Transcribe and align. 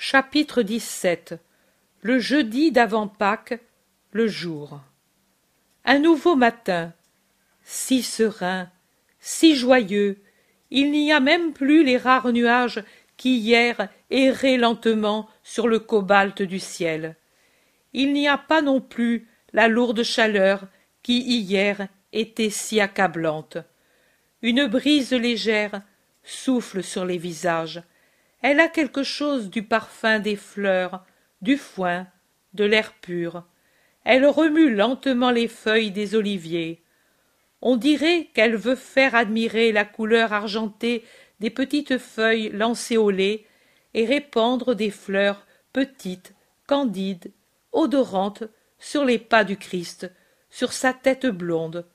Chapitre 0.00 0.62
XVII 0.62 1.40
Le 2.02 2.20
jeudi 2.20 2.70
d'avant 2.70 3.08
Pâques, 3.08 3.58
le 4.12 4.28
jour. 4.28 4.80
Un 5.84 5.98
nouveau 5.98 6.36
matin, 6.36 6.92
si 7.64 8.04
serein, 8.04 8.70
si 9.18 9.56
joyeux, 9.56 10.22
il 10.70 10.92
n'y 10.92 11.10
a 11.10 11.18
même 11.18 11.52
plus 11.52 11.82
les 11.82 11.96
rares 11.96 12.32
nuages 12.32 12.84
qui 13.16 13.38
hier 13.38 13.88
erraient 14.10 14.56
lentement 14.56 15.28
sur 15.42 15.66
le 15.66 15.80
cobalt 15.80 16.42
du 16.42 16.60
ciel. 16.60 17.16
Il 17.92 18.12
n'y 18.12 18.28
a 18.28 18.38
pas 18.38 18.62
non 18.62 18.80
plus 18.80 19.26
la 19.52 19.66
lourde 19.66 20.04
chaleur 20.04 20.68
qui 21.02 21.22
hier 21.22 21.88
était 22.12 22.50
si 22.50 22.80
accablante. 22.80 23.58
Une 24.42 24.66
brise 24.66 25.12
légère 25.12 25.82
souffle 26.22 26.84
sur 26.84 27.04
les 27.04 27.18
visages, 27.18 27.82
elle 28.42 28.60
a 28.60 28.68
quelque 28.68 29.02
chose 29.02 29.50
du 29.50 29.62
parfum 29.62 30.20
des 30.20 30.36
fleurs, 30.36 31.04
du 31.42 31.56
foin, 31.56 32.06
de 32.54 32.64
l'air 32.64 32.92
pur. 32.94 33.44
Elle 34.04 34.26
remue 34.26 34.74
lentement 34.74 35.30
les 35.30 35.48
feuilles 35.48 35.90
des 35.90 36.14
oliviers. 36.14 36.82
On 37.60 37.76
dirait 37.76 38.30
qu'elle 38.34 38.56
veut 38.56 38.76
faire 38.76 39.14
admirer 39.14 39.72
la 39.72 39.84
couleur 39.84 40.32
argentée 40.32 41.04
des 41.40 41.50
petites 41.50 41.98
feuilles 41.98 42.50
lancéolées 42.50 43.46
et 43.94 44.04
répandre 44.04 44.74
des 44.74 44.90
fleurs 44.90 45.46
petites, 45.72 46.34
candides, 46.66 47.32
odorantes 47.72 48.44
sur 48.78 49.04
les 49.04 49.18
pas 49.18 49.44
du 49.44 49.56
Christ, 49.56 50.10
sur 50.50 50.72
sa 50.72 50.92
tête 50.92 51.26
blonde. 51.26 51.86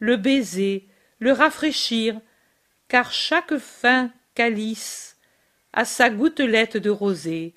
Le 0.00 0.16
baiser, 0.16 0.88
le 1.20 1.32
rafraîchir, 1.32 2.20
car 2.88 3.12
chaque 3.12 3.56
fin 3.58 4.10
calice 4.34 5.11
à 5.72 5.84
sa 5.84 6.10
gouttelette 6.10 6.76
de 6.76 6.90
rosée. 6.90 7.54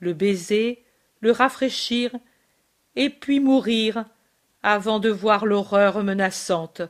Le 0.00 0.12
baiser, 0.12 0.84
le 1.20 1.30
rafraîchir, 1.30 2.12
et 2.96 3.10
puis 3.10 3.40
mourir 3.40 4.04
avant 4.62 5.00
de 5.00 5.08
voir 5.08 5.46
l'horreur 5.46 6.02
menaçante. 6.02 6.82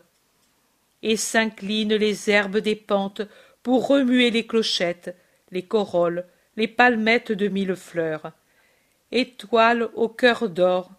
Et 1.03 1.17
s'inclinent 1.17 1.95
les 1.95 2.31
herbes 2.31 2.59
des 2.59 2.77
pentes 2.77 3.23
pour 3.63 3.89
remuer 3.89 4.31
les 4.31 4.47
clochettes, 4.47 5.17
les 5.51 5.63
corolles, 5.63 6.27
les 6.57 6.69
palmettes 6.69 7.33
de 7.33 7.49
mille 7.49 7.77
fleurs. 7.77 8.33
Étoiles 9.11 9.89
au 9.95 10.09
cœur 10.09 10.49
d'or, 10.49 10.93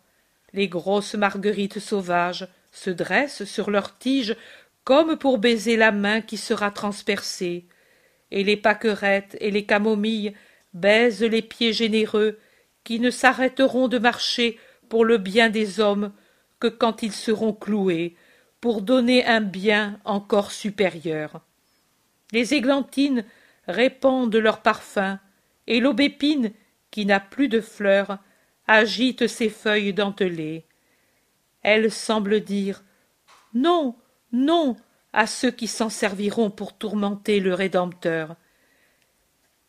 les 0.54 0.68
grosses 0.68 1.16
marguerites 1.16 1.80
sauvages 1.80 2.48
se 2.72 2.90
dressent 2.90 3.46
sur 3.46 3.70
leurs 3.70 3.98
tiges 3.98 4.36
comme 4.84 5.18
pour 5.18 5.38
baiser 5.38 5.78
la 5.78 5.92
main 5.92 6.22
qui 6.22 6.38
sera 6.38 6.70
transpercée, 6.70 7.66
et 8.34 8.44
les 8.44 8.58
pâquerettes 8.58 9.38
et 9.39 9.52
les 9.52 9.66
camomilles 9.66 10.34
baisent 10.73 11.23
les 11.23 11.44
pieds 11.44 11.72
généreux 11.72 12.40
qui 12.84 13.00
ne 13.00 13.12
s'arrêteront 13.12 13.88
de 13.88 14.00
marcher 14.00 14.59
pour 14.90 15.06
le 15.06 15.17
bien 15.17 15.50
des 15.50 15.80
hommes 15.80 16.12
que 16.59 16.67
quand 16.67 17.03
ils 17.03 17.14
seront 17.14 17.53
cloués 17.53 18.16
pour 18.59 18.81
donner 18.81 19.25
un 19.25 19.42
bien 19.42 20.00
encore 20.03 20.52
supérieur. 20.52 21.42
Les 22.31 22.53
églantines 22.56 23.23
répandent 23.67 24.36
leur 24.36 24.62
parfum, 24.62 25.20
et 25.68 25.80
l'aubépine, 25.80 26.52
qui 26.90 27.06
n'a 27.06 27.20
plus 27.20 27.50
de 27.50 27.62
fleurs, 27.62 28.18
agite 28.68 29.28
ses 29.28 29.50
feuilles 29.50 29.94
dentelées. 29.94 30.66
Elle 31.62 31.92
semble 31.92 32.42
dire 32.42 32.84
Non, 33.53 33.95
non, 34.31 34.75
à 35.14 35.28
ceux 35.28 35.52
qui 35.52 35.67
s'en 35.67 35.89
serviront 35.89 36.50
pour 36.50 36.73
tourmenter 36.73 37.39
le 37.39 37.53
Rédempteur. 37.53 38.36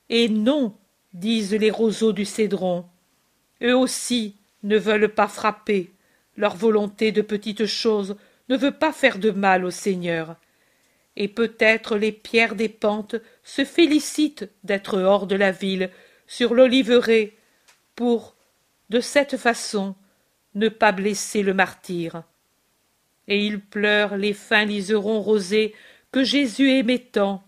Et 0.09 0.29
non, 0.29 0.75
disent 1.13 1.55
les 1.55 1.71
roseaux 1.71 2.13
du 2.13 2.25
cédron, 2.25 2.87
eux 3.63 3.77
aussi 3.77 4.37
ne 4.63 4.79
veulent 4.79 5.13
pas 5.13 5.29
frapper, 5.29 5.93
leur 6.37 6.57
volonté 6.57 7.13
de 7.13 7.23
petites 7.23 7.67
choses 7.67 8.17
ne 8.49 8.57
veut 8.57 8.73
pas 8.73 8.93
faire 8.93 9.19
de 9.19 9.31
mal 9.31 9.65
au 9.65 9.71
Seigneur. 9.71 10.37
Et 11.17 11.29
peut-être 11.29 11.97
les 11.97 12.11
pierres 12.11 12.57
des 12.57 12.69
pentes 12.69 13.17
se 13.45 13.65
félicitent 13.65 14.51
d'être 14.65 14.99
hors 14.99 15.27
de 15.27 15.37
la 15.37 15.53
ville, 15.53 15.91
sur 16.27 16.55
l'oliveraie, 16.55 17.35
pour, 17.95 18.35
de 18.91 19.01
cette 19.01 19.37
façon, 19.37 19.95
ne 20.55 20.69
pas 20.69 20.93
blesser 20.93 21.43
le 21.43 21.55
martyr 21.55 22.25
et 23.29 23.45
ils 23.45 23.61
pleurent 23.61 24.17
les 24.17 24.33
fins 24.33 24.65
liserons 24.65 25.21
rosés 25.21 25.75
que 26.13 26.23
Jésus 26.23 26.71
aimait 26.71 26.99
tant, 26.99 27.43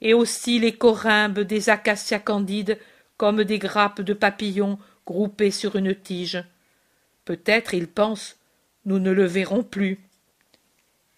et 0.00 0.14
aussi 0.14 0.58
les 0.58 0.72
corymbes 0.72 1.40
des 1.40 1.68
acacias 1.70 2.20
candides 2.20 2.78
comme 3.16 3.44
des 3.44 3.58
grappes 3.58 4.00
de 4.00 4.14
papillons 4.14 4.78
groupées 5.06 5.50
sur 5.50 5.76
une 5.76 5.94
tige. 5.94 6.42
Peut-être, 7.24 7.74
ils 7.74 7.88
pensent, 7.88 8.38
nous 8.84 8.98
ne 8.98 9.10
le 9.10 9.24
verrons 9.24 9.64
plus. 9.64 9.98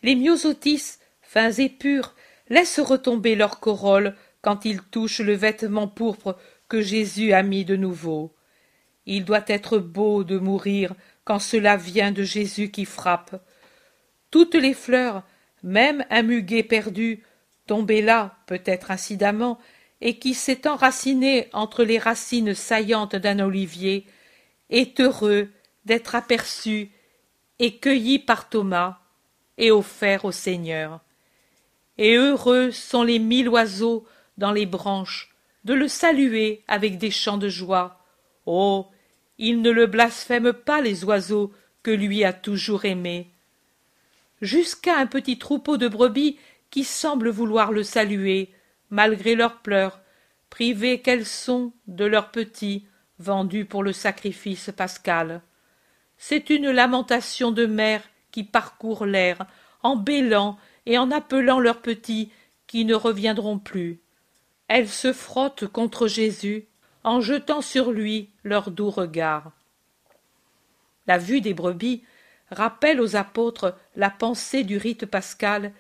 Les 0.03 0.17
myosotis, 0.17 0.99
fins 1.21 1.53
et 1.53 1.69
purs, 1.69 2.15
laissent 2.49 2.81
retomber 2.81 3.37
leurs 3.37 3.61
corolles 3.61 4.17
quand 4.43 4.65
ils 4.65 4.83
touchent 4.83 5.21
le 5.21 5.35
vêtement 5.35 5.87
pourpre 5.87 6.39
que 6.69 6.81
Jésus 6.81 7.33
a 7.33 7.43
mis 7.43 7.65
de 7.65 7.77
nouveau. 7.77 8.35
Il 9.07 9.25
doit 9.25 9.45
être 9.47 9.79
beau 9.79 10.25
de 10.25 10.39
mourir 10.39 10.95
quand 11.25 11.39
cela 11.39 11.77
vient 11.77 12.13
de 12.13 12.23
Jésus 12.23 12.71
qui 12.71 12.85
frappe, 12.85 13.41
toutes 14.31 14.55
les 14.55 14.75
fleurs, 14.75 15.23
même 15.63 16.05
un 16.11 16.23
muguet 16.23 16.63
perdu, 16.63 17.23
tombé 17.67 18.03
là, 18.03 18.37
peut-être 18.47 18.91
incidemment, 18.91 19.59
et 20.01 20.19
qui 20.19 20.35
s'est 20.35 20.67
enraciné 20.67 21.49
entre 21.53 21.85
les 21.85 21.99
racines 21.99 22.55
saillantes 22.55 23.17
d'un 23.17 23.39
olivier, 23.41 24.07
est 24.71 25.01
heureux 25.01 25.51
d'être 25.85 26.15
aperçu 26.15 26.91
et 27.59 27.77
cueilli 27.77 28.19
par 28.19 28.49
Thomas 28.49 28.99
et 29.59 29.71
offert 29.71 30.25
au 30.25 30.33
Seigneur. 30.33 31.01
Et 31.99 32.17
heureux 32.17 32.71
sont 32.71 33.03
les 33.03 33.19
mille 33.19 33.49
oiseaux 33.49 34.07
dans 34.39 34.53
les 34.53 34.67
branches 34.67 35.35
de 35.65 35.75
le 35.75 35.89
saluer 35.89 36.65
avec 36.67 36.97
des 36.97 37.11
chants 37.11 37.37
de 37.37 37.49
joie. 37.49 38.03
Oh. 38.47 38.87
Il 39.43 39.63
ne 39.63 39.71
le 39.71 39.87
blasphème 39.87 40.53
pas 40.53 40.83
les 40.83 41.05
oiseaux 41.05 41.53
que 41.83 41.91
lui 41.91 42.25
a 42.25 42.33
toujours 42.35 42.85
aimés 42.85 43.31
jusqu'à 44.41 44.97
un 44.97 45.07
petit 45.07 45.39
troupeau 45.39 45.77
de 45.77 45.89
brebis 45.89 46.39
qui 46.71 46.85
semblent 46.85 47.31
vouloir 47.31 47.73
le 47.73 47.83
saluer, 47.83 48.53
malgré 48.91 49.35
leurs 49.35 49.59
pleurs, 49.59 50.01
privées 50.49 51.01
qu'elles 51.01 51.27
sont 51.27 51.73
de 51.87 52.05
leurs 52.05 52.31
petits, 52.31 52.87
vendus 53.19 53.65
pour 53.65 53.83
le 53.83 53.93
sacrifice 53.93 54.71
pascal. 54.75 55.43
C'est 56.17 56.51
une 56.51 56.71
lamentation 56.71 57.51
de 57.51 57.67
mère 57.67 58.03
qui 58.31 58.45
parcourt 58.45 59.07
l'air, 59.07 59.47
en 59.83 59.97
bêlant 59.97 60.59
et 60.87 60.99
en 60.99 61.11
appelant 61.11 61.61
leurs 61.61 61.83
petits 61.83 62.31
qui 62.67 62.85
ne 62.85 62.95
reviendront 62.95 63.59
plus. 63.59 64.01
Elles 64.69 64.89
se 64.89 65.13
frottent 65.13 65.67
contre 65.67 66.07
Jésus, 66.07 66.67
en 67.03 67.21
jetant 67.21 67.63
sur 67.63 67.91
lui 67.91 68.31
leurs 68.45 68.71
doux 68.71 68.91
regards. 68.91 69.53
La 71.07 71.19
vue 71.19 71.41
des 71.41 71.55
brebis 71.55 72.03
rappelle 72.51 73.01
aux 73.01 73.17
apôtres 73.17 73.77
la 73.97 74.11
pensée 74.11 74.65
du 74.65 74.77
rite 74.77 75.07
pascal, 75.07 75.73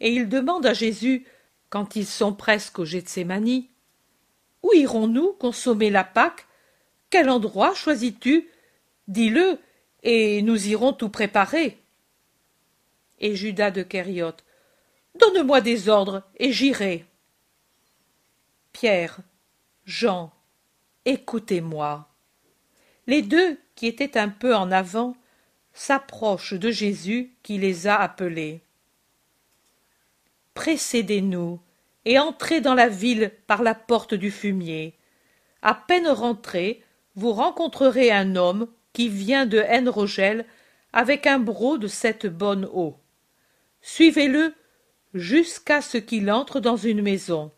et 0.00 0.12
ils 0.12 0.28
demandent 0.28 0.66
à 0.66 0.74
Jésus, 0.74 1.26
quand 1.70 1.96
ils 1.96 2.06
sont 2.06 2.34
presque 2.34 2.78
au 2.78 2.84
Gethsémani, 2.84 3.70
Où 4.62 4.72
irons-nous 4.74 5.32
consommer 5.34 5.90
la 5.90 6.04
Pâque? 6.04 6.46
Quel 7.10 7.30
endroit 7.30 7.74
choisis-tu? 7.74 8.48
Dis-le, 9.08 9.58
et 10.02 10.42
nous 10.42 10.68
irons 10.68 10.92
tout 10.92 11.08
préparer. 11.08 11.78
Et 13.20 13.36
Judas 13.36 13.70
de 13.70 13.82
Kériote, 13.82 14.44
Donne-moi 15.18 15.60
des 15.60 15.88
ordres, 15.88 16.22
et 16.38 16.52
j'irai. 16.52 17.04
Pierre, 18.72 19.18
Jean, 19.84 20.32
écoutez-moi. 21.04 22.08
Les 23.06 23.22
deux, 23.22 23.58
qui 23.74 23.86
étaient 23.86 24.18
un 24.18 24.28
peu 24.28 24.54
en 24.54 24.70
avant, 24.70 25.16
s'approchent 25.74 26.54
de 26.54 26.70
Jésus 26.70 27.34
qui 27.42 27.58
les 27.58 27.86
a 27.86 27.96
appelés. 27.96 28.62
Précédez-nous 30.54 31.60
et 32.04 32.18
entrez 32.18 32.60
dans 32.60 32.74
la 32.74 32.88
ville 32.88 33.32
par 33.46 33.62
la 33.62 33.74
porte 33.74 34.14
du 34.14 34.30
fumier. 34.30 34.94
À 35.62 35.74
peine 35.74 36.08
rentré, 36.08 36.82
vous 37.14 37.32
rencontrerez 37.32 38.10
un 38.10 38.36
homme 38.36 38.68
qui 38.92 39.08
vient 39.08 39.46
de 39.46 39.58
Haine 39.58 39.88
Rogel 39.88 40.44
avec 40.92 41.26
un 41.26 41.38
broc 41.38 41.78
de 41.78 41.86
cette 41.86 42.26
bonne 42.26 42.68
eau. 42.72 42.96
Suivez-le 43.80 44.54
jusqu'à 45.14 45.80
ce 45.80 45.98
qu'il 45.98 46.30
entre 46.30 46.60
dans 46.60 46.76
une 46.76 47.02
maison. 47.02 47.50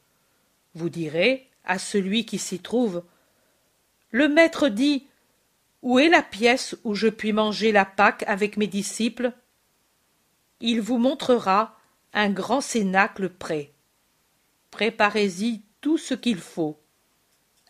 Vous 0.75 0.89
direz 0.89 1.49
à 1.65 1.79
celui 1.79 2.25
qui 2.25 2.39
s'y 2.39 2.59
trouve 2.61 3.05
Le 4.11 4.29
maître 4.29 4.69
dit 4.69 5.07
où 5.85 5.99
est 5.99 6.09
la 6.09 6.23
pièce 6.23 6.77
où 6.83 6.95
je 6.95 7.09
puis 7.09 7.35
manger 7.35 7.71
la 7.71 7.85
Pâque 7.85 8.25
avec 8.27 8.57
mes 8.57 8.67
disciples? 8.67 9.33
Il 10.61 10.81
vous 10.81 10.97
montrera 10.97 11.79
un 12.15 12.31
grand 12.31 12.63
cénacle 12.63 13.29
prêt. 13.29 13.71
Préparez-y 14.71 15.61
tout 15.83 15.99
ce 15.99 16.15
qu'il 16.15 16.39
faut. 16.39 16.81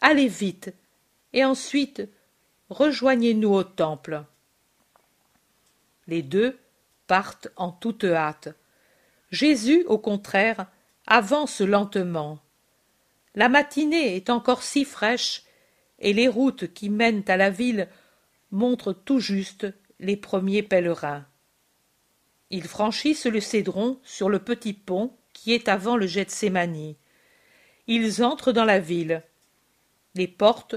allez 0.01 0.29
vite, 0.29 0.73
et 1.33 1.45
ensuite 1.45 2.03
rejoignez-nous 2.69 3.53
au 3.53 3.65
temple. 3.65 4.23
Les 6.07 6.23
deux 6.23 6.57
partent 7.09 7.49
en 7.57 7.73
toute 7.73 8.05
hâte. 8.05 8.55
Jésus, 9.33 9.85
au 9.89 9.99
contraire, 9.99 10.67
avance 11.09 11.61
lentement. 11.61 12.39
La 13.35 13.49
matinée 13.49 14.15
est 14.15 14.31
encore 14.31 14.63
si 14.63 14.85
fraîche, 14.85 15.43
et 15.99 16.13
les 16.13 16.29
routes 16.29 16.73
qui 16.73 16.91
mènent 16.91 17.25
à 17.27 17.37
la 17.37 17.51
ville 17.51 17.89
montrent 18.55 18.93
tout 18.93 19.19
juste 19.19 19.67
les 19.99 20.17
premiers 20.17 20.63
pèlerins. 20.63 21.27
Ils 22.51 22.65
franchissent 22.65 23.27
le 23.27 23.41
Cédron 23.41 23.99
sur 24.05 24.29
le 24.29 24.39
petit 24.39 24.73
pont 24.73 25.13
qui 25.33 25.53
est 25.53 25.69
avant 25.69 25.97
le 25.97 26.07
Gethsémani. 26.07 26.97
Ils 27.89 28.23
entrent 28.23 28.53
dans 28.53 28.65
la 28.65 28.79
ville. 28.79 29.23
Les 30.15 30.29
portes, 30.29 30.77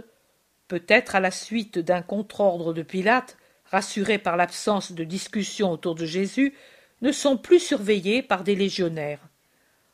peut-être 0.68 1.16
à 1.16 1.20
la 1.20 1.32
suite 1.32 1.78
d'un 1.78 2.02
contre-ordre 2.02 2.74
de 2.74 2.82
Pilate, 2.82 3.38
rassuré 3.66 4.18
par 4.18 4.38
l'absence 4.38 4.92
de 4.92 5.04
discussion 5.04 5.72
autour 5.72 5.94
de 5.94 6.06
Jésus, 6.06 6.56
ne 7.02 7.12
sont 7.12 7.38
plus 7.38 7.60
surveillées 7.60 8.24
par 8.24 8.44
des 8.44 8.56
légionnaires. 8.56 9.22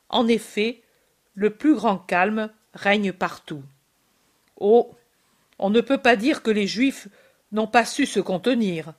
En 0.08 0.26
effet, 0.26 0.80
le 1.34 1.50
plus 1.50 1.74
grand 1.74 1.98
calme 1.98 2.50
règne 2.72 3.12
partout. 3.12 3.62
Oh. 4.56 4.94
On 5.58 5.70
ne 5.70 5.80
peut 5.80 5.98
pas 5.98 6.16
dire 6.16 6.42
que 6.42 6.50
les 6.50 6.66
Juifs 6.66 7.08
n'ont 7.54 7.66
pas 7.66 7.86
su 7.86 8.04
se 8.04 8.20
contenir. 8.20 8.92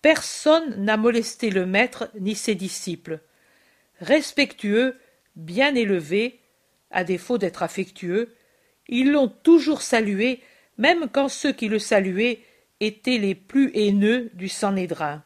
Personne 0.00 0.82
n'a 0.82 0.96
molesté 0.96 1.50
le 1.50 1.66
maître 1.66 2.10
ni 2.18 2.34
ses 2.34 2.54
disciples. 2.54 3.20
Respectueux, 4.00 4.96
bien 5.34 5.74
élevés, 5.74 6.38
à 6.90 7.02
défaut 7.02 7.38
d'être 7.38 7.62
affectueux, 7.62 8.34
ils 8.88 9.10
l'ont 9.10 9.28
toujours 9.28 9.82
salué, 9.82 10.40
même 10.78 11.08
quand 11.10 11.28
ceux 11.28 11.52
qui 11.52 11.68
le 11.68 11.80
saluaient 11.80 12.40
étaient 12.78 13.18
les 13.18 13.34
plus 13.34 13.72
haineux 13.74 14.30
du 14.34 14.48
Sanhédrin. 14.48 15.24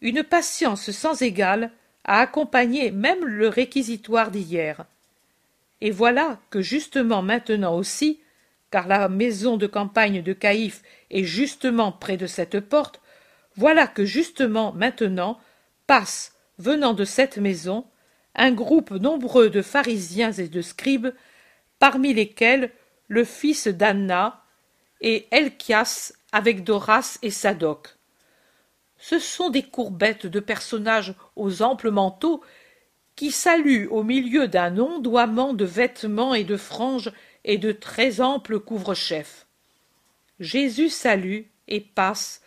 Une 0.00 0.24
patience 0.24 0.90
sans 0.90 1.22
égale 1.22 1.70
a 2.04 2.20
accompagné 2.20 2.90
même 2.90 3.24
le 3.24 3.48
réquisitoire 3.48 4.32
d'hier. 4.32 4.84
Et 5.80 5.92
voilà 5.92 6.40
que 6.50 6.60
justement 6.60 7.22
maintenant 7.22 7.76
aussi, 7.76 8.20
car 8.70 8.86
la 8.88 9.08
maison 9.08 9.56
de 9.56 9.66
campagne 9.66 10.22
de 10.22 10.32
Caïphe 10.32 10.82
est 11.10 11.24
justement 11.24 11.92
près 11.92 12.16
de 12.16 12.26
cette 12.26 12.60
porte, 12.60 13.00
voilà 13.56 13.86
que 13.86 14.04
justement 14.04 14.72
maintenant 14.72 15.38
passe, 15.86 16.36
venant 16.58 16.92
de 16.92 17.04
cette 17.04 17.38
maison, 17.38 17.86
un 18.34 18.52
groupe 18.52 18.92
nombreux 18.92 19.50
de 19.50 19.62
pharisiens 19.62 20.32
et 20.32 20.48
de 20.48 20.62
scribes, 20.62 21.12
parmi 21.78 22.14
lesquels 22.14 22.70
le 23.08 23.24
fils 23.24 23.66
d'Anna 23.66 24.44
et 25.00 25.26
Elchias 25.30 26.12
avec 26.32 26.62
Doras 26.62 27.18
et 27.22 27.30
Sadoc. 27.30 27.96
Ce 28.98 29.18
sont 29.18 29.50
des 29.50 29.62
courbettes 29.62 30.26
de 30.26 30.40
personnages 30.40 31.14
aux 31.34 31.62
amples 31.62 31.90
manteaux 31.90 32.42
qui 33.16 33.30
saluent 33.30 33.88
au 33.90 34.02
milieu 34.02 34.46
d'un 34.46 34.78
ondoiement 34.78 35.54
de 35.54 35.64
vêtements 35.64 36.34
et 36.34 36.44
de 36.44 36.56
franges 36.56 37.10
et 37.44 37.58
de 37.58 37.72
très 37.72 38.20
amples 38.20 38.60
couvre-chefs. 38.60 39.46
Jésus 40.38 40.88
salue 40.88 41.42
et 41.68 41.80
passe, 41.80 42.42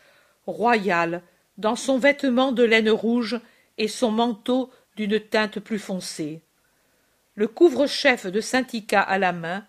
royal, 0.46 1.22
dans 1.58 1.76
son 1.76 1.98
vêtement 1.98 2.52
de 2.52 2.64
laine 2.64 2.90
rouge 2.90 3.40
et 3.78 3.88
son 3.88 4.12
manteau 4.12 4.72
d'une 4.96 5.20
teinte 5.20 5.60
plus 5.60 5.80
foncée. 5.80 6.42
Le 7.36 7.48
couvre-chef 7.48 8.28
de 8.28 8.42
Saint-Ica 8.42 9.02
à 9.02 9.18
la 9.18 9.34
main, 9.34 9.66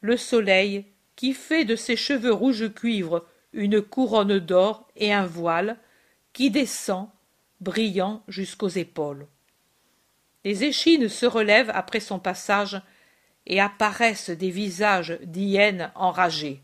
le 0.00 0.16
soleil, 0.16 0.84
qui 1.14 1.32
fait 1.32 1.64
de 1.64 1.76
ses 1.76 1.96
cheveux 1.96 2.32
rouge 2.32 2.72
cuivre 2.74 3.26
une 3.52 3.80
couronne 3.80 4.38
d'or 4.38 4.86
et 4.96 5.12
un 5.12 5.26
voile, 5.26 5.78
qui 6.32 6.50
descend, 6.50 7.08
brillant 7.60 8.22
jusqu'aux 8.28 8.68
épaules. 8.68 9.26
Les 10.44 10.64
échines 10.64 11.08
se 11.08 11.26
relèvent 11.26 11.72
après 11.74 12.00
son 12.00 12.18
passage 12.18 12.80
et 13.46 13.60
apparaissent 13.60 14.30
des 14.30 14.50
visages 14.50 15.18
d'hyènes 15.22 15.92
enragés. 15.94 16.62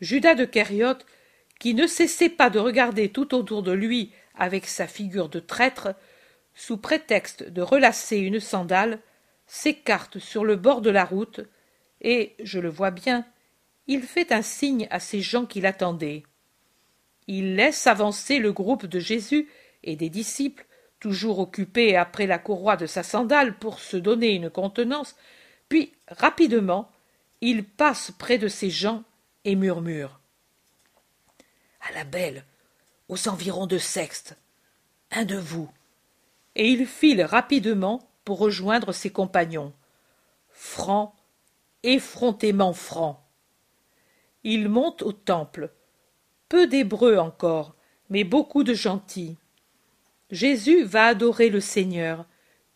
Judas 0.00 0.34
de 0.34 0.44
Kériote, 0.44 1.06
qui 1.58 1.74
ne 1.74 1.86
cessait 1.86 2.28
pas 2.28 2.50
de 2.50 2.58
regarder 2.58 3.10
tout 3.10 3.34
autour 3.34 3.62
de 3.62 3.72
lui 3.72 4.12
avec 4.34 4.66
sa 4.66 4.86
figure 4.86 5.28
de 5.28 5.40
traître, 5.40 5.94
sous 6.54 6.76
prétexte 6.76 7.44
de 7.44 7.62
relasser 7.62 8.18
une 8.18 8.40
sandale, 8.40 9.00
s'écarte 9.46 10.18
sur 10.18 10.44
le 10.44 10.56
bord 10.56 10.80
de 10.80 10.90
la 10.90 11.04
route, 11.04 11.40
et, 12.00 12.36
je 12.42 12.60
le 12.60 12.68
vois 12.68 12.90
bien, 12.92 13.26
il 13.88 14.02
fait 14.02 14.32
un 14.32 14.42
signe 14.42 14.86
à 14.90 15.00
ces 15.00 15.20
gens 15.20 15.46
qui 15.46 15.60
l'attendaient. 15.60 16.22
Il 17.26 17.56
laisse 17.56 17.86
avancer 17.86 18.38
le 18.38 18.52
groupe 18.52 18.86
de 18.86 19.00
Jésus 19.00 19.48
et 19.82 19.96
des 19.96 20.10
disciples, 20.10 20.66
toujours 21.00 21.38
occupés 21.38 21.96
après 21.96 22.26
la 22.26 22.38
courroie 22.38 22.76
de 22.76 22.86
sa 22.86 23.02
sandale 23.02 23.58
pour 23.58 23.80
se 23.80 23.96
donner 23.96 24.30
une 24.30 24.50
contenance, 24.50 25.16
puis, 25.68 25.92
rapidement, 26.08 26.90
il 27.40 27.64
passe 27.64 28.10
près 28.18 28.38
de 28.38 28.48
ces 28.48 28.70
gens 28.70 29.04
et 29.44 29.54
murmure. 29.54 30.20
À 31.80 31.92
la 31.92 32.04
belle, 32.04 32.44
aux 33.08 33.28
environs 33.28 33.66
de 33.66 33.78
Sexte, 33.78 34.36
un 35.10 35.24
de 35.24 35.36
vous. 35.36 35.70
Et 36.56 36.68
il 36.68 36.86
file 36.86 37.22
rapidement 37.22 38.08
pour 38.24 38.38
rejoindre 38.38 38.92
ses 38.92 39.10
compagnons. 39.10 39.72
Franc, 40.50 41.14
effrontément 41.82 42.72
franc. 42.72 43.24
Il 44.44 44.68
monte 44.68 45.02
au 45.02 45.12
temple. 45.12 45.70
Peu 46.48 46.66
d'Hébreux 46.66 47.16
encore, 47.16 47.74
mais 48.10 48.24
beaucoup 48.24 48.64
de 48.64 48.74
gentils. 48.74 49.36
Jésus 50.30 50.84
va 50.84 51.06
adorer 51.06 51.48
le 51.48 51.60
Seigneur, 51.60 52.26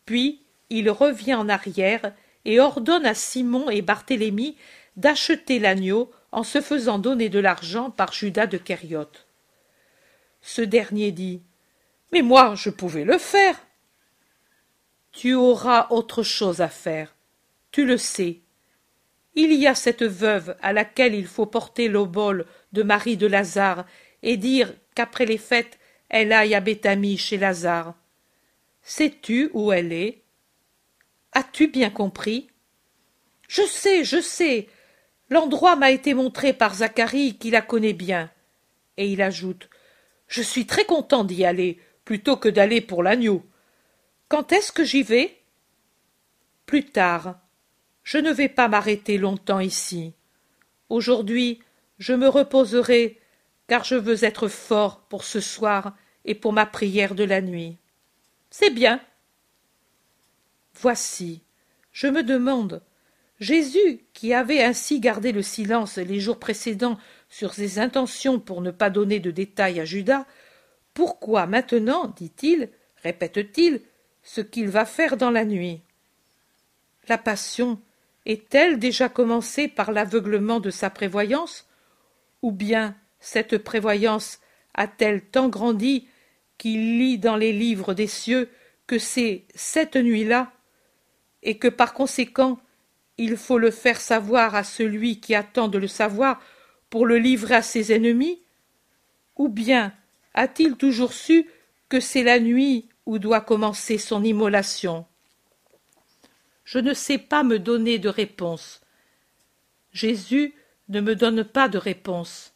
puis 0.05 0.41
il 0.69 0.89
revient 0.89 1.35
en 1.35 1.49
arrière 1.49 2.13
et 2.45 2.59
ordonne 2.59 3.05
à 3.05 3.13
Simon 3.13 3.69
et 3.69 3.81
Barthélemy 3.81 4.57
d'acheter 4.97 5.59
l'agneau 5.59 6.11
en 6.31 6.43
se 6.43 6.61
faisant 6.61 6.99
donner 6.99 7.29
de 7.29 7.39
l'argent 7.39 7.91
par 7.91 8.11
Judas 8.11 8.47
de 8.47 8.57
Kériote. 8.57 9.27
Ce 10.41 10.61
dernier 10.61 11.11
dit 11.11 11.41
Mais 12.11 12.21
moi, 12.21 12.55
je 12.55 12.69
pouvais 12.69 13.05
le 13.05 13.17
faire. 13.17 13.55
Tu 15.11 15.35
auras 15.35 15.87
autre 15.91 16.23
chose 16.23 16.59
à 16.59 16.69
faire. 16.69 17.15
Tu 17.71 17.85
le 17.85 17.97
sais. 17.97 18.39
Il 19.35 19.53
y 19.53 19.67
a 19.67 19.75
cette 19.75 20.03
veuve 20.03 20.55
à 20.61 20.73
laquelle 20.73 21.15
il 21.15 21.27
faut 21.27 21.45
porter 21.45 21.87
l'obole 21.87 22.45
de 22.71 22.83
Marie 22.83 23.17
de 23.17 23.27
Lazare 23.27 23.85
et 24.21 24.37
dire 24.37 24.73
qu'après 24.95 25.25
les 25.25 25.37
fêtes, 25.37 25.79
elle 26.13 26.31
aille 26.31 26.53
à 26.53 26.59
Béthanie 26.59 27.17
chez 27.17 27.37
Lazare. 27.37 27.95
Sais-tu 28.83 29.49
où 29.53 29.71
elle 29.71 29.91
est? 29.91 30.21
As-tu 31.31 31.67
bien 31.67 31.89
compris? 31.89 32.51
Je 33.47 33.63
sais, 33.63 34.03
je 34.03 34.21
sais. 34.21 34.69
L'endroit 35.31 35.75
m'a 35.75 35.89
été 35.89 36.13
montré 36.13 36.53
par 36.53 36.75
Zacharie 36.75 37.39
qui 37.39 37.49
la 37.49 37.63
connaît 37.63 37.93
bien. 37.93 38.29
Et 38.97 39.11
il 39.11 39.23
ajoute 39.23 39.71
Je 40.27 40.43
suis 40.43 40.67
très 40.67 40.85
content 40.85 41.23
d'y 41.23 41.45
aller, 41.45 41.79
plutôt 42.05 42.37
que 42.37 42.49
d'aller 42.49 42.79
pour 42.79 43.01
l'agneau. 43.01 43.43
Quand 44.27 44.51
est-ce 44.51 44.71
que 44.71 44.83
j'y 44.83 45.01
vais? 45.01 45.35
Plus 46.67 46.85
tard. 46.85 47.39
Je 48.03 48.19
ne 48.19 48.31
vais 48.31 48.49
pas 48.49 48.67
m'arrêter 48.67 49.17
longtemps 49.17 49.59
ici. 49.59 50.13
Aujourd'hui, 50.89 51.63
je 51.97 52.13
me 52.13 52.27
reposerai, 52.27 53.19
car 53.65 53.83
je 53.83 53.95
veux 53.95 54.23
être 54.23 54.47
fort 54.47 55.07
pour 55.07 55.23
ce 55.23 55.39
soir 55.39 55.95
et 56.25 56.35
pour 56.35 56.53
ma 56.53 56.65
prière 56.65 57.15
de 57.15 57.23
la 57.23 57.41
nuit. 57.41 57.77
C'est 58.49 58.69
bien. 58.69 59.01
Voici, 60.75 61.41
je 61.91 62.07
me 62.07 62.23
demande, 62.23 62.81
Jésus, 63.39 64.01
qui 64.13 64.33
avait 64.33 64.63
ainsi 64.63 64.99
gardé 64.99 65.31
le 65.31 65.41
silence 65.41 65.97
les 65.97 66.19
jours 66.19 66.39
précédents 66.39 66.97
sur 67.29 67.53
ses 67.53 67.79
intentions 67.79 68.39
pour 68.39 68.61
ne 68.61 68.71
pas 68.71 68.89
donner 68.89 69.19
de 69.19 69.31
détails 69.31 69.79
à 69.79 69.85
Judas, 69.85 70.25
pourquoi 70.93 71.47
maintenant, 71.47 72.13
dit-il, 72.15 72.69
répète-t-il, 73.01 73.81
ce 74.21 74.41
qu'il 74.41 74.69
va 74.69 74.85
faire 74.85 75.17
dans 75.17 75.31
la 75.31 75.45
nuit? 75.45 75.81
La 77.07 77.17
passion 77.17 77.81
est-elle 78.25 78.79
déjà 78.79 79.09
commencée 79.09 79.67
par 79.67 79.91
l'aveuglement 79.91 80.59
de 80.59 80.69
sa 80.69 80.89
prévoyance 80.89 81.67
Ou 82.41 82.51
bien 82.51 82.95
cette 83.19 83.57
prévoyance 83.57 84.39
a-t-elle 84.73 85.21
tant 85.21 85.49
grandi 85.49 86.07
lit 86.69 87.17
dans 87.17 87.35
les 87.35 87.53
livres 87.53 87.93
des 87.93 88.07
cieux 88.07 88.49
que 88.87 88.99
c'est 88.99 89.45
cette 89.55 89.95
nuit-là, 89.95 90.51
et 91.41 91.57
que 91.57 91.67
par 91.67 91.93
conséquent 91.93 92.59
il 93.17 93.37
faut 93.37 93.57
le 93.57 93.71
faire 93.71 94.01
savoir 94.01 94.55
à 94.55 94.63
celui 94.63 95.19
qui 95.19 95.35
attend 95.35 95.67
de 95.67 95.77
le 95.77 95.87
savoir 95.87 96.41
pour 96.89 97.05
le 97.05 97.17
livrer 97.17 97.55
à 97.55 97.61
ses 97.61 97.93
ennemis? 97.93 98.41
Ou 99.35 99.49
bien 99.49 99.93
a-t-il 100.33 100.75
toujours 100.75 101.13
su 101.13 101.47
que 101.89 101.99
c'est 101.99 102.23
la 102.23 102.39
nuit 102.39 102.89
où 103.05 103.19
doit 103.19 103.41
commencer 103.41 103.97
son 103.97 104.23
immolation? 104.23 105.05
Je 106.63 106.79
ne 106.79 106.93
sais 106.93 107.17
pas 107.17 107.43
me 107.43 107.59
donner 107.59 107.99
de 107.99 108.09
réponse. 108.09 108.81
Jésus 109.91 110.53
ne 110.89 111.01
me 111.01 111.15
donne 111.15 111.43
pas 111.43 111.67
de 111.67 111.77
réponse. 111.77 112.53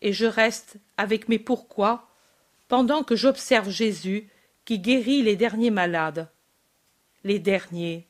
Et 0.00 0.12
je 0.12 0.26
reste 0.26 0.76
avec 0.96 1.28
mes 1.28 1.38
pourquoi 1.38 2.07
pendant 2.68 3.02
que 3.02 3.16
j'observe 3.16 3.70
Jésus 3.70 4.28
qui 4.64 4.78
guérit 4.78 5.22
les 5.22 5.36
derniers 5.36 5.70
malades. 5.70 6.30
Les 7.24 7.38
derniers. 7.38 8.06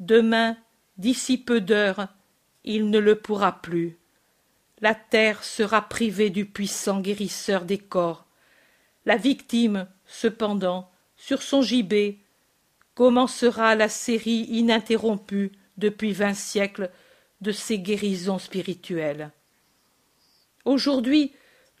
Demain, 0.00 0.56
d'ici 0.96 1.38
peu 1.38 1.60
d'heures, 1.60 2.08
il 2.64 2.90
ne 2.90 2.98
le 2.98 3.16
pourra 3.16 3.60
plus. 3.60 3.98
La 4.80 4.94
terre 4.94 5.44
sera 5.44 5.82
privée 5.82 6.30
du 6.30 6.44
puissant 6.46 7.00
guérisseur 7.00 7.64
des 7.64 7.78
corps. 7.78 8.26
La 9.04 9.16
victime, 9.16 9.86
cependant, 10.06 10.90
sur 11.16 11.42
son 11.42 11.62
gibet, 11.62 12.18
commencera 12.94 13.74
la 13.74 13.88
série 13.88 14.46
ininterrompue 14.48 15.52
depuis 15.76 16.12
vingt 16.12 16.34
siècles 16.34 16.90
de 17.40 17.52
ses 17.52 17.78
guérisons 17.78 18.38
spirituelles. 18.38 19.30
Aujourd'hui, 20.64 21.32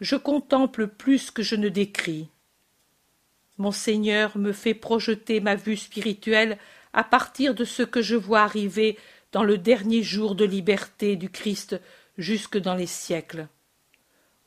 je 0.02 0.16
contemple 0.16 0.88
plus 0.88 1.30
que 1.30 1.44
je 1.44 1.54
ne 1.54 1.68
décris. 1.68 2.28
Mon 3.56 3.70
Seigneur 3.70 4.36
me 4.36 4.50
fait 4.52 4.74
projeter 4.74 5.38
ma 5.38 5.54
vue 5.54 5.76
spirituelle 5.76 6.58
à 6.92 7.04
partir 7.04 7.54
de 7.54 7.64
ce 7.64 7.84
que 7.84 8.02
je 8.02 8.16
vois 8.16 8.40
arriver 8.40 8.98
dans 9.30 9.44
le 9.44 9.58
dernier 9.58 10.02
jour 10.02 10.34
de 10.34 10.44
liberté 10.44 11.14
du 11.14 11.30
Christ 11.30 11.80
jusque 12.18 12.58
dans 12.58 12.74
les 12.74 12.88
siècles. 12.88 13.46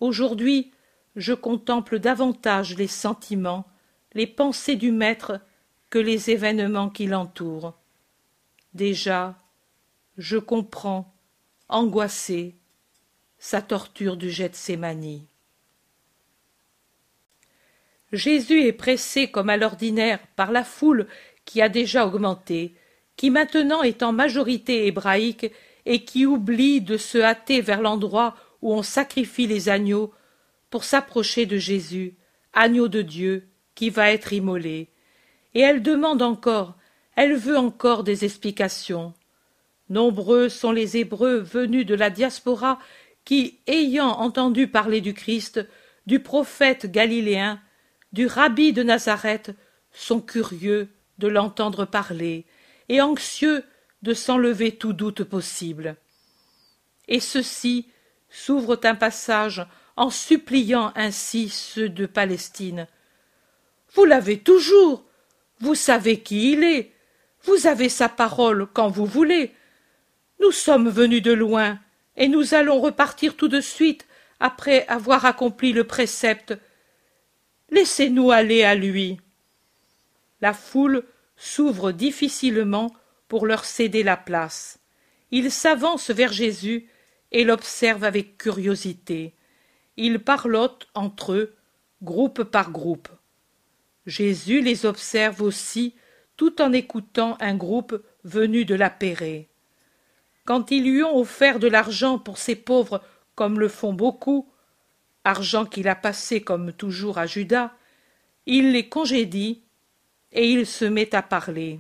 Aujourd'hui, 0.02 0.74
je 1.16 1.32
contemple 1.32 2.00
davantage 2.00 2.76
les 2.76 2.88
sentiments, 2.88 3.66
les 4.14 4.28
pensées 4.28 4.76
du 4.76 4.92
Maître 4.92 5.40
que 5.90 6.00
les 6.00 6.32
événements 6.32 6.90
qui 6.90 7.08
l'entourent. 7.08 7.80
Déjà, 8.74 9.42
je 10.18 10.38
comprends, 10.38 11.16
angoissé, 11.70 12.56
sa 13.40 13.62
torture 13.62 14.18
du 14.18 14.30
Gethsémani. 14.30 15.30
Jésus 18.12 18.62
est 18.62 18.74
pressé 18.74 19.28
comme 19.28 19.50
à 19.50 19.58
l'ordinaire 19.58 20.20
par 20.36 20.52
la 20.52 20.64
foule 20.64 21.08
qui 21.44 21.62
a 21.62 21.70
déjà 21.70 22.06
augmenté, 22.06 22.76
qui 23.16 23.30
maintenant 23.30 23.82
est 23.84 24.04
en 24.04 24.12
majorité 24.12 24.88
hébraïque 24.88 25.52
et 25.86 26.04
qui 26.04 26.26
oublie 26.26 26.82
de 26.82 26.98
se 26.98 27.18
hâter 27.18 27.62
vers 27.62 27.82
l'endroit 27.82 28.36
où 28.62 28.74
on 28.74 28.84
sacrifie 28.84 29.48
les 29.48 29.70
agneaux 29.70 30.14
pour 30.70 30.84
s'approcher 30.84 31.46
de 31.46 31.58
Jésus, 31.58 32.16
agneau 32.54 32.88
de 32.88 33.02
Dieu, 33.02 33.48
qui 33.76 33.90
va 33.90 34.12
être 34.12 34.34
immolé. 34.34 34.90
Et 35.54 35.60
elle 35.60 35.82
demande 35.82 36.22
encore, 36.22 36.76
elle 37.16 37.36
veut 37.36 37.58
encore 37.58 38.04
des 38.04 38.26
explications. 38.26 39.14
Nombreux 39.90 40.50
sont 40.50 40.72
les 40.72 40.98
Hébreux 40.98 41.38
venus 41.38 41.86
de 41.86 41.96
la 41.96 42.10
diaspora 42.10 42.80
qui, 43.24 43.60
ayant 43.68 44.10
entendu 44.20 44.68
parler 44.68 45.02
du 45.02 45.14
Christ, 45.14 45.68
du 46.08 46.20
prophète 46.20 46.92
galiléen, 46.92 47.60
du 48.16 48.28
rabbi 48.28 48.72
de 48.72 48.82
Nazareth, 48.82 49.52
sont 49.92 50.22
curieux 50.22 50.88
de 51.18 51.28
l'entendre 51.28 51.84
parler 51.84 52.46
et 52.88 53.02
anxieux 53.02 53.66
de 54.04 54.14
s'enlever 54.14 54.72
tout 54.72 54.94
doute 54.94 55.26
possible. 55.26 55.98
Et 57.10 57.20
ceux-ci 57.20 57.90
s'ouvrent 58.30 58.80
un 58.84 58.96
passage 58.96 59.68
en 59.98 60.10
suppliant 60.10 60.94
ainsi 60.96 61.50
ceux 61.50 61.90
de 61.90 62.06
Palestine. 62.06 62.88
Vous 63.94 64.06
l'avez 64.06 64.40
toujours. 64.40 65.04
Vous 65.60 65.76
savez 65.76 66.22
qui 66.22 66.54
il 66.54 66.64
est. 66.64 66.94
Vous 67.44 67.68
avez 67.68 67.90
sa 67.90 68.08
parole 68.08 68.66
quand 68.72 68.88
vous 68.88 69.06
voulez. 69.06 69.54
Nous 70.40 70.54
sommes 70.54 70.88
venus 70.88 71.22
de 71.22 71.34
loin, 71.34 71.80
et 72.16 72.30
nous 72.30 72.54
allons 72.54 72.80
repartir 72.80 73.36
tout 73.36 73.50
de 73.50 73.60
suite 73.60 74.08
après 74.40 74.88
avoir 74.88 75.26
accompli 75.26 75.74
le 75.74 75.84
précepte. 75.84 76.58
Laissez-nous 77.76 78.32
aller 78.32 78.64
à 78.64 78.74
lui. 78.74 79.20
La 80.40 80.54
foule 80.54 81.04
s'ouvre 81.36 81.92
difficilement 81.92 82.96
pour 83.28 83.46
leur 83.46 83.66
céder 83.66 84.02
la 84.02 84.16
place. 84.16 84.80
Ils 85.32 85.52
s'avancent 85.52 86.10
vers 86.10 86.32
Jésus 86.32 86.88
et 87.34 87.44
l'observent 87.44 88.06
avec 88.06 88.38
curiosité. 88.38 89.34
Ils 89.98 90.20
parlotent 90.20 90.88
entre 90.94 91.34
eux, 91.34 91.54
groupe 92.02 92.44
par 92.44 92.72
groupe. 92.72 93.10
Jésus 94.06 94.62
les 94.62 94.86
observe 94.86 95.42
aussi 95.42 95.96
tout 96.38 96.62
en 96.62 96.72
écoutant 96.72 97.36
un 97.42 97.56
groupe 97.56 98.02
venu 98.24 98.64
de 98.64 98.76
la 98.76 98.90
Pérée. 98.90 99.50
Quand 100.46 100.72
ils 100.72 100.86
lui 100.86 101.04
ont 101.04 101.18
offert 101.18 101.60
de 101.60 101.68
l'argent 101.68 102.20
pour 102.20 102.38
ces 102.38 102.56
pauvres 102.56 103.04
comme 103.36 103.60
le 103.60 103.68
font 103.68 103.92
beaucoup, 103.92 104.50
argent 105.26 105.66
qu'il 105.66 105.88
a 105.88 105.96
passé 105.96 106.42
comme 106.42 106.72
toujours 106.72 107.18
à 107.18 107.26
Judas, 107.26 107.74
il 108.46 108.72
les 108.72 108.88
congédie 108.88 109.62
et 110.32 110.50
il 110.50 110.66
se 110.66 110.86
met 110.86 111.14
à 111.16 111.22
parler. 111.22 111.80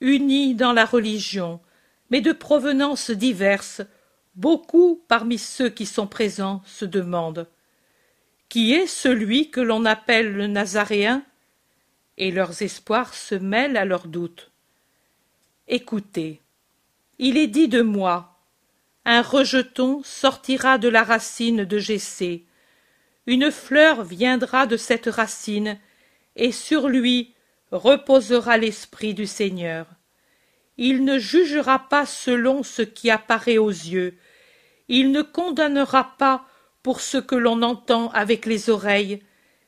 Unis 0.00 0.54
dans 0.54 0.72
la 0.72 0.84
religion, 0.84 1.60
mais 2.10 2.20
de 2.20 2.32
provenances 2.32 3.10
diverses, 3.10 3.82
beaucoup 4.34 5.02
parmi 5.08 5.38
ceux 5.38 5.68
qui 5.68 5.86
sont 5.86 6.06
présents 6.06 6.62
se 6.66 6.84
demandent 6.84 7.48
Qui 8.48 8.72
est 8.72 8.86
celui 8.86 9.50
que 9.50 9.60
l'on 9.60 9.84
appelle 9.84 10.32
le 10.32 10.46
Nazaréen? 10.46 11.24
Et 12.16 12.30
leurs 12.30 12.62
espoirs 12.62 13.14
se 13.14 13.34
mêlent 13.34 13.76
à 13.76 13.84
leurs 13.84 14.06
doutes. 14.06 14.52
Écoutez, 15.66 16.40
il 17.18 17.36
est 17.36 17.48
dit 17.48 17.68
de 17.68 17.82
moi, 17.82 18.33
un 19.04 19.22
rejeton 19.22 20.02
sortira 20.04 20.78
de 20.78 20.88
la 20.88 21.02
racine 21.02 21.64
de 21.64 21.78
Jessé, 21.78 22.44
une 23.26 23.50
fleur 23.50 24.02
viendra 24.02 24.66
de 24.66 24.76
cette 24.76 25.06
racine, 25.06 25.78
et 26.36 26.52
sur 26.52 26.88
lui 26.88 27.34
reposera 27.70 28.58
l'esprit 28.58 29.14
du 29.14 29.26
Seigneur. 29.26 29.86
Il 30.76 31.04
ne 31.04 31.18
jugera 31.18 31.88
pas 31.88 32.06
selon 32.06 32.62
ce 32.62 32.82
qui 32.82 33.10
apparaît 33.10 33.58
aux 33.58 33.70
yeux, 33.70 34.16
il 34.88 35.12
ne 35.12 35.22
condamnera 35.22 36.16
pas 36.18 36.46
pour 36.82 37.00
ce 37.00 37.16
que 37.16 37.34
l'on 37.34 37.62
entend 37.62 38.10
avec 38.10 38.44
les 38.44 38.68
oreilles, 38.68 39.22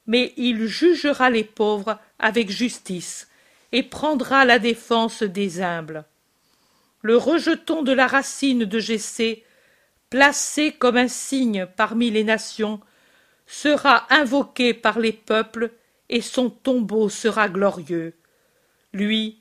mais 0.06 0.34
il 0.36 0.66
jugera 0.66 1.30
les 1.30 1.44
pauvres 1.44 1.98
avec 2.18 2.50
justice, 2.50 3.28
et 3.72 3.82
prendra 3.82 4.44
la 4.44 4.58
défense 4.58 5.22
des 5.22 5.60
humbles. 5.60 6.04
Le 7.06 7.16
rejeton 7.16 7.84
de 7.84 7.92
la 7.92 8.08
racine 8.08 8.64
de 8.64 8.80
Jessé, 8.80 9.44
placé 10.10 10.72
comme 10.72 10.96
un 10.96 11.06
signe 11.06 11.64
parmi 11.76 12.10
les 12.10 12.24
nations, 12.24 12.80
sera 13.46 14.12
invoqué 14.12 14.74
par 14.74 14.98
les 14.98 15.12
peuples, 15.12 15.70
et 16.08 16.20
son 16.20 16.50
tombeau 16.50 17.08
sera 17.08 17.48
glorieux. 17.48 18.16
Lui, 18.92 19.40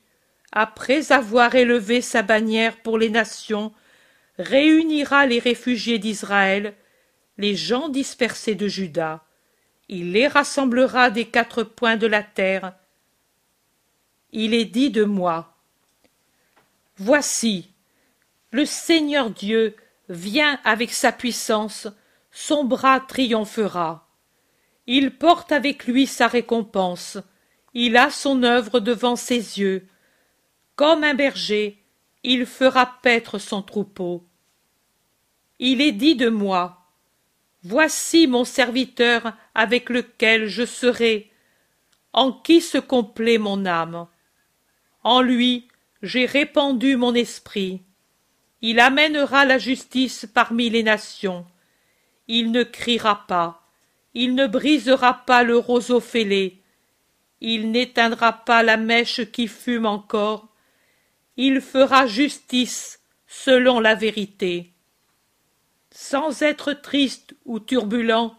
après 0.52 1.10
avoir 1.10 1.56
élevé 1.56 2.02
sa 2.02 2.22
bannière 2.22 2.76
pour 2.82 2.98
les 2.98 3.10
nations, 3.10 3.72
réunira 4.38 5.26
les 5.26 5.40
réfugiés 5.40 5.98
d'Israël, 5.98 6.72
les 7.36 7.56
gens 7.56 7.88
dispersés 7.88 8.54
de 8.54 8.68
Juda. 8.68 9.24
Il 9.88 10.12
les 10.12 10.28
rassemblera 10.28 11.10
des 11.10 11.24
quatre 11.24 11.64
points 11.64 11.96
de 11.96 12.06
la 12.06 12.22
terre. 12.22 12.74
Il 14.30 14.54
est 14.54 14.66
dit 14.66 14.92
de 14.92 15.02
moi. 15.02 15.55
Voici, 16.98 17.70
le 18.52 18.64
Seigneur 18.64 19.30
Dieu 19.30 19.76
vient 20.08 20.58
avec 20.64 20.92
sa 20.92 21.12
puissance, 21.12 21.88
son 22.30 22.64
bras 22.64 23.00
triomphera. 23.00 24.08
Il 24.86 25.16
porte 25.16 25.52
avec 25.52 25.86
lui 25.86 26.06
sa 26.06 26.26
récompense, 26.26 27.18
il 27.74 27.98
a 27.98 28.10
son 28.10 28.42
œuvre 28.42 28.80
devant 28.80 29.16
ses 29.16 29.58
yeux. 29.58 29.86
Comme 30.74 31.04
un 31.04 31.14
berger, 31.14 31.82
il 32.22 32.46
fera 32.46 32.98
paître 33.02 33.38
son 33.38 33.62
troupeau. 33.62 34.24
Il 35.58 35.82
est 35.82 35.92
dit 35.92 36.16
de 36.16 36.30
moi. 36.30 36.82
Voici 37.62 38.26
mon 38.26 38.44
serviteur 38.44 39.34
avec 39.54 39.90
lequel 39.90 40.46
je 40.46 40.64
serai, 40.64 41.30
en 42.14 42.32
qui 42.32 42.62
se 42.62 42.78
complaît 42.78 43.38
mon 43.38 43.66
âme. 43.66 44.06
En 45.02 45.20
lui 45.20 45.68
j'ai 46.06 46.24
répandu 46.24 46.96
mon 46.96 47.14
esprit. 47.14 47.82
Il 48.62 48.80
amènera 48.80 49.44
la 49.44 49.58
justice 49.58 50.26
parmi 50.32 50.70
les 50.70 50.82
nations. 50.82 51.46
Il 52.28 52.52
ne 52.52 52.62
criera 52.62 53.26
pas, 53.26 53.62
il 54.14 54.34
ne 54.34 54.46
brisera 54.46 55.24
pas 55.26 55.42
le 55.42 55.58
roseau 55.58 56.00
fêlé, 56.00 56.62
il 57.40 57.70
n'éteindra 57.70 58.32
pas 58.32 58.62
la 58.62 58.76
mèche 58.76 59.30
qui 59.30 59.46
fume 59.46 59.86
encore, 59.86 60.48
il 61.36 61.60
fera 61.60 62.06
justice 62.06 63.00
selon 63.26 63.78
la 63.78 63.94
vérité. 63.94 64.72
Sans 65.90 66.42
être 66.42 66.72
triste 66.72 67.34
ou 67.44 67.60
turbulent, 67.60 68.34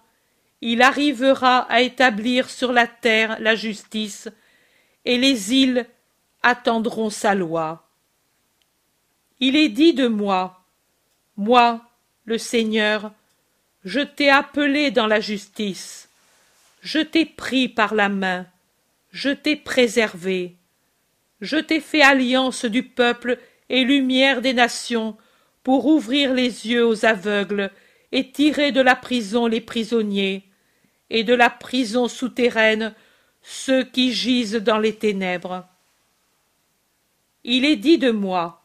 il 0.62 0.82
arrivera 0.82 1.60
à 1.72 1.82
établir 1.82 2.50
sur 2.50 2.74
la 2.74 2.88
terre 2.88 3.38
la 3.40 3.56
justice, 3.56 4.30
et 5.06 5.18
les 5.18 5.54
îles 5.54 5.86
attendront 6.48 7.10
sa 7.10 7.36
loi. 7.36 7.86
Il 9.40 9.58
est 9.58 9.70
dit 9.70 9.94
de 9.94 10.08
moi, 10.08 10.64
moi, 11.36 11.82
le 12.24 12.38
Seigneur, 12.38 13.12
je 13.84 14.00
t'ai 14.00 14.30
appelé 14.30 14.90
dans 14.90 15.08
la 15.08 15.20
justice, 15.20 16.10
je 16.82 17.00
t'ai 17.00 17.26
pris 17.26 17.68
par 17.68 17.94
la 17.94 18.08
main, 18.08 18.48
je 19.12 19.30
t'ai 19.30 19.58
préservé, 19.58 20.56
je 21.42 21.58
t'ai 21.58 21.82
fait 21.82 22.02
alliance 22.02 22.64
du 22.64 22.84
peuple 22.84 23.38
et 23.70 23.84
lumière 23.84 24.42
des 24.42 24.54
nations, 24.54 25.18
pour 25.64 25.86
ouvrir 25.86 26.34
les 26.34 26.68
yeux 26.70 26.88
aux 26.88 27.06
aveugles 27.06 27.72
et 28.14 28.32
tirer 28.32 28.72
de 28.72 28.80
la 28.80 28.96
prison 28.96 29.48
les 29.48 29.60
prisonniers, 29.60 30.46
et 31.10 31.26
de 31.26 31.34
la 31.34 31.50
prison 31.50 32.08
souterraine 32.08 32.96
ceux 33.42 33.84
qui 33.84 34.14
gisent 34.14 34.64
dans 34.64 34.80
les 34.80 34.96
ténèbres. 34.96 35.68
Il 37.50 37.64
est 37.64 37.78
dit 37.78 37.98
de 37.98 38.12
moi, 38.12 38.62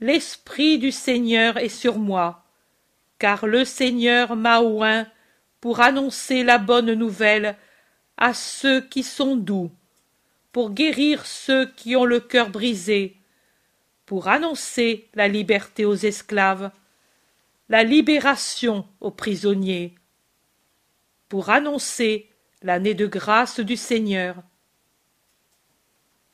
L'Esprit 0.00 0.80
du 0.80 0.90
Seigneur 0.90 1.58
est 1.58 1.68
sur 1.68 2.00
moi, 2.00 2.44
car 3.20 3.46
le 3.46 3.64
Seigneur 3.64 4.34
m'a 4.34 4.60
oint 4.62 5.06
pour 5.60 5.78
annoncer 5.78 6.42
la 6.42 6.58
bonne 6.58 6.92
nouvelle 6.94 7.56
à 8.16 8.34
ceux 8.34 8.80
qui 8.80 9.04
sont 9.04 9.36
doux, 9.36 9.70
pour 10.50 10.72
guérir 10.72 11.24
ceux 11.24 11.66
qui 11.66 11.94
ont 11.94 12.04
le 12.04 12.18
cœur 12.18 12.50
brisé, 12.50 13.16
pour 14.06 14.26
annoncer 14.26 15.08
la 15.14 15.28
liberté 15.28 15.84
aux 15.84 15.94
esclaves, 15.94 16.72
la 17.68 17.84
libération 17.84 18.88
aux 19.00 19.12
prisonniers, 19.12 19.94
pour 21.28 21.50
annoncer 21.50 22.28
l'année 22.62 22.94
de 22.94 23.06
grâce 23.06 23.60
du 23.60 23.76
Seigneur. 23.76 24.34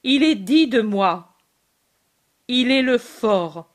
Il 0.05 0.23
est 0.23 0.37
dit 0.37 0.69
de 0.69 0.81
moi, 0.81 1.34
il 2.49 2.71
est 2.71 2.83
le 2.83 2.99
fort, 2.99 3.75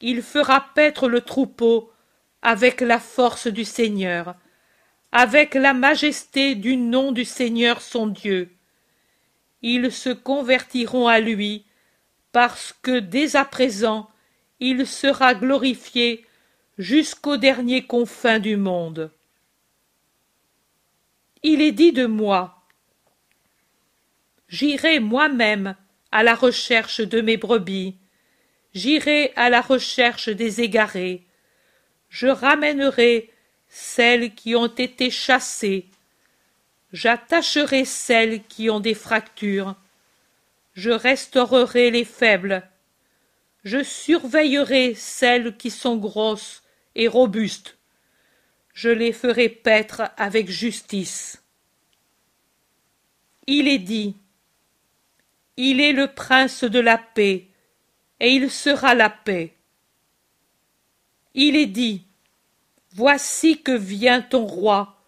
il 0.00 0.22
fera 0.22 0.66
paître 0.74 1.08
le 1.08 1.20
troupeau 1.20 1.92
avec 2.42 2.80
la 2.80 2.98
force 2.98 3.46
du 3.46 3.64
Seigneur, 3.64 4.34
avec 5.12 5.54
la 5.54 5.74
majesté 5.74 6.54
du 6.54 6.76
nom 6.76 7.12
du 7.12 7.24
Seigneur 7.24 7.82
son 7.82 8.06
Dieu. 8.06 8.50
Ils 9.62 9.92
se 9.92 10.10
convertiront 10.10 11.06
à 11.06 11.20
lui, 11.20 11.66
parce 12.32 12.72
que 12.82 12.98
dès 12.98 13.36
à 13.36 13.44
présent 13.44 14.08
il 14.60 14.86
sera 14.86 15.34
glorifié 15.34 16.24
jusqu'aux 16.78 17.38
derniers 17.38 17.86
confins 17.86 18.38
du 18.38 18.56
monde. 18.56 19.10
Il 21.42 21.62
est 21.62 21.72
dit 21.72 21.92
de 21.92 22.06
moi. 22.06 22.62
J'irai 24.48 25.00
moi-même 25.00 25.76
à 26.12 26.22
la 26.22 26.34
recherche 26.34 27.00
de 27.00 27.20
mes 27.20 27.36
brebis, 27.36 27.96
j'irai 28.74 29.32
à 29.36 29.50
la 29.50 29.60
recherche 29.60 30.28
des 30.28 30.60
égarés, 30.60 31.26
je 32.08 32.26
ramènerai 32.26 33.30
celles 33.68 34.34
qui 34.34 34.56
ont 34.56 34.66
été 34.66 35.10
chassées, 35.10 35.86
j'attacherai 36.92 37.84
celles 37.84 38.42
qui 38.44 38.68
ont 38.70 38.80
des 38.80 38.94
fractures, 38.94 39.76
je 40.74 40.90
restaurerai 40.90 41.90
les 41.90 42.04
faibles, 42.04 42.68
je 43.64 43.82
surveillerai 43.82 44.94
celles 44.94 45.56
qui 45.56 45.70
sont 45.70 45.96
grosses 45.96 46.62
et 46.94 47.06
robustes, 47.06 47.76
je 48.72 48.88
les 48.88 49.12
ferai 49.12 49.48
paître 49.48 50.02
avec 50.16 50.48
justice. 50.48 51.42
Il 53.46 53.68
est 53.68 53.78
dit, 53.78 54.16
il 55.62 55.78
est 55.78 55.92
le 55.92 56.06
prince 56.06 56.64
de 56.64 56.78
la 56.80 56.96
paix, 56.96 57.46
et 58.18 58.30
il 58.30 58.50
sera 58.50 58.94
la 58.94 59.10
paix. 59.10 59.54
Il 61.34 61.54
est 61.54 61.66
dit, 61.66 62.06
Voici 62.94 63.60
que 63.62 63.70
vient 63.70 64.22
ton 64.22 64.46
roi, 64.46 64.98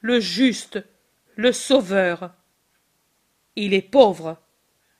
le 0.00 0.20
juste, 0.20 0.78
le 1.36 1.52
sauveur. 1.52 2.34
Il 3.56 3.72
est 3.72 3.80
pauvre, 3.80 4.36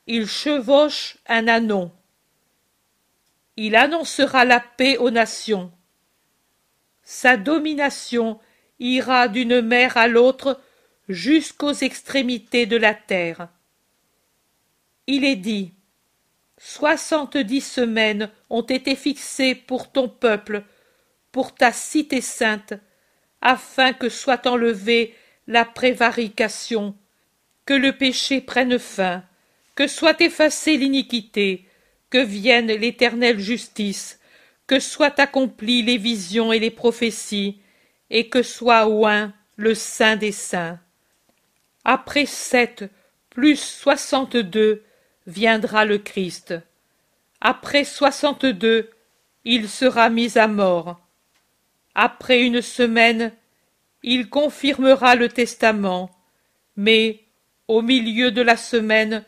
il 0.06 0.26
chevauche 0.26 1.18
un 1.26 1.48
anon. 1.48 1.92
Il 3.58 3.76
annoncera 3.76 4.46
la 4.46 4.60
paix 4.60 4.96
aux 4.96 5.10
nations. 5.10 5.70
Sa 7.02 7.36
domination 7.36 8.40
ira 8.78 9.28
d'une 9.28 9.60
mer 9.60 9.98
à 9.98 10.08
l'autre 10.08 10.62
jusqu'aux 11.10 11.74
extrémités 11.74 12.64
de 12.64 12.78
la 12.78 12.94
terre. 12.94 13.50
Il 15.06 15.24
est 15.24 15.36
dit 15.36 15.72
Soixante-dix 16.56 17.60
semaines 17.60 18.30
ont 18.48 18.62
été 18.62 18.96
fixées 18.96 19.54
pour 19.54 19.92
ton 19.92 20.08
peuple, 20.08 20.64
pour 21.30 21.54
ta 21.54 21.72
cité 21.72 22.20
sainte, 22.20 22.74
afin 23.42 23.92
que 23.92 24.08
soit 24.08 24.46
enlevée 24.46 25.14
la 25.46 25.66
prévarication, 25.66 26.96
que 27.66 27.74
le 27.74 27.92
péché 27.92 28.40
prenne 28.40 28.78
fin, 28.78 29.24
que 29.74 29.86
soit 29.86 30.20
effacée 30.22 30.78
l'iniquité, 30.78 31.68
que 32.08 32.18
vienne 32.18 32.68
l'éternelle 32.68 33.38
justice, 33.38 34.20
que 34.66 34.78
soient 34.78 35.20
accomplies 35.20 35.82
les 35.82 35.98
visions 35.98 36.52
et 36.52 36.58
les 36.58 36.70
prophéties, 36.70 37.60
et 38.08 38.30
que 38.30 38.42
soit 38.42 38.88
oint 38.88 39.34
le 39.56 39.74
saint 39.74 40.16
des 40.16 40.32
saints. 40.32 40.78
Après 41.84 42.24
sept 42.24 42.84
plus 43.28 43.60
soixante-deux 43.60 44.82
viendra 45.26 45.84
le 45.84 45.98
Christ. 45.98 46.54
Après 47.40 47.84
soixante-deux, 47.84 48.90
il 49.44 49.68
sera 49.68 50.08
mis 50.08 50.38
à 50.38 50.48
mort. 50.48 51.00
Après 51.94 52.42
une 52.42 52.62
semaine, 52.62 53.32
il 54.02 54.28
confirmera 54.28 55.14
le 55.14 55.28
testament, 55.28 56.10
mais, 56.76 57.20
au 57.68 57.82
milieu 57.82 58.30
de 58.30 58.42
la 58.42 58.56
semaine, 58.56 59.24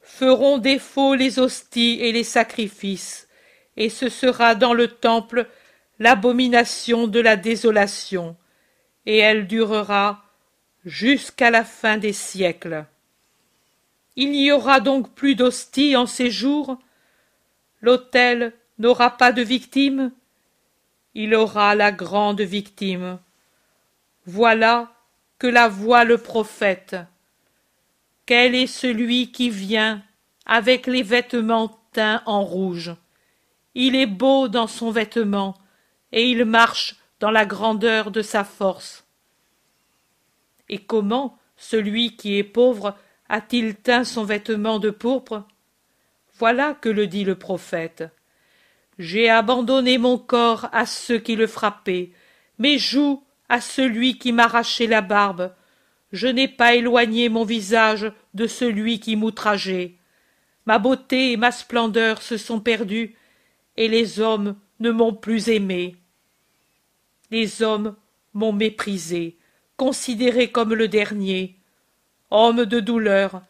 feront 0.00 0.58
défaut 0.58 1.14
les 1.14 1.38
hosties 1.38 1.98
et 2.00 2.12
les 2.12 2.24
sacrifices, 2.24 3.28
et 3.76 3.90
ce 3.90 4.08
sera 4.08 4.54
dans 4.54 4.72
le 4.72 4.88
temple 4.88 5.48
l'abomination 5.98 7.06
de 7.08 7.20
la 7.20 7.36
désolation, 7.36 8.36
et 9.04 9.18
elle 9.18 9.46
durera 9.46 10.24
jusqu'à 10.84 11.50
la 11.50 11.64
fin 11.64 11.98
des 11.98 12.12
siècles. 12.12 12.86
Il 14.16 14.30
n'y 14.32 14.50
aura 14.50 14.80
donc 14.80 15.14
plus 15.14 15.34
d'hostie 15.34 15.94
en 15.94 16.06
ces 16.06 16.30
jours. 16.30 16.78
L'autel 17.80 18.54
n'aura 18.78 19.10
pas 19.16 19.32
de 19.32 19.42
victime. 19.42 20.12
Il 21.14 21.34
aura 21.34 21.74
la 21.74 21.92
grande 21.92 22.40
victime. 22.40 23.18
Voilà 24.24 24.92
que 25.38 25.46
la 25.46 25.68
voit 25.68 26.04
le 26.04 26.18
prophète. 26.18 26.96
Quel 28.24 28.54
est 28.54 28.66
celui 28.66 29.30
qui 29.30 29.50
vient 29.50 30.02
avec 30.46 30.86
les 30.86 31.02
vêtements 31.02 31.78
teints 31.92 32.22
en 32.26 32.42
rouge? 32.42 32.94
Il 33.74 33.94
est 33.94 34.06
beau 34.06 34.48
dans 34.48 34.66
son 34.66 34.90
vêtement, 34.90 35.54
et 36.10 36.30
il 36.30 36.46
marche 36.46 36.96
dans 37.20 37.30
la 37.30 37.44
grandeur 37.44 38.10
de 38.10 38.22
sa 38.22 38.42
force. 38.42 39.04
Et 40.68 40.78
comment 40.78 41.38
celui 41.56 42.16
qui 42.16 42.38
est 42.38 42.44
pauvre 42.44 42.96
a-t-il 43.28 43.74
teint 43.74 44.04
son 44.04 44.24
vêtement 44.24 44.78
de 44.78 44.90
pourpre? 44.90 45.46
Voilà 46.38 46.74
que 46.74 46.88
le 46.88 47.06
dit 47.06 47.24
le 47.24 47.34
prophète. 47.34 48.04
J'ai 48.98 49.28
abandonné 49.28 49.98
mon 49.98 50.18
corps 50.18 50.68
à 50.72 50.86
ceux 50.86 51.18
qui 51.18 51.36
le 51.36 51.46
frappaient, 51.46 52.12
mes 52.58 52.78
joues 52.78 53.22
à 53.48 53.60
celui 53.60 54.18
qui 54.18 54.32
m'arrachait 54.32 54.86
la 54.86 55.00
barbe. 55.00 55.54
Je 56.12 56.28
n'ai 56.28 56.48
pas 56.48 56.74
éloigné 56.74 57.28
mon 57.28 57.44
visage 57.44 58.12
de 58.34 58.46
celui 58.46 59.00
qui 59.00 59.16
m'outrageait. 59.16 59.94
Ma 60.64 60.78
beauté 60.78 61.32
et 61.32 61.36
ma 61.36 61.52
splendeur 61.52 62.22
se 62.22 62.36
sont 62.36 62.60
perdues, 62.60 63.14
et 63.76 63.88
les 63.88 64.20
hommes 64.20 64.56
ne 64.80 64.90
m'ont 64.90 65.14
plus 65.14 65.48
aimé. 65.48 65.96
Les 67.30 67.62
hommes 67.62 67.96
m'ont 68.34 68.52
méprisé, 68.52 69.36
considéré 69.76 70.50
comme 70.50 70.74
le 70.74 70.88
dernier, 70.88 71.56
homme 72.30 72.64
de 72.64 72.80
douleur, 72.80 73.42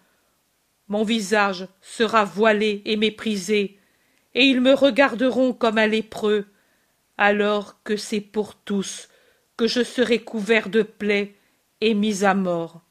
mon 0.89 1.03
visage 1.03 1.67
sera 1.81 2.25
voilé 2.25 2.83
et 2.85 2.97
méprisé, 2.97 3.79
et 4.35 4.45
ils 4.45 4.61
me 4.61 4.75
regarderont 4.75 5.53
comme 5.53 5.79
un 5.79 5.87
lépreux, 5.87 6.47
alors 7.19 7.83
que 7.83 7.97
c'est 7.97 8.21
pour 8.21 8.55
tous 8.55 9.09
que 9.57 9.67
je 9.67 9.83
serai 9.83 10.21
couvert 10.21 10.69
de 10.69 10.83
plaies 10.83 11.35
et 11.81 11.95
mis 11.95 12.25
à 12.25 12.35
mort. 12.35 12.83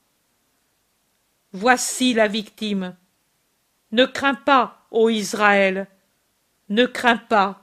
Voici 1.51 2.13
la 2.13 2.27
victime. 2.27 2.95
Ne 3.91 4.05
crains 4.05 4.33
pas, 4.33 4.87
ô 4.91 5.09
Israël, 5.09 5.87
ne 6.69 6.85
crains 6.85 7.17
pas. 7.17 7.61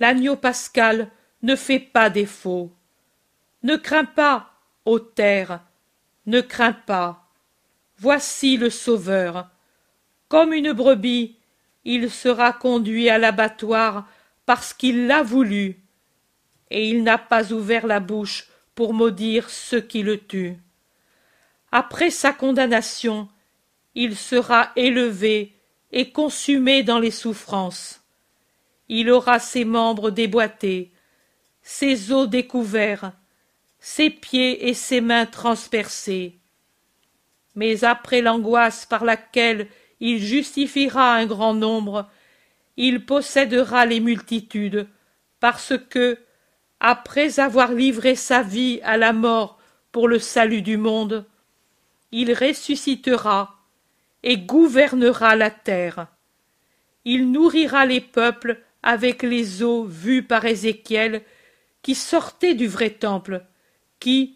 L'agneau 0.00 0.36
pascal 0.36 1.10
ne 1.42 1.56
fait 1.56 1.78
pas 1.78 2.10
défaut. 2.10 2.72
Ne 3.62 3.76
crains 3.76 4.04
pas, 4.04 4.50
ô 4.84 4.98
terre, 4.98 5.60
ne 6.26 6.40
crains 6.40 6.72
pas. 6.72 7.28
Voici 7.98 8.56
le 8.56 8.70
Sauveur. 8.70 9.48
Comme 10.28 10.52
une 10.52 10.72
brebis, 10.72 11.36
il 11.84 12.10
sera 12.10 12.52
conduit 12.52 13.08
à 13.08 13.18
l'abattoir 13.18 14.08
parce 14.46 14.72
qu'il 14.72 15.06
l'a 15.06 15.22
voulu, 15.22 15.80
et 16.70 16.88
il 16.88 17.02
n'a 17.02 17.18
pas 17.18 17.52
ouvert 17.52 17.86
la 17.86 18.00
bouche 18.00 18.48
pour 18.74 18.94
maudire 18.94 19.50
ceux 19.50 19.80
qui 19.80 20.02
le 20.02 20.18
tuent. 20.18 20.58
Après 21.70 22.10
sa 22.10 22.32
condamnation, 22.32 23.28
il 23.94 24.16
sera 24.16 24.72
élevé 24.76 25.54
et 25.90 26.10
consumé 26.10 26.82
dans 26.82 26.98
les 26.98 27.10
souffrances. 27.10 28.00
Il 28.88 29.10
aura 29.10 29.38
ses 29.38 29.64
membres 29.64 30.10
déboîtés, 30.10 30.92
ses 31.62 32.12
os 32.12 32.28
découverts, 32.28 33.12
ses 33.84 34.10
pieds 34.10 34.68
et 34.68 34.74
ses 34.74 35.00
mains 35.00 35.26
transpercés. 35.26 36.38
Mais 37.56 37.82
après 37.82 38.22
l'angoisse 38.22 38.86
par 38.86 39.04
laquelle 39.04 39.66
il 39.98 40.20
justifiera 40.20 41.14
un 41.16 41.26
grand 41.26 41.52
nombre, 41.52 42.08
il 42.76 43.04
possédera 43.04 43.84
les 43.84 43.98
multitudes, 43.98 44.86
parce 45.40 45.74
que, 45.90 46.16
après 46.78 47.40
avoir 47.40 47.72
livré 47.72 48.14
sa 48.14 48.42
vie 48.42 48.80
à 48.84 48.96
la 48.96 49.12
mort 49.12 49.58
pour 49.90 50.06
le 50.06 50.20
salut 50.20 50.62
du 50.62 50.76
monde, 50.76 51.26
il 52.12 52.32
ressuscitera 52.32 53.58
et 54.22 54.38
gouvernera 54.38 55.34
la 55.34 55.50
terre. 55.50 56.06
Il 57.04 57.32
nourrira 57.32 57.84
les 57.84 58.00
peuples 58.00 58.62
avec 58.84 59.24
les 59.24 59.64
eaux 59.64 59.84
vues 59.84 60.22
par 60.22 60.44
Ézéchiel 60.44 61.22
qui 61.82 61.96
sortaient 61.96 62.54
du 62.54 62.68
vrai 62.68 62.90
temple, 62.90 63.44
qui, 64.02 64.34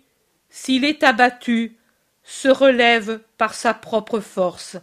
s'il 0.49 0.85
est 0.85 1.03
abattu, 1.03 1.77
se 2.23 2.47
relève 2.47 3.21
par 3.37 3.53
sa 3.53 3.75
propre 3.75 4.21
force, 4.21 4.77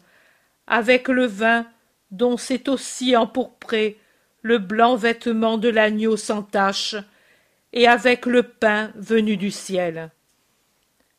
avec 0.68 1.08
le 1.08 1.26
vin 1.26 1.66
dont 2.12 2.36
s'est 2.36 2.68
aussi 2.68 3.16
empourpré 3.16 3.98
le 4.42 4.58
blanc 4.58 4.98
vêtement 4.98 5.58
de 5.58 5.70
l'agneau 5.70 6.18
sans 6.18 6.44
tache, 6.44 6.98
et 7.72 7.88
avec 7.88 8.26
le 8.26 8.44
pain 8.44 8.92
venu 8.96 9.38
du 9.38 9.52
ciel. 9.52 10.12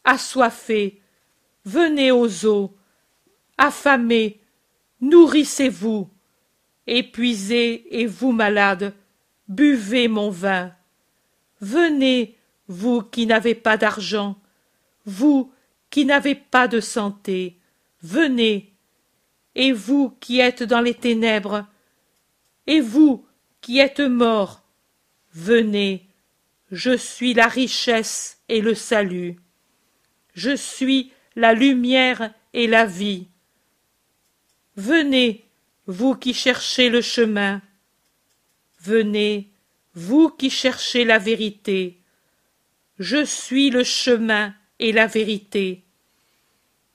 Assoiffés, 0.04 1.00
venez 1.64 2.10
aux 2.12 2.44
eaux, 2.44 2.76
affamés, 3.56 4.40
nourrissez-vous, 5.00 6.10
épuisés 6.86 7.86
et 7.98 8.04
vous 8.04 8.32
malades, 8.32 8.92
buvez 9.48 10.08
mon 10.08 10.28
vin. 10.28 10.70
Venez, 11.62 12.36
vous 12.68 13.02
qui 13.02 13.26
n'avez 13.26 13.54
pas 13.54 13.76
d'argent, 13.76 14.36
vous 15.06 15.52
qui 15.90 16.04
n'avez 16.04 16.34
pas 16.34 16.68
de 16.68 16.80
santé, 16.80 17.58
venez, 18.02 18.72
et 19.54 19.72
vous 19.72 20.10
qui 20.20 20.40
êtes 20.40 20.62
dans 20.62 20.80
les 20.80 20.94
ténèbres, 20.94 21.66
et 22.66 22.80
vous 22.80 23.24
qui 23.60 23.78
êtes 23.78 24.00
morts, 24.00 24.62
venez, 25.32 26.08
je 26.70 26.96
suis 26.96 27.34
la 27.34 27.46
richesse 27.46 28.38
et 28.48 28.60
le 28.60 28.74
salut, 28.74 29.36
je 30.34 30.56
suis 30.56 31.12
la 31.36 31.52
lumière 31.52 32.32
et 32.52 32.66
la 32.66 32.86
vie. 32.86 33.28
Venez, 34.76 35.44
vous 35.86 36.14
qui 36.14 36.34
cherchez 36.34 36.88
le 36.88 37.00
chemin, 37.00 37.62
venez, 38.80 39.50
vous 39.94 40.30
qui 40.30 40.50
cherchez 40.50 41.04
la 41.04 41.18
vérité, 41.18 42.00
je 42.98 43.24
suis 43.24 43.70
le 43.70 43.82
chemin 43.84 44.54
et 44.78 44.92
la 44.92 45.06
vérité. 45.06 45.84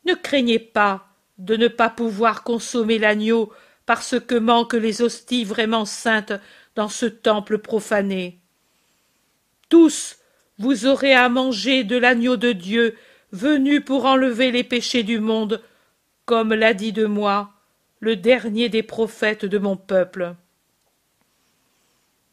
Ne 0.06 0.14
craignez 0.14 0.60
pas 0.60 1.08
de 1.38 1.56
ne 1.56 1.68
pas 1.68 1.90
pouvoir 1.90 2.44
consommer 2.44 3.00
l'agneau 3.00 3.52
parce 3.86 4.20
que 4.20 4.36
manquent 4.36 4.74
les 4.74 5.02
hosties 5.02 5.44
vraiment 5.44 5.86
saintes 5.86 6.34
dans 6.76 6.90
ce 6.90 7.06
temple 7.06 7.58
profané. 7.58 8.40
Tous, 9.70 10.18
vous 10.58 10.86
aurez 10.86 11.14
à 11.14 11.30
manger 11.30 11.84
de 11.84 11.98
l'agneau 11.98 12.38
de 12.38 12.52
Dieu 12.52 12.98
venu 13.32 13.82
pour 13.82 14.06
enlever 14.06 14.52
les 14.52 14.64
péchés 14.64 15.04
du 15.04 15.20
monde, 15.20 15.62
comme 16.26 16.54
l'a 16.54 16.74
dit 16.74 16.94
de 16.94 17.06
moi 17.06 17.54
le 18.00 18.16
dernier 18.16 18.70
des 18.70 18.84
prophètes 18.84 19.46
de 19.46 19.58
mon 19.58 19.76
peuple. 19.76 20.36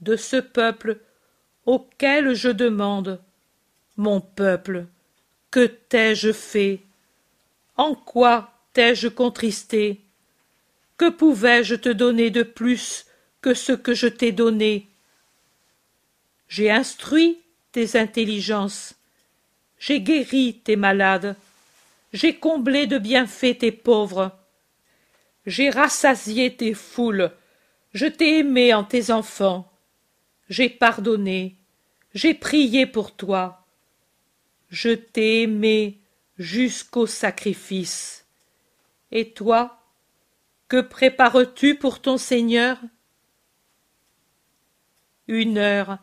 De 0.00 0.16
ce 0.16 0.37
peuple 0.37 1.00
auquel 1.64 2.35
je 2.35 2.48
demande, 2.48 3.20
mon 3.97 4.21
peuple, 4.21 4.87
que 5.51 5.67
t'ai-je 5.67 6.33
fait? 6.33 6.81
En 7.77 7.95
quoi 7.95 8.53
t'ai-je 8.73 9.09
contristé? 9.09 10.01
Que 10.97 11.11
pouvais-je 11.11 11.75
te 11.75 11.89
donner 11.89 12.31
de 12.31 12.43
plus 12.43 13.07
que 13.41 13.55
ce 13.55 13.73
que 13.73 13.95
je 13.95 14.07
t'ai 14.07 14.33
donné? 14.33 14.89
J'ai 16.49 16.71
instruit 16.71 17.39
tes 17.73 17.99
intelligences, 17.99 18.95
j'ai 19.79 20.01
guéri 20.01 20.61
tes 20.65 20.77
malades, 20.77 21.37
j'ai 22.13 22.37
comblé 22.37 22.87
de 22.87 22.99
bienfaits 22.99 23.59
tes 23.59 23.73
pauvres, 23.73 24.33
j'ai 25.45 25.71
rassasié 25.71 26.57
tes 26.57 26.73
foules, 26.73 27.31
je 27.93 28.07
t'ai 28.07 28.39
aimé 28.39 28.73
en 28.73 28.85
tes 28.85 29.11
enfants, 29.11 29.71
j'ai 30.49 30.71
pardonné, 30.71 31.57
j'ai 32.15 32.33
prié 32.33 32.87
pour 32.87 33.15
toi, 33.15 33.65
je 34.68 34.90
t'ai 34.90 35.42
aimé 35.42 36.00
jusqu'au 36.38 37.07
sacrifice. 37.07 38.26
Et 39.12 39.33
toi, 39.33 39.79
que 40.68 40.81
prépares-tu 40.81 41.76
pour 41.76 42.00
ton 42.00 42.18
Seigneur? 42.18 42.79
Une 45.29 45.59
heure, 45.59 45.98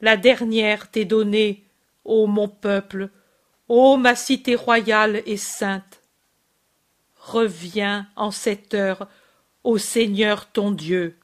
la 0.00 0.16
dernière 0.16 0.90
t'est 0.90 1.04
donnée, 1.04 1.64
ô 2.04 2.26
mon 2.26 2.48
peuple, 2.48 3.10
ô 3.68 3.96
ma 3.96 4.14
cité 4.14 4.54
royale 4.54 5.22
et 5.26 5.36
sainte. 5.36 6.02
Reviens 7.16 8.08
en 8.16 8.30
cette 8.30 8.74
heure 8.74 9.08
au 9.64 9.78
Seigneur 9.78 10.50
ton 10.50 10.72
Dieu. 10.72 11.18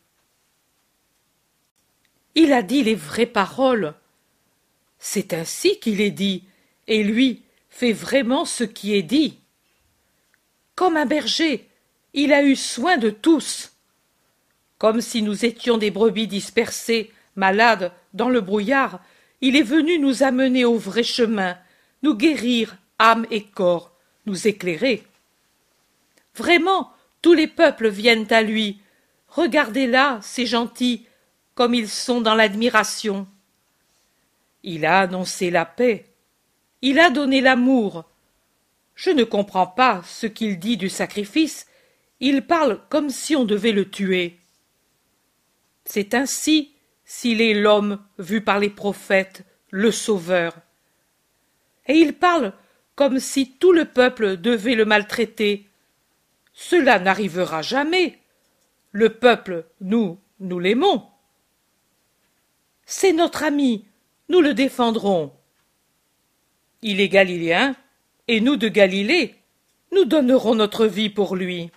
Il 2.34 2.52
a 2.52 2.62
dit 2.62 2.84
les 2.84 2.94
vraies 2.94 3.26
paroles. 3.26 3.94
C'est 4.98 5.32
ainsi 5.32 5.80
qu'il 5.80 6.00
est 6.00 6.10
dit, 6.10 6.44
et 6.88 7.02
lui 7.02 7.42
fait 7.70 7.92
vraiment 7.92 8.44
ce 8.44 8.64
qui 8.64 8.94
est 8.94 9.02
dit. 9.02 9.38
Comme 10.74 10.96
un 10.96 11.06
berger, 11.06 11.68
il 12.14 12.32
a 12.32 12.42
eu 12.42 12.56
soin 12.56 12.96
de 12.96 13.10
tous. 13.10 13.72
Comme 14.78 15.00
si 15.00 15.22
nous 15.22 15.44
étions 15.44 15.78
des 15.78 15.90
brebis 15.90 16.26
dispersées, 16.26 17.12
malades, 17.34 17.92
dans 18.14 18.28
le 18.28 18.40
brouillard, 18.40 19.00
il 19.40 19.56
est 19.56 19.62
venu 19.62 19.98
nous 19.98 20.22
amener 20.22 20.64
au 20.64 20.78
vrai 20.78 21.02
chemin, 21.02 21.58
nous 22.02 22.14
guérir, 22.14 22.76
âme 22.98 23.26
et 23.30 23.42
corps, 23.42 23.92
nous 24.24 24.48
éclairer. 24.48 25.04
Vraiment, 26.34 26.92
tous 27.22 27.34
les 27.34 27.46
peuples 27.46 27.88
viennent 27.88 28.32
à 28.32 28.42
lui. 28.42 28.80
Regardez-là, 29.28 30.18
ces 30.22 30.46
gentils, 30.46 31.06
comme 31.54 31.74
ils 31.74 31.88
sont 31.88 32.20
dans 32.20 32.34
l'admiration. 32.34 33.26
Il 34.62 34.84
a 34.84 35.00
annoncé 35.00 35.50
la 35.50 35.64
paix, 35.64 36.06
il 36.82 36.98
a 36.98 37.10
donné 37.10 37.40
l'amour. 37.40 38.04
Je 38.94 39.10
ne 39.10 39.24
comprends 39.24 39.66
pas 39.66 40.02
ce 40.04 40.26
qu'il 40.26 40.58
dit 40.58 40.76
du 40.76 40.88
sacrifice. 40.88 41.66
Il 42.20 42.46
parle 42.46 42.80
comme 42.88 43.10
si 43.10 43.36
on 43.36 43.44
devait 43.44 43.72
le 43.72 43.90
tuer. 43.90 44.38
C'est 45.84 46.14
ainsi 46.14 46.72
s'il 47.04 47.40
est 47.40 47.54
l'homme 47.54 48.02
vu 48.18 48.40
par 48.40 48.58
les 48.58 48.70
prophètes, 48.70 49.44
le 49.70 49.92
Sauveur. 49.92 50.56
Et 51.86 51.94
il 51.94 52.14
parle 52.14 52.52
comme 52.96 53.20
si 53.20 53.52
tout 53.52 53.72
le 53.72 53.84
peuple 53.84 54.36
devait 54.38 54.74
le 54.74 54.84
maltraiter. 54.84 55.68
Cela 56.52 56.98
n'arrivera 56.98 57.62
jamais. 57.62 58.18
Le 58.90 59.10
peuple, 59.10 59.66
nous, 59.80 60.18
nous 60.40 60.58
l'aimons. 60.58 61.06
C'est 62.86 63.12
notre 63.12 63.44
ami, 63.44 63.84
nous 64.28 64.40
le 64.40 64.54
défendrons. 64.54 65.32
Il 66.88 67.00
est 67.00 67.08
galiléen, 67.08 67.74
et 68.28 68.40
nous 68.40 68.54
de 68.54 68.68
Galilée, 68.68 69.34
nous 69.90 70.04
donnerons 70.04 70.54
notre 70.54 70.86
vie 70.86 71.10
pour 71.10 71.34
lui. 71.34 71.72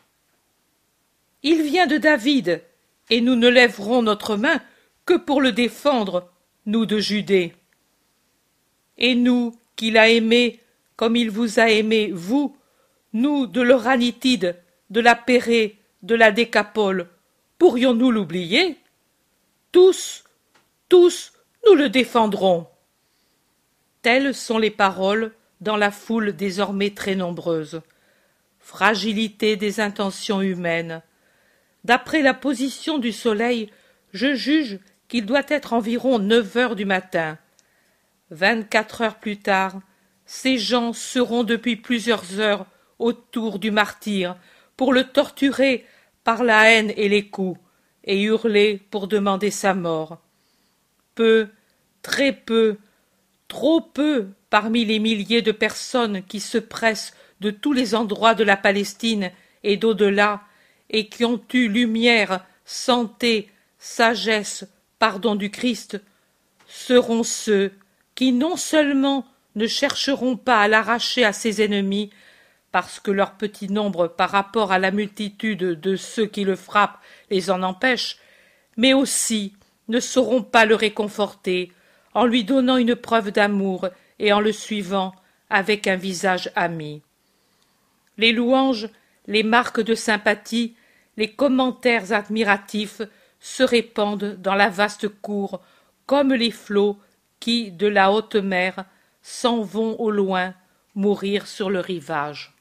Il 1.41 1.63
vient 1.63 1.87
de 1.87 1.97
David, 1.97 2.61
et 3.09 3.19
nous 3.19 3.35
ne 3.35 3.47
lèverons 3.47 4.03
notre 4.03 4.35
main 4.35 4.61
que 5.07 5.15
pour 5.15 5.41
le 5.41 5.51
défendre, 5.51 6.29
nous 6.67 6.85
de 6.85 6.99
Judée. 6.99 7.55
Et 8.99 9.15
nous, 9.15 9.55
qu'il 9.75 9.97
a 9.97 10.09
aimé 10.09 10.59
comme 10.95 11.15
il 11.15 11.31
vous 11.31 11.59
a 11.59 11.71
aimé, 11.71 12.11
vous, 12.13 12.55
nous 13.13 13.47
de 13.47 13.61
l'Oranitide, 13.61 14.57
de 14.91 14.99
la 14.99 15.15
Pérée, 15.15 15.77
de 16.03 16.13
la 16.13 16.31
Décapole, 16.31 17.09
pourrions-nous 17.57 18.11
l'oublier? 18.11 18.77
Tous, 19.71 20.23
tous, 20.87 21.33
nous 21.65 21.73
le 21.73 21.89
défendrons. 21.89 22.67
Telles 24.01 24.33
sont 24.33 24.57
les 24.57 24.71
paroles 24.71 25.33
dans 25.61 25.75
la 25.75 25.91
foule 25.91 26.33
désormais 26.33 26.91
très 26.91 27.15
nombreuse. 27.15 27.81
fragilité 28.59 29.55
des 29.55 29.79
intentions 29.79 30.41
humaines. 30.41 31.01
D'après 31.85 32.21
la 32.21 32.33
position 32.33 32.99
du 32.99 33.11
soleil, 33.11 33.71
je 34.13 34.35
juge 34.35 34.79
qu'il 35.07 35.25
doit 35.25 35.43
être 35.47 35.73
environ 35.73 36.19
neuf 36.19 36.55
heures 36.55 36.75
du 36.75 36.85
matin. 36.85 37.37
Vingt-quatre 38.29 39.01
heures 39.01 39.15
plus 39.15 39.37
tard, 39.37 39.81
ces 40.25 40.59
gens 40.59 40.93
seront 40.93 41.43
depuis 41.43 41.77
plusieurs 41.77 42.39
heures 42.39 42.67
autour 42.99 43.57
du 43.57 43.71
martyr 43.71 44.37
pour 44.77 44.93
le 44.93 45.05
torturer 45.05 45.85
par 46.23 46.43
la 46.43 46.71
haine 46.71 46.93
et 46.95 47.09
les 47.09 47.27
coups, 47.27 47.59
et 48.03 48.21
hurler 48.21 48.79
pour 48.91 49.07
demander 49.07 49.49
sa 49.49 49.73
mort. 49.73 50.19
Peu, 51.15 51.49
très 52.03 52.33
peu, 52.33 52.77
trop 53.49 53.81
peu 53.81 54.29
parmi 54.49 54.85
les 54.85 54.99
milliers 54.99 55.41
de 55.41 55.51
personnes 55.51 56.23
qui 56.23 56.39
se 56.39 56.57
pressent 56.57 57.13
de 57.41 57.51
tous 57.51 57.73
les 57.73 57.95
endroits 57.95 58.35
de 58.35 58.45
la 58.45 58.55
Palestine 58.55 59.31
et 59.63 59.75
d'au-delà, 59.75 60.43
et 60.89 61.09
qui 61.09 61.25
ont 61.25 61.41
eu 61.53 61.67
lumière, 61.67 62.45
santé, 62.63 63.49
sagesse, 63.77 64.65
pardon 64.97 65.35
du 65.35 65.51
Christ, 65.51 66.01
seront 66.67 67.23
ceux 67.23 67.73
qui 68.15 68.31
non 68.31 68.55
seulement 68.55 69.25
ne 69.55 69.67
chercheront 69.67 70.37
pas 70.37 70.61
à 70.61 70.67
l'arracher 70.67 71.25
à 71.25 71.33
ses 71.33 71.61
ennemis, 71.61 72.11
parce 72.71 72.99
que 72.99 73.11
leur 73.11 73.33
petit 73.33 73.67
nombre 73.67 74.07
par 74.07 74.29
rapport 74.29 74.71
à 74.71 74.79
la 74.79 74.91
multitude 74.91 75.79
de 75.79 75.95
ceux 75.95 76.27
qui 76.27 76.43
le 76.43 76.55
frappent 76.55 76.99
les 77.31 77.49
en 77.49 77.63
empêche, 77.63 78.17
mais 78.77 78.93
aussi 78.93 79.53
ne 79.87 79.99
sauront 79.99 80.43
pas 80.43 80.65
le 80.65 80.75
réconforter 80.75 81.71
en 82.13 82.25
lui 82.25 82.43
donnant 82.43 82.77
une 82.77 82.95
preuve 82.95 83.31
d'amour 83.31 83.89
et 84.19 84.33
en 84.33 84.39
le 84.39 84.51
suivant 84.51 85.13
avec 85.49 85.87
un 85.87 85.95
visage 85.95 86.51
ami. 86.55 87.01
Les 88.17 88.31
louanges, 88.31 88.89
les 89.27 89.43
marques 89.43 89.81
de 89.81 89.95
sympathie, 89.95 90.75
les 91.17 91.31
commentaires 91.31 92.11
admiratifs 92.11 93.01
se 93.39 93.63
répandent 93.63 94.35
dans 94.41 94.55
la 94.55 94.69
vaste 94.69 95.07
cour 95.07 95.61
comme 96.05 96.33
les 96.33 96.51
flots 96.51 96.97
qui, 97.39 97.71
de 97.71 97.87
la 97.87 98.11
haute 98.11 98.35
mer, 98.35 98.85
s'en 99.21 99.61
vont 99.61 99.99
au 99.99 100.11
loin 100.11 100.53
mourir 100.95 101.47
sur 101.47 101.69
le 101.69 101.79
rivage. 101.79 102.53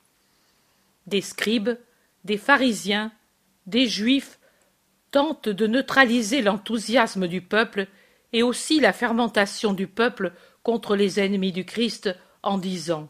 Des 1.07 1.23
scribes, 1.23 1.79
des 2.25 2.37
pharisiens, 2.37 3.11
des 3.67 3.87
juifs 3.87 4.39
tentent 5.11 5.49
de 5.49 5.67
neutraliser 5.67 6.43
l'enthousiasme 6.43 7.27
du 7.27 7.41
peuple 7.41 7.87
et 8.33 8.43
aussi 8.43 8.81
la 8.81 8.93
fermentation 8.93 9.73
du 9.73 9.87
peuple 9.87 10.33
contre 10.63 10.97
les 10.97 11.21
ennemis 11.21 11.53
du 11.53 11.65
Christ 11.65 12.15
en 12.43 12.59
disant 12.59 13.09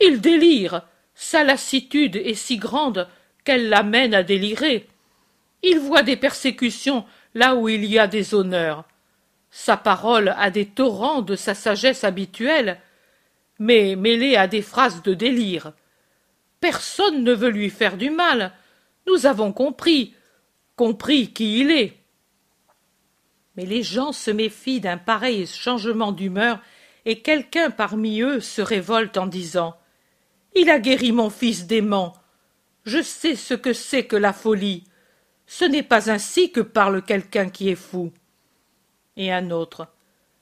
Il 0.00 0.20
délire, 0.20 0.86
sa 1.14 1.44
lassitude 1.44 2.16
est 2.16 2.34
si 2.34 2.56
grande 2.56 3.08
qu'elle 3.44 3.68
l'amène 3.68 4.14
à 4.14 4.22
délirer. 4.22 4.88
Il 5.62 5.78
voit 5.78 6.02
des 6.02 6.16
persécutions 6.16 7.04
là 7.34 7.54
où 7.54 7.68
il 7.68 7.84
y 7.84 7.98
a 7.98 8.06
des 8.06 8.34
honneurs. 8.34 8.84
Sa 9.50 9.76
parole 9.76 10.34
a 10.38 10.50
des 10.50 10.66
torrents 10.66 11.22
de 11.22 11.36
sa 11.36 11.54
sagesse 11.54 12.04
habituelle, 12.04 12.80
mais 13.58 13.96
mêlée 13.96 14.36
à 14.36 14.46
des 14.46 14.62
phrases 14.62 15.02
de 15.02 15.14
délire. 15.14 15.72
Personne 16.60 17.22
ne 17.22 17.32
veut 17.32 17.50
lui 17.50 17.70
faire 17.70 17.96
du 17.96 18.08
mal. 18.08 18.52
Nous 19.06 19.26
avons 19.26 19.52
compris, 19.52 20.14
compris 20.76 21.32
qui 21.32 21.60
il 21.60 21.70
est. 21.70 22.01
Mais 23.56 23.66
les 23.66 23.82
gens 23.82 24.12
se 24.12 24.30
méfient 24.30 24.80
d'un 24.80 24.98
pareil 24.98 25.46
changement 25.46 26.12
d'humeur, 26.12 26.60
et 27.04 27.20
quelqu'un 27.20 27.70
parmi 27.70 28.20
eux 28.20 28.40
se 28.40 28.62
révolte 28.62 29.16
en 29.16 29.26
disant 29.26 29.76
Il 30.54 30.70
a 30.70 30.78
guéri 30.78 31.12
mon 31.12 31.30
fils 31.30 31.66
dément. 31.66 32.14
Je 32.84 33.02
sais 33.02 33.36
ce 33.36 33.54
que 33.54 33.72
c'est 33.72 34.06
que 34.06 34.16
la 34.16 34.32
folie. 34.32 34.84
Ce 35.46 35.64
n'est 35.64 35.82
pas 35.82 36.10
ainsi 36.10 36.50
que 36.50 36.60
parle 36.60 37.02
quelqu'un 37.02 37.48
qui 37.48 37.68
est 37.68 37.76
fou. 37.76 38.12
Et 39.16 39.32
un 39.32 39.50
autre. 39.50 39.88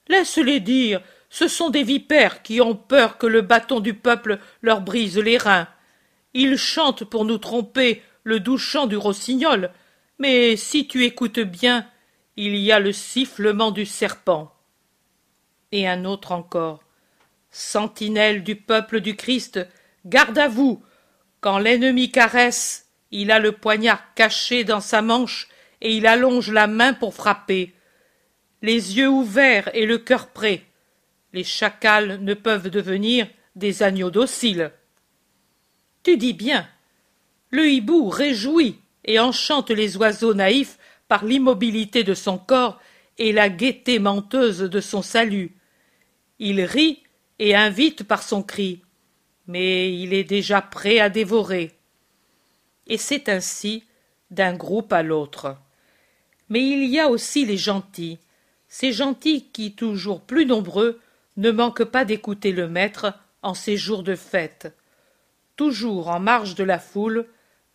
Laisse-les 0.08 0.60
dire, 0.60 1.02
ce 1.30 1.48
sont 1.48 1.70
des 1.70 1.82
vipères 1.82 2.42
qui 2.42 2.60
ont 2.60 2.74
peur 2.74 3.18
que 3.18 3.26
le 3.26 3.40
bâton 3.40 3.80
du 3.80 3.94
peuple 3.94 4.38
leur 4.62 4.80
brise 4.80 5.18
les 5.18 5.38
reins. 5.38 5.68
Ils 6.34 6.56
chantent 6.56 7.04
pour 7.04 7.24
nous 7.24 7.38
tromper 7.38 8.02
le 8.24 8.40
doux 8.40 8.58
chant 8.58 8.86
du 8.86 8.96
rossignol, 8.96 9.70
mais 10.18 10.56
si 10.56 10.86
tu 10.86 11.04
écoutes 11.04 11.40
bien, 11.40 11.86
il 12.42 12.56
y 12.56 12.72
a 12.72 12.80
le 12.80 12.90
sifflement 12.90 13.70
du 13.70 13.84
serpent. 13.84 14.50
Et 15.72 15.86
un 15.86 16.06
autre 16.06 16.32
encore. 16.32 16.82
Sentinelle 17.50 18.42
du 18.42 18.56
peuple 18.56 19.02
du 19.02 19.14
Christ, 19.14 19.60
garde 20.06 20.38
à 20.38 20.48
vous. 20.48 20.82
Quand 21.42 21.58
l'ennemi 21.58 22.10
caresse, 22.10 22.86
il 23.10 23.30
a 23.30 23.40
le 23.40 23.52
poignard 23.52 24.14
caché 24.14 24.64
dans 24.64 24.80
sa 24.80 25.02
manche 25.02 25.48
et 25.82 25.94
il 25.94 26.06
allonge 26.06 26.50
la 26.50 26.66
main 26.66 26.94
pour 26.94 27.12
frapper. 27.12 27.74
Les 28.62 28.96
yeux 28.96 29.10
ouverts 29.10 29.68
et 29.74 29.84
le 29.84 29.98
cœur 29.98 30.28
prêt. 30.28 30.62
Les 31.34 31.44
chacals 31.44 32.22
ne 32.22 32.32
peuvent 32.32 32.70
devenir 32.70 33.28
des 33.54 33.82
agneaux 33.82 34.10
dociles. 34.10 34.72
Tu 36.02 36.16
dis 36.16 36.32
bien. 36.32 36.66
Le 37.50 37.68
hibou 37.68 38.08
réjouit 38.08 38.78
et 39.04 39.20
enchante 39.20 39.68
les 39.68 39.98
oiseaux 39.98 40.32
naïfs 40.32 40.78
par 41.10 41.24
l'immobilité 41.24 42.04
de 42.04 42.14
son 42.14 42.38
corps 42.38 42.80
et 43.18 43.32
la 43.32 43.48
gaieté 43.48 43.98
menteuse 43.98 44.60
de 44.60 44.80
son 44.80 45.02
salut. 45.02 45.56
Il 46.38 46.60
rit 46.60 47.02
et 47.40 47.56
invite 47.56 48.04
par 48.04 48.22
son 48.22 48.44
cri, 48.44 48.82
mais 49.48 49.92
il 49.92 50.14
est 50.14 50.22
déjà 50.22 50.62
prêt 50.62 51.00
à 51.00 51.08
dévorer. 51.08 51.72
Et 52.86 52.96
c'est 52.96 53.28
ainsi 53.28 53.82
d'un 54.30 54.54
groupe 54.54 54.92
à 54.92 55.02
l'autre. 55.02 55.56
Mais 56.48 56.60
il 56.60 56.84
y 56.84 57.00
a 57.00 57.08
aussi 57.08 57.44
les 57.44 57.56
gentils, 57.56 58.20
ces 58.68 58.92
gentils 58.92 59.46
qui, 59.52 59.74
toujours 59.74 60.20
plus 60.20 60.46
nombreux, 60.46 61.00
ne 61.38 61.50
manquent 61.50 61.82
pas 61.82 62.04
d'écouter 62.04 62.52
le 62.52 62.68
maître 62.68 63.12
en 63.42 63.54
ces 63.54 63.76
jours 63.76 64.04
de 64.04 64.14
fête. 64.14 64.72
Toujours 65.56 66.06
en 66.06 66.20
marge 66.20 66.54
de 66.54 66.62
la 66.62 66.78
foule, 66.78 67.26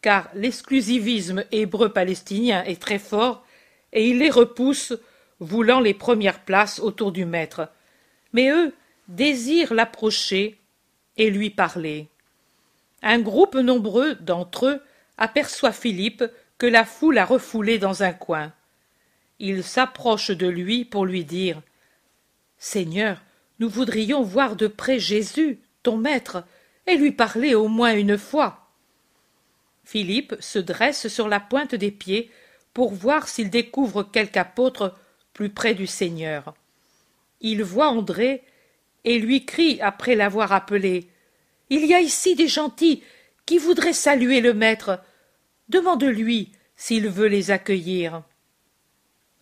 car 0.05 0.29
l'exclusivisme 0.35 1.45
hébreu-palestinien 1.51 2.63
est 2.65 2.79
très 2.79 2.99
fort, 2.99 3.43
et 3.91 4.07
il 4.07 4.19
les 4.19 4.29
repousse, 4.29 4.93
voulant 5.39 5.79
les 5.79 5.95
premières 5.95 6.41
places 6.41 6.79
autour 6.79 7.11
du 7.11 7.25
maître. 7.25 7.71
Mais 8.31 8.51
eux 8.51 8.71
désirent 9.07 9.73
l'approcher 9.73 10.59
et 11.17 11.31
lui 11.31 11.49
parler. 11.49 12.07
Un 13.01 13.17
groupe 13.17 13.55
nombreux 13.55 14.13
d'entre 14.13 14.67
eux 14.67 14.81
aperçoit 15.17 15.71
Philippe 15.71 16.23
que 16.59 16.67
la 16.67 16.85
foule 16.85 17.17
a 17.17 17.25
refoulé 17.25 17.79
dans 17.79 18.03
un 18.03 18.13
coin. 18.13 18.53
Il 19.39 19.63
s'approche 19.63 20.29
de 20.29 20.45
lui 20.47 20.85
pour 20.85 21.07
lui 21.07 21.25
dire 21.25 21.63
Seigneur, 22.59 23.23
nous 23.57 23.69
voudrions 23.69 24.21
voir 24.21 24.55
de 24.55 24.67
près 24.67 24.99
Jésus, 24.99 25.61
ton 25.81 25.97
maître, 25.97 26.43
et 26.85 26.95
lui 26.95 27.11
parler 27.11 27.55
au 27.55 27.67
moins 27.69 27.95
une 27.95 28.19
fois. 28.19 28.64
Philippe 29.85 30.35
se 30.39 30.59
dresse 30.59 31.07
sur 31.07 31.27
la 31.27 31.39
pointe 31.39 31.75
des 31.75 31.91
pieds 31.91 32.31
pour 32.73 32.93
voir 32.93 33.27
s'il 33.27 33.49
découvre 33.49 34.03
quelque 34.03 34.37
apôtre 34.37 34.95
plus 35.33 35.49
près 35.49 35.75
du 35.75 35.87
Seigneur. 35.87 36.55
Il 37.39 37.63
voit 37.63 37.89
André 37.89 38.43
et 39.03 39.19
lui 39.19 39.45
crie 39.45 39.79
après 39.81 40.15
l'avoir 40.15 40.51
appelé. 40.51 41.07
Il 41.69 41.85
y 41.85 41.93
a 41.93 42.01
ici 42.01 42.35
des 42.35 42.47
gentils 42.47 43.03
qui 43.45 43.59
voudraient 43.59 43.93
saluer 43.93 44.41
le 44.41 44.53
maître. 44.53 44.99
Demande-lui 45.69 46.51
s'il 46.75 47.07
veut 47.07 47.27
les 47.27 47.51
accueillir. 47.51 48.23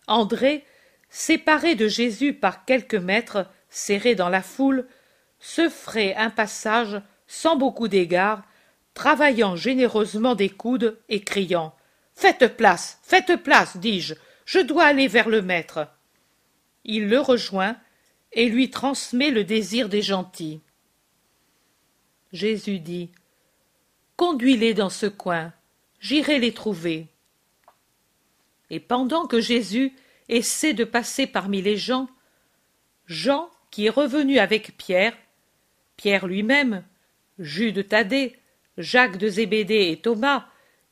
André, 0.06 0.64
séparé 1.08 1.74
de 1.74 1.88
Jésus 1.88 2.34
par 2.34 2.66
quelques 2.66 2.94
mètres, 2.94 3.46
serré 3.70 4.14
dans 4.14 4.28
la 4.28 4.42
foule, 4.42 4.86
se 5.38 5.70
ferait 5.70 6.14
un 6.16 6.30
passage 6.30 7.00
sans 7.26 7.56
beaucoup 7.56 7.88
d'égards 7.88 8.42
travaillant 8.94 9.56
généreusement 9.56 10.34
des 10.34 10.48
coudes 10.48 10.98
et 11.08 11.20
criant 11.20 11.74
Faites 12.14 12.56
place, 12.56 13.00
faites 13.02 13.36
place, 13.42 13.76
dis-je, 13.76 14.14
je 14.46 14.60
dois 14.60 14.84
aller 14.84 15.08
vers 15.08 15.28
le 15.28 15.42
maître. 15.42 15.88
Il 16.84 17.08
le 17.08 17.20
rejoint 17.20 17.76
et 18.32 18.48
lui 18.48 18.70
transmet 18.70 19.30
le 19.30 19.44
désir 19.44 19.88
des 19.88 20.02
gentils. 20.02 20.60
Jésus 22.32 22.78
dit 22.78 23.10
Conduis-les 24.16 24.74
dans 24.74 24.90
ce 24.90 25.06
coin, 25.06 25.52
j'irai 25.98 26.38
les 26.38 26.52
trouver. 26.52 27.08
Et 28.70 28.80
pendant 28.80 29.26
que 29.26 29.40
Jésus 29.40 29.92
essaie 30.28 30.74
de 30.74 30.84
passer 30.84 31.26
parmi 31.26 31.62
les 31.62 31.76
gens, 31.76 32.08
Jean, 33.06 33.50
qui 33.70 33.86
est 33.86 33.90
revenu 33.90 34.38
avec 34.38 34.76
Pierre, 34.76 35.16
Pierre 35.96 36.26
lui-même, 36.26 36.84
Jude 37.38 37.88
Thaddée, 37.88 38.38
Jacques 38.78 39.18
de 39.18 39.28
Zébédée 39.28 39.90
et 39.90 40.00
Thomas, 40.00 40.46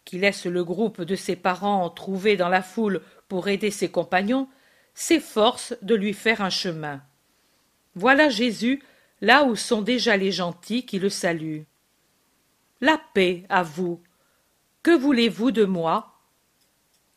qui 0.04 0.18
laissent 0.18 0.46
le 0.46 0.64
groupe 0.64 1.02
de 1.02 1.16
ses 1.16 1.36
parents 1.36 1.88
trouvé 1.90 2.36
dans 2.36 2.48
la 2.48 2.62
foule 2.62 3.02
pour 3.28 3.48
aider 3.48 3.70
ses 3.70 3.90
compagnons, 3.90 4.48
s'efforcent 4.94 5.74
de 5.82 5.94
lui 5.94 6.12
faire 6.12 6.40
un 6.42 6.50
chemin. 6.50 7.02
Voilà 7.94 8.28
Jésus 8.28 8.82
là 9.20 9.44
où 9.44 9.56
sont 9.56 9.82
déjà 9.82 10.16
les 10.16 10.32
gentils 10.32 10.84
qui 10.84 10.98
le 10.98 11.08
saluent. 11.08 11.66
la 12.80 13.00
paix 13.14 13.44
à 13.48 13.62
vous. 13.62 14.02
Que 14.82 14.90
voulez-vous 14.90 15.52
de 15.52 15.64
moi? 15.64 16.18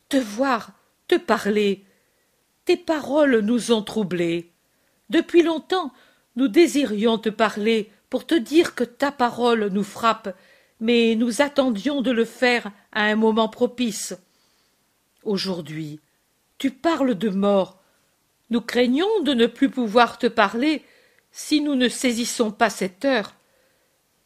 Te 0.08 0.16
voir, 0.16 0.70
te 1.08 1.16
parler. 1.16 1.84
Tes 2.64 2.76
paroles 2.76 3.40
nous 3.40 3.72
ont 3.72 3.82
troublés. 3.82 4.52
Depuis 5.10 5.42
longtemps, 5.42 5.92
nous 6.36 6.46
désirions 6.46 7.18
te 7.18 7.28
parler 7.28 7.90
pour 8.08 8.24
te 8.24 8.36
dire 8.36 8.76
que 8.76 8.84
ta 8.84 9.10
parole 9.10 9.66
nous 9.66 9.82
frappe, 9.82 10.36
mais 10.80 11.14
nous 11.16 11.42
attendions 11.42 12.02
de 12.02 12.10
le 12.10 12.24
faire 12.24 12.70
à 12.92 13.04
un 13.04 13.16
moment 13.16 13.48
propice. 13.48 14.14
Aujourd'hui, 15.22 16.00
tu 16.58 16.70
parles 16.70 17.14
de 17.14 17.28
mort. 17.28 17.82
Nous 18.50 18.60
craignons 18.60 19.20
de 19.22 19.34
ne 19.34 19.46
plus 19.46 19.70
pouvoir 19.70 20.18
te 20.18 20.26
parler 20.26 20.82
si 21.32 21.60
nous 21.60 21.74
ne 21.74 21.88
saisissons 21.88 22.50
pas 22.50 22.70
cette 22.70 23.04
heure. 23.04 23.34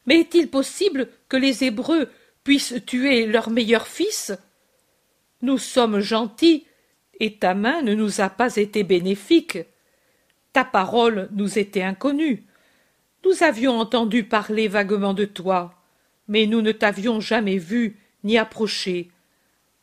Mais 0.05 0.19
est-il 0.19 0.49
possible 0.49 1.09
que 1.29 1.37
les 1.37 1.63
Hébreux 1.63 2.09
puissent 2.43 2.75
tuer 2.85 3.25
leur 3.25 3.49
meilleur 3.49 3.87
fils? 3.87 4.31
Nous 5.41 5.57
sommes 5.57 5.99
gentils, 5.99 6.65
et 7.19 7.37
ta 7.37 7.53
main 7.53 7.81
ne 7.81 7.93
nous 7.93 8.21
a 8.21 8.29
pas 8.29 8.55
été 8.55 8.83
bénéfique. 8.83 9.59
Ta 10.53 10.63
parole 10.63 11.29
nous 11.33 11.59
était 11.59 11.83
inconnue. 11.83 12.45
Nous 13.25 13.43
avions 13.43 13.79
entendu 13.79 14.23
parler 14.23 14.67
vaguement 14.67 15.13
de 15.13 15.25
toi, 15.25 15.80
mais 16.31 16.47
nous 16.47 16.61
ne 16.61 16.71
t'avions 16.71 17.19
jamais 17.19 17.57
vu 17.57 17.99
ni 18.23 18.37
approché. 18.37 19.11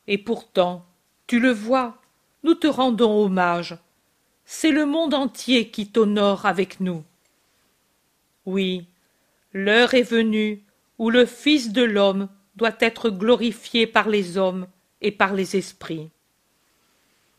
Et 0.06 0.16
pourtant, 0.16 0.86
tu 1.26 1.40
le 1.40 1.50
vois, 1.50 2.00
nous 2.42 2.54
te 2.54 2.66
rendons 2.66 3.22
hommage. 3.22 3.76
C'est 4.46 4.70
le 4.70 4.86
monde 4.86 5.12
entier 5.12 5.68
qui 5.68 5.88
t'honore 5.88 6.46
avec 6.46 6.80
nous. 6.80 7.04
Oui, 8.46 8.86
l'heure 9.52 9.92
est 9.92 10.10
venue 10.10 10.64
où 10.96 11.10
le 11.10 11.26
Fils 11.26 11.70
de 11.70 11.82
l'homme 11.82 12.30
doit 12.56 12.76
être 12.80 13.10
glorifié 13.10 13.86
par 13.86 14.08
les 14.08 14.38
hommes 14.38 14.68
et 15.02 15.12
par 15.12 15.34
les 15.34 15.54
esprits. 15.54 16.08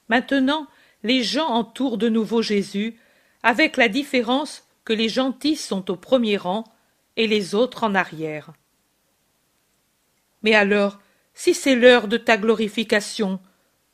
Maintenant, 0.08 0.68
les 1.02 1.24
gens 1.24 1.48
entourent 1.48 1.98
de 1.98 2.10
nouveau 2.10 2.44
Jésus, 2.44 2.96
avec 3.42 3.76
la 3.76 3.88
différence 3.88 4.68
que 4.86 4.94
les 4.94 5.10
gentils 5.10 5.56
sont 5.56 5.90
au 5.90 5.96
premier 5.96 6.38
rang 6.38 6.64
et 7.18 7.26
les 7.26 7.56
autres 7.56 7.84
en 7.84 7.96
arrière. 7.96 8.54
Mais 10.44 10.56
alors, 10.56 11.00
si 11.34 11.54
c'est 11.54 11.76
l'heure 11.76 12.08
de 12.08 12.18
ta 12.18 12.38
glorification, 12.38 13.40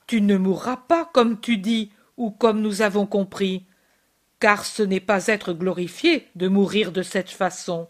tu 0.07 0.21
ne 0.21 0.37
mourras 0.37 0.77
pas 0.77 1.05
comme 1.13 1.39
tu 1.39 1.57
dis 1.57 1.91
ou 2.17 2.31
comme 2.31 2.61
nous 2.61 2.81
avons 2.81 3.05
compris, 3.05 3.65
car 4.39 4.65
ce 4.65 4.83
n'est 4.83 4.99
pas 4.99 5.27
être 5.27 5.53
glorifié 5.53 6.27
de 6.35 6.47
mourir 6.47 6.91
de 6.91 7.01
cette 7.01 7.29
façon. 7.29 7.87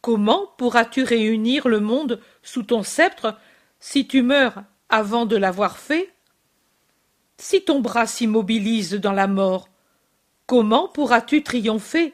Comment 0.00 0.48
pourras-tu 0.58 1.02
réunir 1.04 1.68
le 1.68 1.80
monde 1.80 2.20
sous 2.42 2.62
ton 2.62 2.82
sceptre 2.82 3.38
si 3.80 4.06
tu 4.06 4.22
meurs 4.22 4.64
avant 4.88 5.26
de 5.26 5.36
l'avoir 5.36 5.78
fait? 5.78 6.12
Si 7.38 7.64
ton 7.64 7.80
bras 7.80 8.06
s'immobilise 8.06 8.94
dans 8.94 9.12
la 9.12 9.26
mort, 9.26 9.68
comment 10.46 10.88
pourras-tu 10.88 11.42
triompher 11.42 12.12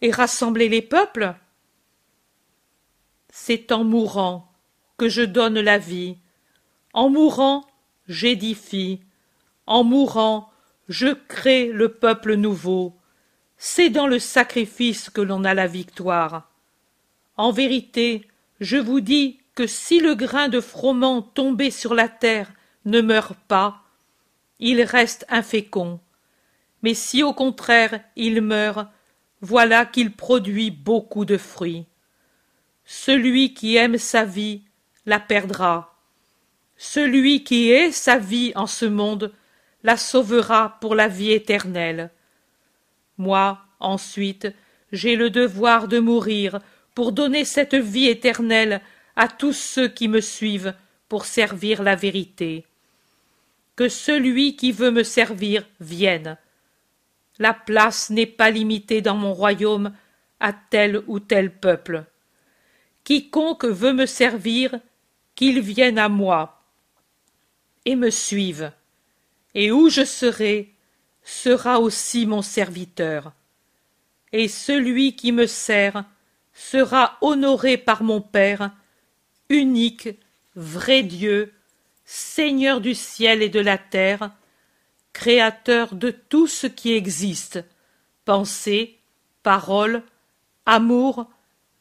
et 0.00 0.10
rassembler 0.10 0.68
les 0.68 0.82
peuples? 0.82 1.34
C'est 3.30 3.72
en 3.72 3.84
mourant 3.84 4.47
que 4.98 5.08
je 5.08 5.22
donne 5.22 5.60
la 5.60 5.78
vie. 5.78 6.16
En 6.92 7.08
mourant, 7.08 7.64
j'édifie. 8.08 9.00
En 9.66 9.84
mourant, 9.84 10.50
je 10.88 11.14
crée 11.14 11.70
le 11.72 11.88
peuple 11.88 12.34
nouveau. 12.34 12.96
C'est 13.56 13.90
dans 13.90 14.06
le 14.06 14.18
sacrifice 14.18 15.08
que 15.08 15.20
l'on 15.20 15.44
a 15.44 15.54
la 15.54 15.66
victoire. 15.66 16.50
En 17.36 17.52
vérité, 17.52 18.26
je 18.60 18.76
vous 18.76 19.00
dis 19.00 19.38
que 19.54 19.66
si 19.66 20.00
le 20.00 20.14
grain 20.14 20.48
de 20.48 20.60
froment 20.60 21.22
tombé 21.22 21.70
sur 21.70 21.94
la 21.94 22.08
terre 22.08 22.52
ne 22.84 23.00
meurt 23.00 23.36
pas, 23.46 23.82
il 24.58 24.82
reste 24.82 25.24
infécond. 25.28 26.00
Mais 26.82 26.94
si 26.94 27.22
au 27.22 27.32
contraire 27.32 28.00
il 28.16 28.40
meurt, 28.40 28.88
voilà 29.40 29.86
qu'il 29.86 30.12
produit 30.12 30.70
beaucoup 30.70 31.24
de 31.24 31.36
fruits. 31.36 31.86
Celui 32.84 33.54
qui 33.54 33.76
aime 33.76 33.98
sa 33.98 34.24
vie 34.24 34.62
la 35.08 35.18
perdra. 35.18 35.96
Celui 36.76 37.42
qui 37.42 37.70
est 37.70 37.92
sa 37.92 38.18
vie 38.18 38.52
en 38.54 38.66
ce 38.66 38.84
monde 38.84 39.32
la 39.82 39.96
sauvera 39.96 40.76
pour 40.82 40.94
la 40.94 41.08
vie 41.08 41.32
éternelle. 41.32 42.10
Moi, 43.16 43.58
ensuite, 43.80 44.48
j'ai 44.92 45.16
le 45.16 45.30
devoir 45.30 45.88
de 45.88 45.98
mourir 45.98 46.60
pour 46.94 47.12
donner 47.12 47.46
cette 47.46 47.74
vie 47.74 48.08
éternelle 48.08 48.82
à 49.16 49.28
tous 49.28 49.54
ceux 49.54 49.88
qui 49.88 50.08
me 50.08 50.20
suivent 50.20 50.74
pour 51.08 51.24
servir 51.24 51.82
la 51.82 51.96
vérité. 51.96 52.66
Que 53.76 53.88
celui 53.88 54.56
qui 54.56 54.72
veut 54.72 54.90
me 54.90 55.04
servir 55.04 55.66
vienne. 55.80 56.36
La 57.38 57.54
place 57.54 58.10
n'est 58.10 58.26
pas 58.26 58.50
limitée 58.50 59.00
dans 59.00 59.16
mon 59.16 59.32
royaume 59.32 59.94
à 60.38 60.52
tel 60.52 61.02
ou 61.06 61.18
tel 61.18 61.50
peuple. 61.50 62.04
Quiconque 63.04 63.64
veut 63.64 63.94
me 63.94 64.04
servir 64.04 64.78
qu'il 65.38 65.60
vienne 65.60 66.00
à 66.00 66.08
moi 66.08 66.60
et 67.84 67.94
me 67.94 68.10
suive, 68.10 68.72
et 69.54 69.70
où 69.70 69.88
je 69.88 70.04
serai 70.04 70.74
sera 71.22 71.78
aussi 71.78 72.26
mon 72.26 72.42
serviteur. 72.42 73.32
Et 74.32 74.48
celui 74.48 75.14
qui 75.14 75.30
me 75.30 75.46
sert 75.46 76.04
sera 76.52 77.18
honoré 77.20 77.76
par 77.78 78.02
mon 78.02 78.20
Père, 78.20 78.72
unique, 79.48 80.08
vrai 80.56 81.04
Dieu, 81.04 81.54
Seigneur 82.04 82.80
du 82.80 82.96
ciel 82.96 83.40
et 83.40 83.48
de 83.48 83.60
la 83.60 83.78
terre, 83.78 84.32
créateur 85.12 85.94
de 85.94 86.10
tout 86.10 86.48
ce 86.48 86.66
qui 86.66 86.94
existe, 86.94 87.64
pensée, 88.24 88.98
parole, 89.44 90.02
amour, 90.66 91.30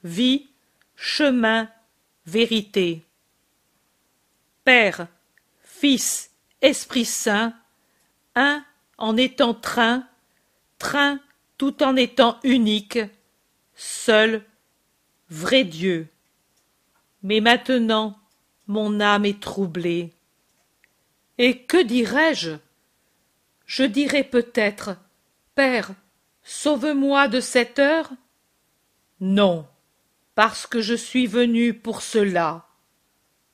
vie, 0.04 0.46
chemin, 0.96 1.68
vérité. 2.28 3.07
Père, 4.68 5.08
Fils, 5.62 6.32
Esprit 6.62 7.06
Saint, 7.06 7.54
un 8.36 8.66
en 8.98 9.16
étant 9.16 9.54
train, 9.54 10.06
train 10.78 11.22
tout 11.58 11.82
en 11.84 11.96
étant 11.96 12.38
unique, 12.44 13.00
seul, 13.76 14.44
vrai 15.30 15.64
Dieu. 15.64 16.10
Mais 17.24 17.40
maintenant, 17.40 18.20
mon 18.68 19.00
âme 19.00 19.24
est 19.24 19.40
troublée. 19.40 20.12
Et 21.38 21.60
que 21.60 21.82
dirais-je? 21.82 22.58
Je 23.66 23.84
dirais 23.84 24.26
peut-être, 24.26 24.98
Père, 25.56 25.92
sauve-moi 26.44 27.30
de 27.30 27.40
cette 27.40 27.80
heure? 27.80 28.10
Non, 29.22 29.66
parce 30.36 30.68
que 30.68 30.82
je 30.82 30.94
suis 30.94 31.26
venu 31.26 31.74
pour 31.74 32.02
cela 32.02 32.67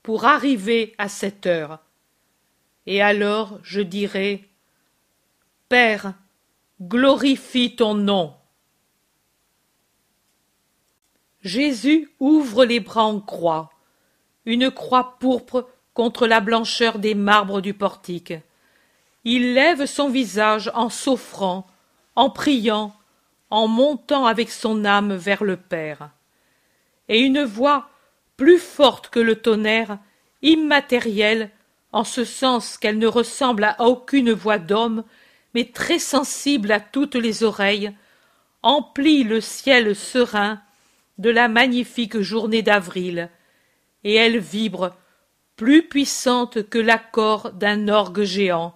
pour 0.03 0.25
arriver 0.25 0.93
à 0.97 1.07
cette 1.07 1.47
heure. 1.47 1.79
Et 2.85 3.01
alors 3.01 3.59
je 3.63 3.81
dirai 3.81 4.47
Père, 5.69 6.13
glorifie 6.81 7.75
ton 7.75 7.95
nom. 7.95 8.35
Jésus 11.41 12.11
ouvre 12.19 12.63
les 12.63 12.79
bras 12.79 13.05
en 13.05 13.19
croix, 13.19 13.71
une 14.45 14.69
croix 14.69 15.17
pourpre 15.19 15.67
contre 15.93 16.27
la 16.27 16.39
blancheur 16.39 16.99
des 16.99 17.15
marbres 17.15 17.61
du 17.61 17.73
portique. 17.73 18.33
Il 19.23 19.53
lève 19.53 19.85
son 19.85 20.09
visage 20.09 20.71
en 20.73 20.89
s'offrant, 20.89 21.65
en 22.15 22.29
priant, 22.29 22.93
en 23.49 23.67
montant 23.67 24.25
avec 24.25 24.49
son 24.51 24.85
âme 24.85 25.13
vers 25.13 25.43
le 25.43 25.57
Père. 25.57 26.09
Et 27.07 27.19
une 27.19 27.43
voix 27.43 27.89
plus 28.37 28.59
forte 28.59 29.09
que 29.09 29.19
le 29.19 29.35
tonnerre, 29.35 29.99
immatérielle, 30.41 31.51
en 31.91 32.03
ce 32.03 32.25
sens 32.25 32.77
qu'elle 32.77 32.97
ne 32.97 33.07
ressemble 33.07 33.63
à 33.63 33.81
aucune 33.81 34.31
voix 34.31 34.57
d'homme, 34.57 35.03
mais 35.53 35.65
très 35.65 35.99
sensible 35.99 36.71
à 36.71 36.79
toutes 36.79 37.15
les 37.15 37.43
oreilles, 37.43 37.93
emplit 38.63 39.23
le 39.23 39.41
ciel 39.41 39.95
serein 39.95 40.61
de 41.19 41.29
la 41.29 41.47
magnifique 41.47 42.19
journée 42.19 42.63
d'avril, 42.63 43.29
et 44.03 44.15
elle 44.15 44.39
vibre, 44.39 44.95
plus 45.55 45.83
puissante 45.87 46.67
que 46.67 46.79
l'accord 46.79 47.51
d'un 47.51 47.87
orgue 47.87 48.23
géant, 48.23 48.75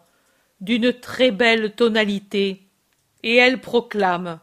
d'une 0.62 0.94
très 0.94 1.32
belle 1.32 1.74
tonalité, 1.74 2.62
et 3.24 3.36
elle 3.36 3.60
proclame 3.60 4.40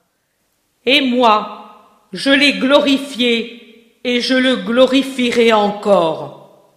Et 0.84 1.00
moi, 1.00 2.08
je 2.12 2.30
l'ai 2.30 2.54
glorifié 2.54 3.63
et 4.04 4.20
je 4.20 4.34
le 4.34 4.56
glorifierai 4.56 5.52
encore. 5.52 6.74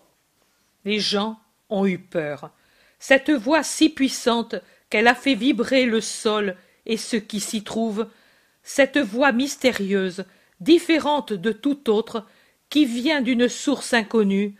Les 0.86 1.00
gens 1.00 1.38
ont 1.70 1.86
eu 1.86 2.00
peur. 2.00 2.52
Cette 3.00 3.30
voix 3.30 3.64
si 3.64 3.90
puissante 3.90 4.56
qu'elle 4.90 5.08
a 5.08 5.16
fait 5.16 5.36
vibrer 5.36 5.86
le 5.86 6.00
sol 6.00 6.56
et 6.86 6.96
ce 6.96 7.18
qui 7.18 7.42
s'y 7.42 7.64
trouve, 7.64 8.08
cette 8.64 8.98
voix 8.98 9.34
mystérieuse, 9.34 10.24
différente 10.62 11.34
de 11.34 11.52
toute 11.52 11.90
autre, 11.90 12.26
qui 12.70 12.86
vient 12.86 13.22
d'une 13.22 13.50
source 13.50 13.94
inconnue, 13.94 14.56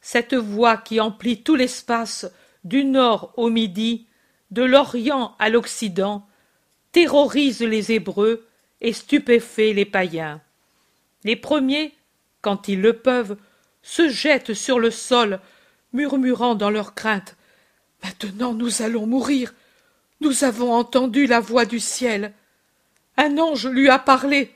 cette 0.00 0.34
voix 0.34 0.76
qui 0.76 1.00
emplit 1.00 1.42
tout 1.42 1.54
l'espace 1.54 2.30
du 2.64 2.84
nord 2.84 3.32
au 3.36 3.48
midi, 3.48 4.06
de 4.50 4.62
l'Orient 4.62 5.34
à 5.38 5.48
l'Occident, 5.48 6.26
terrorise 6.90 7.62
les 7.62 7.92
Hébreux 7.92 8.46
et 8.80 8.92
stupéfait 8.92 9.72
les 9.72 9.84
païens. 9.84 10.40
Les 11.24 11.36
premiers, 11.36 11.94
quand 12.40 12.68
ils 12.68 12.80
le 12.80 12.94
peuvent, 12.94 13.36
se 13.82 14.08
jettent 14.08 14.54
sur 14.54 14.78
le 14.78 14.90
sol, 14.90 15.40
murmurant 15.92 16.54
dans 16.54 16.70
leur 16.70 16.94
crainte 16.94 17.36
Maintenant 18.02 18.52
nous 18.52 18.82
allons 18.82 19.06
mourir. 19.06 19.54
Nous 20.20 20.44
avons 20.44 20.72
entendu 20.72 21.26
la 21.26 21.40
voix 21.40 21.64
du 21.64 21.78
ciel. 21.78 22.32
Un 23.16 23.38
ange 23.38 23.68
lui 23.68 23.88
a 23.88 23.98
parlé. 23.98 24.54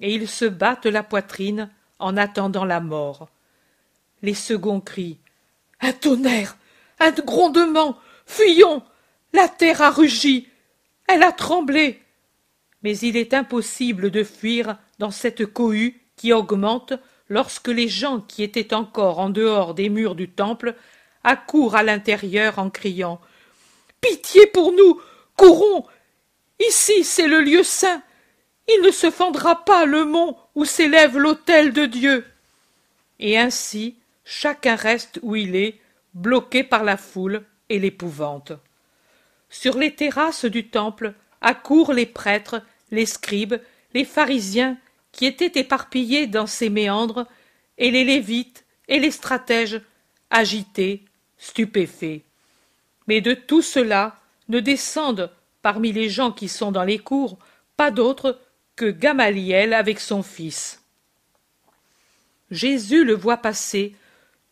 Et 0.00 0.14
ils 0.14 0.28
se 0.28 0.44
battent 0.44 0.86
la 0.86 1.02
poitrine 1.02 1.70
en 1.98 2.16
attendant 2.16 2.64
la 2.64 2.80
mort. 2.80 3.28
Les 4.22 4.34
seconds 4.34 4.80
crient 4.80 5.18
Un 5.80 5.92
tonnerre 5.92 6.56
Un 6.98 7.10
grondement 7.10 7.98
Fuyons 8.26 8.82
La 9.32 9.48
terre 9.48 9.82
a 9.82 9.90
rugi 9.90 10.48
Elle 11.06 11.22
a 11.22 11.32
tremblé 11.32 12.03
Mais 12.84 12.96
il 12.98 13.16
est 13.16 13.34
impossible 13.34 14.10
de 14.10 14.22
fuir 14.22 14.76
dans 14.98 15.10
cette 15.10 15.46
cohue 15.46 16.00
qui 16.16 16.32
augmente 16.32 16.92
lorsque 17.28 17.68
les 17.68 17.88
gens 17.88 18.20
qui 18.20 18.42
étaient 18.42 18.74
encore 18.74 19.18
en 19.18 19.30
dehors 19.30 19.74
des 19.74 19.88
murs 19.88 20.14
du 20.14 20.28
temple 20.30 20.76
accourent 21.24 21.74
à 21.74 21.82
l'intérieur 21.82 22.58
en 22.58 22.70
criant 22.70 23.20
Pitié 24.00 24.46
pour 24.46 24.72
nous 24.72 25.00
Courons! 25.36 25.86
Ici 26.60 27.02
c'est 27.02 27.26
le 27.26 27.40
lieu 27.40 27.64
saint. 27.64 28.02
Il 28.68 28.82
ne 28.82 28.90
se 28.90 29.10
fendra 29.10 29.64
pas 29.64 29.86
le 29.86 30.04
mont 30.04 30.36
où 30.54 30.64
s'élève 30.64 31.18
l'autel 31.18 31.72
de 31.72 31.86
Dieu 31.86 32.24
Et 33.18 33.38
ainsi 33.38 33.96
chacun 34.24 34.76
reste 34.76 35.18
où 35.22 35.36
il 35.36 35.56
est, 35.56 35.80
bloqué 36.14 36.62
par 36.62 36.84
la 36.84 36.96
foule 36.96 37.44
et 37.68 37.78
l'épouvante. 37.78 38.52
Sur 39.50 39.78
les 39.78 39.94
terrasses 39.94 40.44
du 40.44 40.68
temple 40.68 41.14
accourent 41.40 41.92
les 41.92 42.06
prêtres, 42.06 42.62
les 42.94 43.06
scribes, 43.06 43.60
les 43.92 44.04
pharisiens 44.04 44.78
qui 45.12 45.26
étaient 45.26 45.60
éparpillés 45.60 46.26
dans 46.26 46.46
ces 46.46 46.70
méandres, 46.70 47.26
et 47.78 47.90
les 47.90 48.04
lévites 48.04 48.64
et 48.88 48.98
les 48.98 49.10
stratèges, 49.10 49.80
agités, 50.30 51.04
stupéfaits. 51.38 52.22
Mais 53.06 53.20
de 53.20 53.34
tout 53.34 53.62
cela 53.62 54.16
ne 54.48 54.60
descendent, 54.60 55.30
parmi 55.62 55.92
les 55.92 56.08
gens 56.08 56.32
qui 56.32 56.48
sont 56.48 56.72
dans 56.72 56.84
les 56.84 56.98
cours, 56.98 57.38
pas 57.76 57.90
d'autres 57.90 58.40
que 58.76 58.86
Gamaliel 58.86 59.72
avec 59.72 60.00
son 60.00 60.22
fils. 60.22 60.82
Jésus 62.50 63.04
le 63.04 63.14
voit 63.14 63.38
passer, 63.38 63.94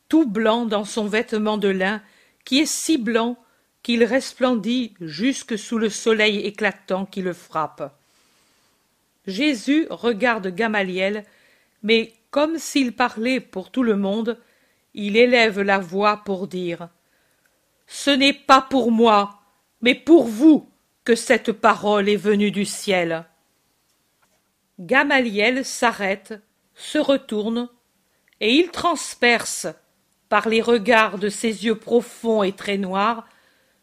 tout 0.08 0.26
blanc 0.26 0.66
dans 0.66 0.84
son 0.84 1.06
vêtement 1.06 1.58
de 1.58 1.68
lin, 1.68 2.02
qui 2.44 2.60
est 2.60 2.66
si 2.66 2.98
blanc 2.98 3.36
qu'il 3.82 4.04
resplendit 4.04 4.94
jusque 5.00 5.58
sous 5.58 5.78
le 5.78 5.90
soleil 5.90 6.38
éclatant 6.40 7.04
qui 7.04 7.20
le 7.22 7.32
frappe. 7.32 7.92
Jésus 9.26 9.86
regarde 9.90 10.48
Gamaliel, 10.48 11.24
mais 11.82 12.12
comme 12.30 12.58
s'il 12.58 12.94
parlait 12.94 13.40
pour 13.40 13.70
tout 13.70 13.82
le 13.82 13.96
monde, 13.96 14.38
il 14.94 15.16
élève 15.16 15.60
la 15.60 15.78
voix 15.78 16.22
pour 16.24 16.48
dire 16.48 16.88
Ce 17.86 18.10
n'est 18.10 18.32
pas 18.32 18.62
pour 18.62 18.90
moi, 18.90 19.40
mais 19.80 19.94
pour 19.94 20.24
vous 20.24 20.68
que 21.04 21.14
cette 21.14 21.52
parole 21.52 22.08
est 22.08 22.16
venue 22.16 22.50
du 22.50 22.64
ciel. 22.64 23.24
Gamaliel 24.78 25.64
s'arrête, 25.64 26.34
se 26.74 26.98
retourne, 26.98 27.68
et 28.40 28.54
il 28.54 28.70
transperce, 28.70 29.66
par 30.28 30.48
les 30.48 30.62
regards 30.62 31.18
de 31.18 31.28
ses 31.28 31.66
yeux 31.66 31.78
profonds 31.78 32.42
et 32.42 32.52
très 32.52 32.78
noirs, 32.78 33.28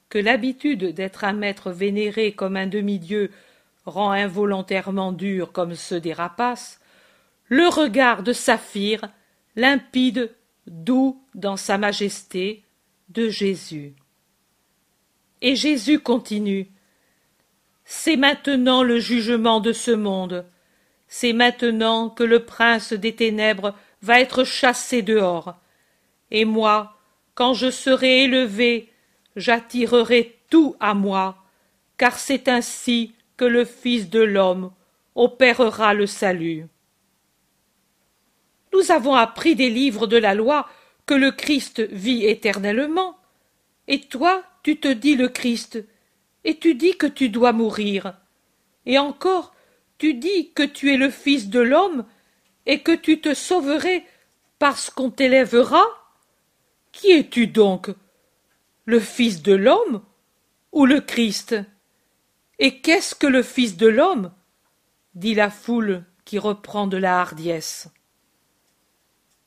que 0.09 0.17
l'habitude 0.17 0.93
d'être 0.95 1.23
un 1.23 1.33
maître 1.33 1.71
vénéré 1.71 2.31
comme 2.31 2.57
un 2.57 2.65
demi-dieu 2.65 3.31
rend 3.89 4.11
involontairement 4.11 5.11
dur 5.11 5.51
comme 5.51 5.75
ceux 5.75 5.99
des 5.99 6.13
rapaces, 6.13 6.79
le 7.47 7.67
regard 7.67 8.23
de 8.23 8.33
saphir, 8.33 9.01
limpide, 9.55 10.33
doux 10.67 11.21
dans 11.35 11.57
sa 11.57 11.77
majesté, 11.77 12.63
de 13.09 13.27
Jésus. 13.27 13.95
Et 15.41 15.55
Jésus 15.55 15.99
continue. 15.99 16.69
C'est 17.85 18.17
maintenant 18.17 18.83
le 18.83 18.99
jugement 18.99 19.59
de 19.59 19.73
ce 19.73 19.91
monde. 19.91 20.45
C'est 21.07 21.33
maintenant 21.33 22.09
que 22.09 22.23
le 22.23 22.45
prince 22.45 22.93
des 22.93 23.15
ténèbres 23.15 23.73
va 24.01 24.19
être 24.19 24.43
chassé 24.43 25.01
dehors. 25.01 25.55
Et 26.29 26.45
moi, 26.45 26.97
quand 27.33 27.53
je 27.53 27.71
serai 27.71 28.23
élevé, 28.23 28.91
j'attirerai 29.35 30.37
tout 30.49 30.75
à 30.79 30.93
moi, 30.93 31.43
car 31.97 32.19
c'est 32.19 32.47
ainsi 32.47 33.13
le 33.45 33.65
Fils 33.65 34.09
de 34.09 34.21
l'homme 34.21 34.71
opérera 35.15 35.93
le 35.93 36.05
salut. 36.05 36.67
Nous 38.73 38.91
avons 38.91 39.15
appris 39.15 39.55
des 39.55 39.69
livres 39.69 40.07
de 40.07 40.17
la 40.17 40.33
loi 40.33 40.67
que 41.05 41.13
le 41.13 41.31
Christ 41.31 41.81
vit 41.91 42.25
éternellement. 42.25 43.17
Et 43.87 44.01
toi, 44.01 44.43
tu 44.63 44.79
te 44.79 44.87
dis 44.87 45.15
le 45.15 45.27
Christ, 45.27 45.83
et 46.43 46.57
tu 46.57 46.75
dis 46.75 46.95
que 46.95 47.07
tu 47.07 47.29
dois 47.29 47.51
mourir. 47.51 48.13
Et 48.85 48.99
encore, 48.99 49.53
tu 49.97 50.13
dis 50.13 50.51
que 50.53 50.63
tu 50.63 50.93
es 50.93 50.97
le 50.97 51.09
Fils 51.09 51.49
de 51.49 51.59
l'homme, 51.59 52.05
et 52.65 52.81
que 52.81 52.91
tu 52.91 53.19
te 53.19 53.33
sauverais 53.33 54.05
parce 54.59 54.89
qu'on 54.89 55.09
t'élèvera. 55.09 55.83
Qui 56.91 57.11
es-tu 57.11 57.47
donc 57.47 57.89
Le 58.85 58.99
Fils 58.99 59.41
de 59.41 59.53
l'homme 59.53 60.03
ou 60.71 60.85
le 60.85 61.01
Christ? 61.01 61.55
Et 62.59 62.81
qu'est-ce 62.81 63.15
que 63.15 63.27
le 63.27 63.41
Fils 63.41 63.77
de 63.77 63.87
l'homme? 63.87 64.31
dit 65.15 65.33
la 65.33 65.49
foule 65.49 66.03
qui 66.25 66.37
reprend 66.37 66.87
de 66.87 66.97
la 66.97 67.19
hardiesse. 67.19 67.89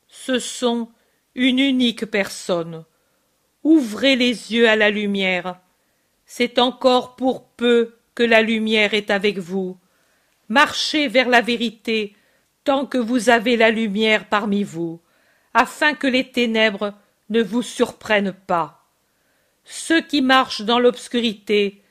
Ce 0.09 0.39
sont 0.39 0.91
une 1.35 1.61
unique 1.61 2.07
personne. 2.07 2.85
Ouvrez 3.63 4.17
les 4.17 4.53
yeux 4.53 4.69
à 4.69 4.77
la 4.77 4.91
lumière. 4.91 5.61
C'est 6.27 6.59
encore 6.59 7.17
pour 7.17 7.45
peu 7.45 7.95
que 8.15 8.23
la 8.23 8.43
lumière 8.43 8.93
est 8.95 9.11
avec 9.11 9.39
vous. 9.39 9.79
Marchez 10.49 11.09
vers 11.09 11.29
la 11.29 11.41
vérité 11.41 12.17
tant 12.65 12.87
que 12.87 12.99
vous 12.99 13.29
avez 13.29 13.57
la 13.57 13.71
lumière 13.71 14.29
parmi 14.29 14.63
vous, 14.63 15.01
afin 15.55 15.95
que 15.95 16.07
les 16.07 16.31
ténèbres 16.31 16.95
ne 17.31 17.43
vous 17.43 17.63
surprennent 17.63 18.35
pas. 18.47 18.87
Ceux 19.65 20.01
qui 20.01 20.23
marchent 20.23 20.63
dans 20.63 20.79
l'obscurité 20.79 21.82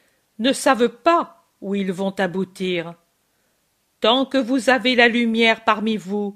ne 0.41 0.53
savent 0.53 0.89
pas 0.89 1.45
où 1.61 1.75
ils 1.75 1.91
vont 1.91 2.15
aboutir. 2.17 2.95
Tant 3.99 4.25
que 4.25 4.39
vous 4.39 4.71
avez 4.71 4.95
la 4.95 5.07
lumière 5.07 5.63
parmi 5.63 5.97
vous, 5.97 6.35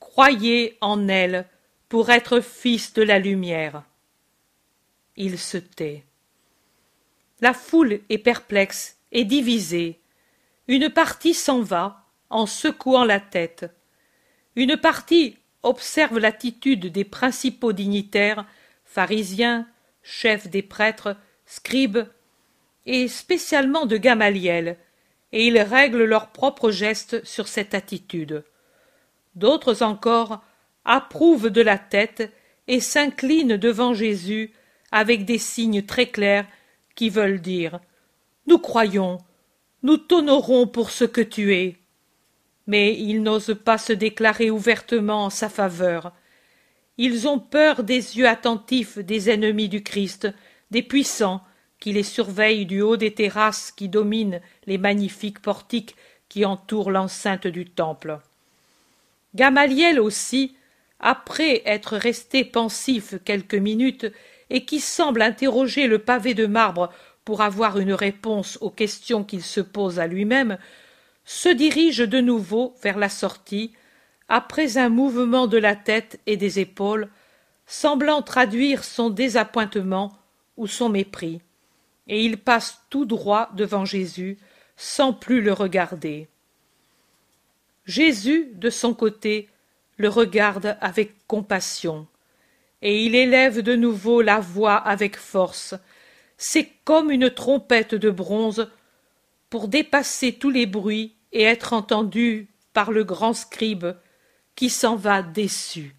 croyez 0.00 0.78
en 0.80 1.08
elle 1.08 1.46
pour 1.90 2.10
être 2.10 2.40
fils 2.40 2.94
de 2.94 3.02
la 3.02 3.18
lumière. 3.18 3.82
Il 5.16 5.38
se 5.38 5.58
tait. 5.58 6.04
La 7.40 7.52
foule 7.52 8.00
est 8.08 8.18
perplexe 8.18 8.96
et 9.12 9.24
divisée. 9.24 10.00
Une 10.66 10.88
partie 10.88 11.34
s'en 11.34 11.60
va 11.60 12.06
en 12.30 12.46
secouant 12.46 13.04
la 13.04 13.20
tête. 13.20 13.70
Une 14.56 14.78
partie 14.78 15.36
observe 15.62 16.18
l'attitude 16.18 16.86
des 16.86 17.04
principaux 17.04 17.74
dignitaires, 17.74 18.46
pharisiens, 18.86 19.68
chefs 20.02 20.48
des 20.48 20.62
prêtres, 20.62 21.16
scribes, 21.44 22.08
et 22.86 23.08
spécialement 23.08 23.86
de 23.86 23.96
Gamaliel, 23.96 24.76
et 25.32 25.46
ils 25.46 25.58
règlent 25.58 26.04
leurs 26.04 26.28
propres 26.28 26.70
gestes 26.70 27.24
sur 27.24 27.48
cette 27.48 27.74
attitude. 27.74 28.44
D'autres 29.34 29.82
encore 29.82 30.42
approuvent 30.84 31.50
de 31.50 31.60
la 31.60 31.78
tête 31.78 32.32
et 32.68 32.80
s'inclinent 32.80 33.56
devant 33.56 33.94
Jésus 33.94 34.52
avec 34.92 35.24
des 35.24 35.38
signes 35.38 35.82
très 35.82 36.06
clairs 36.06 36.46
qui 36.94 37.10
veulent 37.10 37.40
dire 37.40 37.80
Nous 38.46 38.58
croyons, 38.58 39.18
nous 39.82 39.96
t'honorons 39.96 40.66
pour 40.66 40.90
ce 40.90 41.04
que 41.04 41.20
tu 41.20 41.54
es. 41.54 41.76
Mais 42.66 42.98
ils 42.98 43.22
n'osent 43.22 43.58
pas 43.62 43.76
se 43.76 43.92
déclarer 43.92 44.50
ouvertement 44.50 45.24
en 45.24 45.30
sa 45.30 45.48
faveur. 45.48 46.12
Ils 46.96 47.26
ont 47.26 47.38
peur 47.38 47.82
des 47.82 48.16
yeux 48.16 48.28
attentifs 48.28 48.98
des 48.98 49.30
ennemis 49.30 49.68
du 49.68 49.82
Christ, 49.82 50.28
des 50.70 50.82
puissants, 50.82 51.42
qui 51.84 51.92
les 51.92 52.02
surveille 52.02 52.64
du 52.64 52.80
haut 52.80 52.96
des 52.96 53.12
terrasses 53.12 53.70
qui 53.70 53.90
dominent 53.90 54.40
les 54.64 54.78
magnifiques 54.78 55.42
portiques 55.42 55.96
qui 56.30 56.46
entourent 56.46 56.90
l'enceinte 56.90 57.46
du 57.46 57.66
temple. 57.66 58.20
Gamaliel 59.34 60.00
aussi, 60.00 60.56
après 60.98 61.60
être 61.66 61.98
resté 61.98 62.42
pensif 62.42 63.16
quelques 63.26 63.54
minutes, 63.54 64.06
et 64.48 64.64
qui 64.64 64.80
semble 64.80 65.20
interroger 65.20 65.86
le 65.86 65.98
pavé 65.98 66.32
de 66.32 66.46
marbre 66.46 66.90
pour 67.26 67.42
avoir 67.42 67.78
une 67.78 67.92
réponse 67.92 68.56
aux 68.62 68.70
questions 68.70 69.22
qu'il 69.22 69.42
se 69.42 69.60
pose 69.60 69.98
à 70.00 70.06
lui-même, 70.06 70.56
se 71.26 71.50
dirige 71.50 71.98
de 71.98 72.20
nouveau 72.22 72.74
vers 72.82 72.96
la 72.96 73.10
sortie, 73.10 73.74
après 74.30 74.78
un 74.78 74.88
mouvement 74.88 75.46
de 75.46 75.58
la 75.58 75.76
tête 75.76 76.18
et 76.24 76.38
des 76.38 76.60
épaules, 76.60 77.10
semblant 77.66 78.22
traduire 78.22 78.84
son 78.84 79.10
désappointement 79.10 80.16
ou 80.56 80.66
son 80.66 80.88
mépris, 80.88 81.42
et 82.06 82.24
il 82.24 82.38
passe 82.38 82.82
tout 82.90 83.04
droit 83.04 83.50
devant 83.54 83.84
Jésus, 83.84 84.38
sans 84.76 85.12
plus 85.12 85.40
le 85.40 85.52
regarder. 85.52 86.28
Jésus, 87.86 88.50
de 88.54 88.70
son 88.70 88.94
côté, 88.94 89.48
le 89.96 90.08
regarde 90.08 90.76
avec 90.80 91.14
compassion, 91.26 92.06
et 92.82 93.04
il 93.04 93.14
élève 93.14 93.62
de 93.62 93.76
nouveau 93.76 94.20
la 94.22 94.40
voix 94.40 94.76
avec 94.76 95.16
force. 95.16 95.74
C'est 96.36 96.70
comme 96.84 97.10
une 97.10 97.30
trompette 97.30 97.94
de 97.94 98.10
bronze 98.10 98.70
pour 99.48 99.68
dépasser 99.68 100.32
tous 100.32 100.50
les 100.50 100.66
bruits 100.66 101.14
et 101.32 101.42
être 101.44 101.72
entendu 101.72 102.48
par 102.72 102.90
le 102.90 103.04
grand 103.04 103.32
scribe 103.32 103.86
qui 104.56 104.68
s'en 104.68 104.96
va 104.96 105.22
déçu. 105.22 105.94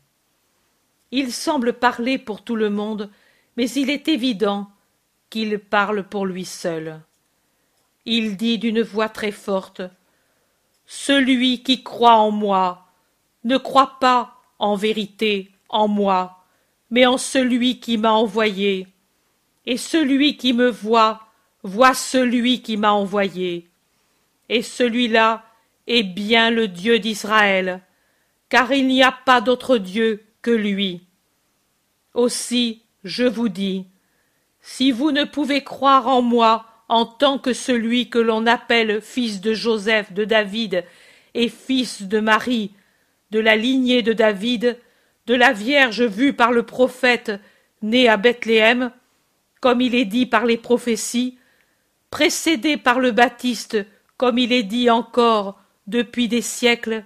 Il 1.11 1.31
semble 1.31 1.73
parler 1.73 2.17
pour 2.17 2.43
tout 2.43 2.55
le 2.55 2.69
monde, 2.69 3.09
mais 3.57 3.69
il 3.71 3.89
est 3.89 4.07
évident 4.07 4.69
qu'il 5.29 5.59
parle 5.59 6.03
pour 6.03 6.25
lui 6.25 6.45
seul. 6.45 7.01
Il 8.05 8.37
dit 8.37 8.57
d'une 8.57 8.81
voix 8.81 9.09
très 9.09 9.31
forte 9.31 9.81
Celui 10.85 11.63
qui 11.63 11.83
croit 11.83 12.17
en 12.17 12.31
moi 12.31 12.87
ne 13.43 13.57
croit 13.57 13.99
pas 13.99 14.35
en 14.59 14.75
vérité 14.75 15.51
en 15.69 15.87
moi, 15.87 16.43
mais 16.89 17.05
en 17.05 17.17
celui 17.17 17.79
qui 17.79 17.97
m'a 17.97 18.11
envoyé. 18.11 18.87
Et 19.65 19.77
celui 19.77 20.37
qui 20.37 20.53
me 20.53 20.69
voit 20.69 21.21
voit 21.63 21.95
celui 21.95 22.61
qui 22.61 22.77
m'a 22.77 22.91
envoyé. 22.91 23.67
Et 24.49 24.61
celui-là 24.61 25.43
est 25.87 26.03
bien 26.03 26.51
le 26.51 26.67
Dieu 26.67 26.99
d'Israël, 26.99 27.81
car 28.49 28.71
il 28.71 28.87
n'y 28.87 29.03
a 29.03 29.11
pas 29.11 29.41
d'autre 29.41 29.77
Dieu 29.77 30.23
que 30.41 30.51
lui. 30.51 31.01
Aussi, 32.13 32.83
je 33.03 33.23
vous 33.23 33.49
dis, 33.49 33.87
si 34.67 34.91
vous 34.91 35.11
ne 35.11 35.25
pouvez 35.25 35.63
croire 35.63 36.07
en 36.07 36.23
moi 36.23 36.65
en 36.89 37.05
tant 37.05 37.37
que 37.37 37.53
celui 37.53 38.09
que 38.09 38.17
l'on 38.17 38.47
appelle 38.47 38.99
fils 38.99 39.39
de 39.39 39.53
Joseph, 39.53 40.11
de 40.11 40.25
David, 40.25 40.83
et 41.35 41.49
fils 41.49 42.01
de 42.01 42.19
Marie, 42.19 42.71
de 43.29 43.39
la 43.39 43.55
lignée 43.55 44.01
de 44.01 44.11
David, 44.11 44.79
de 45.27 45.35
la 45.35 45.53
Vierge 45.53 46.01
vue 46.01 46.33
par 46.33 46.51
le 46.51 46.63
prophète, 46.63 47.31
née 47.83 48.09
à 48.09 48.17
Bethléem, 48.17 48.91
comme 49.61 49.81
il 49.81 49.93
est 49.93 50.05
dit 50.05 50.25
par 50.25 50.47
les 50.47 50.57
prophéties, 50.57 51.37
précédé 52.09 52.75
par 52.75 52.99
le 52.99 53.11
Baptiste, 53.11 53.77
comme 54.17 54.39
il 54.39 54.51
est 54.51 54.63
dit 54.63 54.89
encore 54.89 55.59
depuis 55.85 56.27
des 56.27 56.41
siècles, 56.41 57.05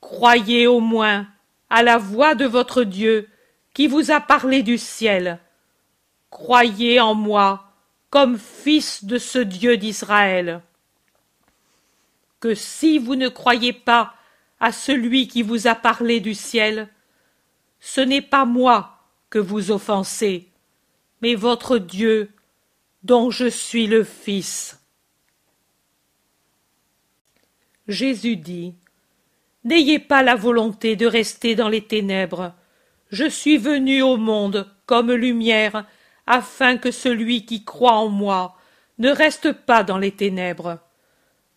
Croyez 0.00 0.66
au 0.66 0.80
moins 0.80 1.26
à 1.68 1.82
la 1.82 1.98
voix 1.98 2.34
de 2.34 2.46
votre 2.46 2.82
Dieu 2.82 3.28
qui 3.74 3.88
vous 3.88 4.10
a 4.10 4.20
parlé 4.20 4.62
du 4.62 4.78
ciel. 4.78 5.38
Croyez 6.36 7.00
en 7.00 7.14
moi 7.14 7.64
comme 8.10 8.36
fils 8.36 9.04
de 9.04 9.16
ce 9.16 9.38
Dieu 9.38 9.78
d'Israël. 9.78 10.60
Que 12.40 12.54
si 12.54 12.98
vous 12.98 13.14
ne 13.14 13.30
croyez 13.30 13.72
pas 13.72 14.12
à 14.60 14.70
celui 14.70 15.28
qui 15.28 15.40
vous 15.40 15.66
a 15.66 15.74
parlé 15.74 16.20
du 16.20 16.34
ciel, 16.34 16.90
ce 17.80 18.02
n'est 18.02 18.20
pas 18.20 18.44
moi 18.44 18.98
que 19.30 19.38
vous 19.38 19.70
offensez, 19.70 20.50
mais 21.22 21.34
votre 21.36 21.78
Dieu 21.78 22.30
dont 23.02 23.30
je 23.30 23.46
suis 23.46 23.86
le 23.86 24.04
Fils. 24.04 24.78
Jésus 27.88 28.36
dit 28.36 28.74
N'ayez 29.64 30.00
pas 30.00 30.22
la 30.22 30.34
volonté 30.34 30.96
de 30.96 31.06
rester 31.06 31.54
dans 31.54 31.70
les 31.70 31.86
ténèbres. 31.86 32.52
Je 33.08 33.24
suis 33.24 33.56
venu 33.56 34.02
au 34.02 34.18
monde 34.18 34.70
comme 34.84 35.12
lumière, 35.12 35.86
afin 36.26 36.76
que 36.76 36.90
celui 36.90 37.44
qui 37.44 37.64
croit 37.64 37.94
en 37.94 38.08
moi 38.08 38.56
ne 38.98 39.10
reste 39.10 39.52
pas 39.52 39.84
dans 39.84 39.98
les 39.98 40.12
ténèbres. 40.12 40.78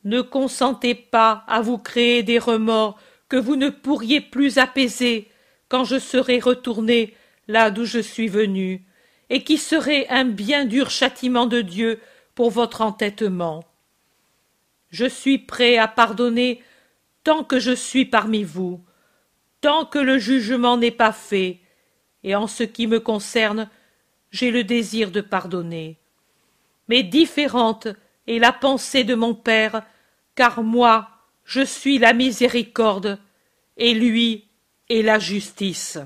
Ne 0.03 0.21
consentez 0.21 0.95
pas 0.95 1.43
à 1.47 1.61
vous 1.61 1.77
créer 1.77 2.23
des 2.23 2.39
remords 2.39 2.99
que 3.27 3.37
vous 3.37 3.55
ne 3.55 3.69
pourriez 3.69 4.21
plus 4.21 4.57
apaiser 4.57 5.29
quand 5.67 5.83
je 5.83 5.99
serai 5.99 6.39
retourné 6.39 7.15
là 7.47 7.71
d'où 7.71 7.85
je 7.85 7.99
suis 7.99 8.27
venu, 8.27 8.85
et 9.29 9.43
qui 9.43 9.57
serait 9.57 10.07
un 10.09 10.25
bien 10.25 10.65
dur 10.65 10.89
châtiment 10.89 11.45
de 11.45 11.61
Dieu 11.61 11.99
pour 12.35 12.49
votre 12.49 12.81
entêtement. 12.81 13.63
Je 14.89 15.05
suis 15.05 15.37
prêt 15.37 15.77
à 15.77 15.87
pardonner 15.87 16.63
tant 17.23 17.43
que 17.43 17.59
je 17.59 17.71
suis 17.71 18.05
parmi 18.05 18.43
vous, 18.43 18.83
tant 19.61 19.85
que 19.85 19.99
le 19.99 20.17
jugement 20.17 20.77
n'est 20.77 20.91
pas 20.91 21.11
fait, 21.11 21.59
et 22.23 22.35
en 22.35 22.47
ce 22.47 22.63
qui 22.63 22.87
me 22.87 22.99
concerne, 22.99 23.69
j'ai 24.31 24.51
le 24.51 24.63
désir 24.63 25.11
de 25.11 25.21
pardonner. 25.21 25.97
Mais 26.87 27.03
différente 27.03 27.87
est 28.27 28.39
la 28.39 28.51
pensée 28.51 29.03
de 29.03 29.15
mon 29.15 29.33
Père, 29.33 29.83
car 30.35 30.63
moi, 30.63 31.09
je 31.45 31.61
suis 31.61 31.97
la 31.97 32.13
miséricorde, 32.13 33.19
et 33.77 33.93
lui 33.93 34.45
est 34.89 35.01
la 35.01 35.19
justice. 35.19 35.97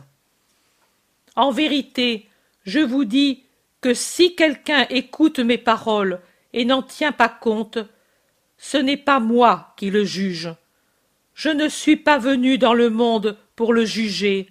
En 1.35 1.51
vérité, 1.51 2.29
je 2.65 2.79
vous 2.79 3.05
dis 3.05 3.43
que 3.81 3.93
si 3.93 4.35
quelqu'un 4.35 4.85
écoute 4.89 5.39
mes 5.39 5.57
paroles 5.57 6.21
et 6.53 6.65
n'en 6.65 6.83
tient 6.83 7.11
pas 7.11 7.29
compte, 7.29 7.79
ce 8.57 8.77
n'est 8.77 8.97
pas 8.97 9.19
moi 9.19 9.73
qui 9.75 9.89
le 9.89 10.05
juge, 10.05 10.53
je 11.33 11.49
ne 11.49 11.67
suis 11.67 11.97
pas 11.97 12.19
venu 12.19 12.57
dans 12.57 12.73
le 12.73 12.89
monde 12.89 13.37
pour 13.55 13.73
le 13.73 13.85
juger, 13.85 14.49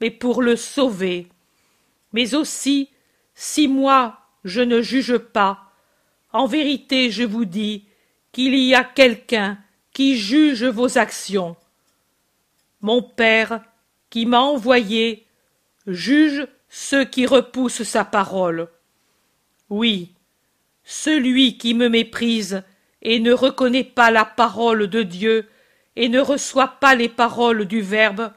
mais 0.00 0.10
pour 0.10 0.42
le 0.42 0.56
sauver. 0.56 1.28
Mais 2.12 2.34
aussi, 2.34 2.90
si 3.36 3.68
moi 3.68 4.18
je 4.44 4.62
ne 4.62 4.82
juge 4.82 5.18
pas, 5.18 5.70
en 6.32 6.46
vérité 6.46 7.12
je 7.12 7.22
vous 7.22 7.44
dis 7.44 7.84
qu'il 8.32 8.56
y 8.56 8.74
a 8.74 8.82
quelqu'un 8.82 9.58
qui 9.92 10.16
juge 10.18 10.64
vos 10.64 10.98
actions. 10.98 11.56
Mon 12.80 13.02
Père, 13.02 13.62
qui 14.10 14.26
m'a 14.26 14.40
envoyé, 14.40 15.26
juge 15.86 16.48
ceux 16.68 17.04
qui 17.04 17.26
repoussent 17.26 17.84
sa 17.84 18.04
parole. 18.04 18.68
Oui, 19.70 20.12
celui 20.84 21.58
qui 21.58 21.74
me 21.74 21.88
méprise 21.88 22.62
et 23.02 23.20
ne 23.20 23.32
reconnaît 23.32 23.84
pas 23.84 24.10
la 24.10 24.24
parole 24.24 24.88
de 24.88 25.02
Dieu 25.02 25.48
et 25.96 26.08
ne 26.08 26.20
reçoit 26.20 26.78
pas 26.80 26.94
les 26.94 27.08
paroles 27.08 27.66
du 27.66 27.80
Verbe, 27.80 28.32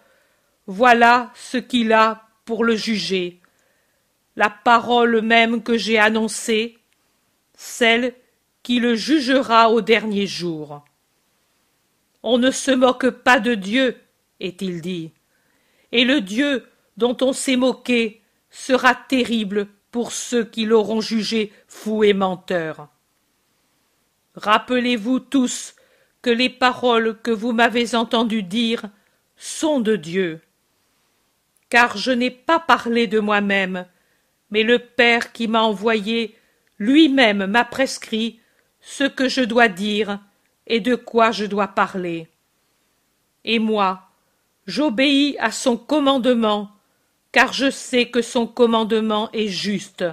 voilà 0.68 1.32
ce 1.36 1.58
qu'il 1.58 1.94
a 1.94 2.28
pour 2.46 2.64
le 2.64 2.76
juger. 2.76 3.39
La 4.36 4.50
parole 4.50 5.22
même 5.22 5.64
que 5.64 5.78
j'ai 5.78 5.98
annoncée, 5.98 6.78
celle 7.56 8.14
qui 8.64 8.80
le 8.80 8.96
jugera 8.96 9.70
au 9.70 9.82
dernier 9.82 10.28
jour. 10.28 10.86
On 12.24 12.38
ne 12.38 12.52
se 12.52 12.72
moque 12.72 13.10
pas 13.10 13.40
de 13.40 13.56
Dieu, 13.56 13.98
est-il 14.40 14.82
dit, 14.82 15.12
et 15.92 16.06
le 16.06 16.22
Dieu 16.22 16.68
dont 16.98 17.18
on 17.22 17.34
s'est 17.34 17.56
moqué 17.56 18.22
sera 18.50 18.94
terrible 18.94 19.68
pour 19.92 20.12
ceux 20.12 20.44
qui 20.44 20.66
l'auront 20.66 21.02
jugé 21.02 21.52
fou 21.68 22.04
et 22.04 22.14
menteur. 22.14 22.90
Rappelez-vous 24.36 25.20
tous 25.20 25.76
que 26.22 26.30
les 26.30 26.50
paroles 26.50 27.20
que 27.22 27.32
vous 27.32 27.52
m'avez 27.52 27.96
entendu 27.96 28.44
dire 28.44 28.84
sont 29.36 29.80
de 29.80 29.96
Dieu. 29.96 30.42
Car 31.70 31.98
je 31.98 32.12
n'ai 32.12 32.32
pas 32.32 32.60
parlé 32.60 33.08
de 33.08 33.20
moi-même, 33.20 33.86
mais 34.52 34.64
le 34.64 34.80
Père 34.80 35.32
qui 35.32 35.48
m'a 35.48 35.62
envoyé 35.62 36.36
lui-même 36.78 37.46
m'a 37.46 37.66
prescrit 37.66 38.40
ce 38.82 39.04
que 39.04 39.28
je 39.28 39.42
dois 39.42 39.68
dire 39.68 40.20
et 40.68 40.80
de 40.80 40.96
quoi 40.96 41.32
je 41.32 41.46
dois 41.46 41.68
parler. 41.68 42.28
Et 43.44 43.60
moi, 43.60 44.04
j'obéis 44.68 45.36
à 45.40 45.52
son 45.52 45.78
commandement, 45.78 46.72
car 47.32 47.54
je 47.54 47.70
sais 47.70 48.10
que 48.10 48.22
son 48.22 48.48
commandement 48.48 49.30
est 49.34 49.48
juste. 49.48 50.06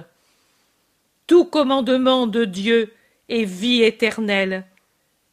Tout 1.27 1.45
commandement 1.45 2.27
de 2.27 2.45
Dieu 2.45 2.93
est 3.29 3.43
vie 3.43 3.83
éternelle, 3.83 4.65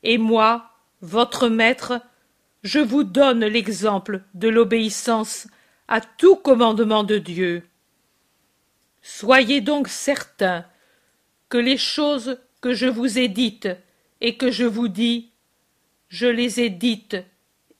et 0.02 0.18
moi, 0.18 0.70
votre 1.00 1.48
maître, 1.48 2.00
je 2.62 2.78
vous 2.78 3.04
donne 3.04 3.44
l'exemple 3.44 4.22
de 4.34 4.48
l'obéissance 4.48 5.46
à 5.88 6.00
tout 6.00 6.36
commandement 6.36 7.04
de 7.04 7.18
Dieu. 7.18 7.62
Soyez 9.06 9.60
donc 9.60 9.86
certains 9.86 10.64
que 11.48 11.58
les 11.58 11.76
choses 11.76 12.40
que 12.60 12.74
je 12.74 12.86
vous 12.86 13.18
ai 13.18 13.28
dites 13.28 13.68
et 14.20 14.36
que 14.36 14.50
je 14.50 14.64
vous 14.64 14.88
dis, 14.88 15.30
je 16.08 16.26
les 16.26 16.58
ai 16.60 16.70
dites 16.70 17.16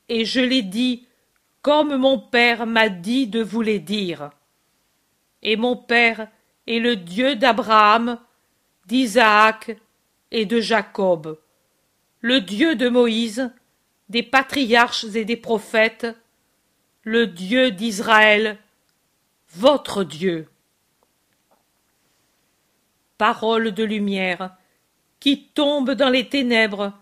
et 0.09 0.25
je 0.25 0.41
les 0.41 0.62
dis 0.62 1.09
comme 1.62 1.97
mon 1.97 2.20
Père 2.20 2.66
m'a 2.66 2.89
dit 2.89 3.27
de 3.27 3.43
vous 3.43 3.62
les 3.62 3.81
dire. 3.81 4.31
Et 5.43 5.57
mon 5.57 5.77
Père 5.77 6.29
est 6.68 6.79
le 6.79 6.95
Dieu 6.95 7.35
d'Abraham, 7.35 8.20
d'Isaac 8.87 9.77
et 10.31 10.47
de 10.47 10.61
Jacob 10.61 11.39
le 12.25 12.41
Dieu 12.41 12.75
de 12.75 12.89
Moïse 12.89 13.51
des 14.09 14.22
patriarches 14.22 15.05
et 15.14 15.27
des 15.27 15.37
prophètes, 15.37 16.07
le 17.03 17.27
Dieu 17.27 17.70
d'Israël, 17.70 18.57
votre 19.51 20.05
Dieu. 20.05 20.49
Parole 23.19 23.73
de 23.73 23.85
lumière, 23.85 24.57
qui 25.21 25.47
tombe 25.49 25.93
dans 25.93 26.11
les 26.11 26.29
ténèbres, 26.29 26.93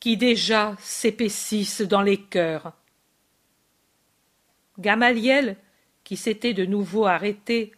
qui 0.00 0.16
déjà 0.16 0.76
s'épaississent 0.78 1.80
dans 1.80 2.02
les 2.02 2.20
cœurs. 2.20 2.72
Gamaliel, 4.78 5.56
qui 6.04 6.16
s'était 6.16 6.54
de 6.54 6.66
nouveau 6.66 7.06
arrêté, 7.06 7.72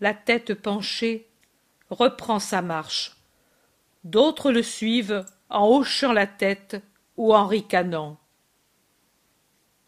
la 0.00 0.14
tête 0.14 0.54
penchée, 0.54 1.28
reprend 1.90 2.38
sa 2.38 2.62
marche. 2.62 3.16
D'autres 4.04 4.50
le 4.50 4.62
suivent 4.62 5.24
en 5.50 5.68
hochant 5.68 6.12
la 6.12 6.26
tête 6.26 6.82
ou 7.16 7.34
en 7.34 7.46
ricanant. 7.46 8.18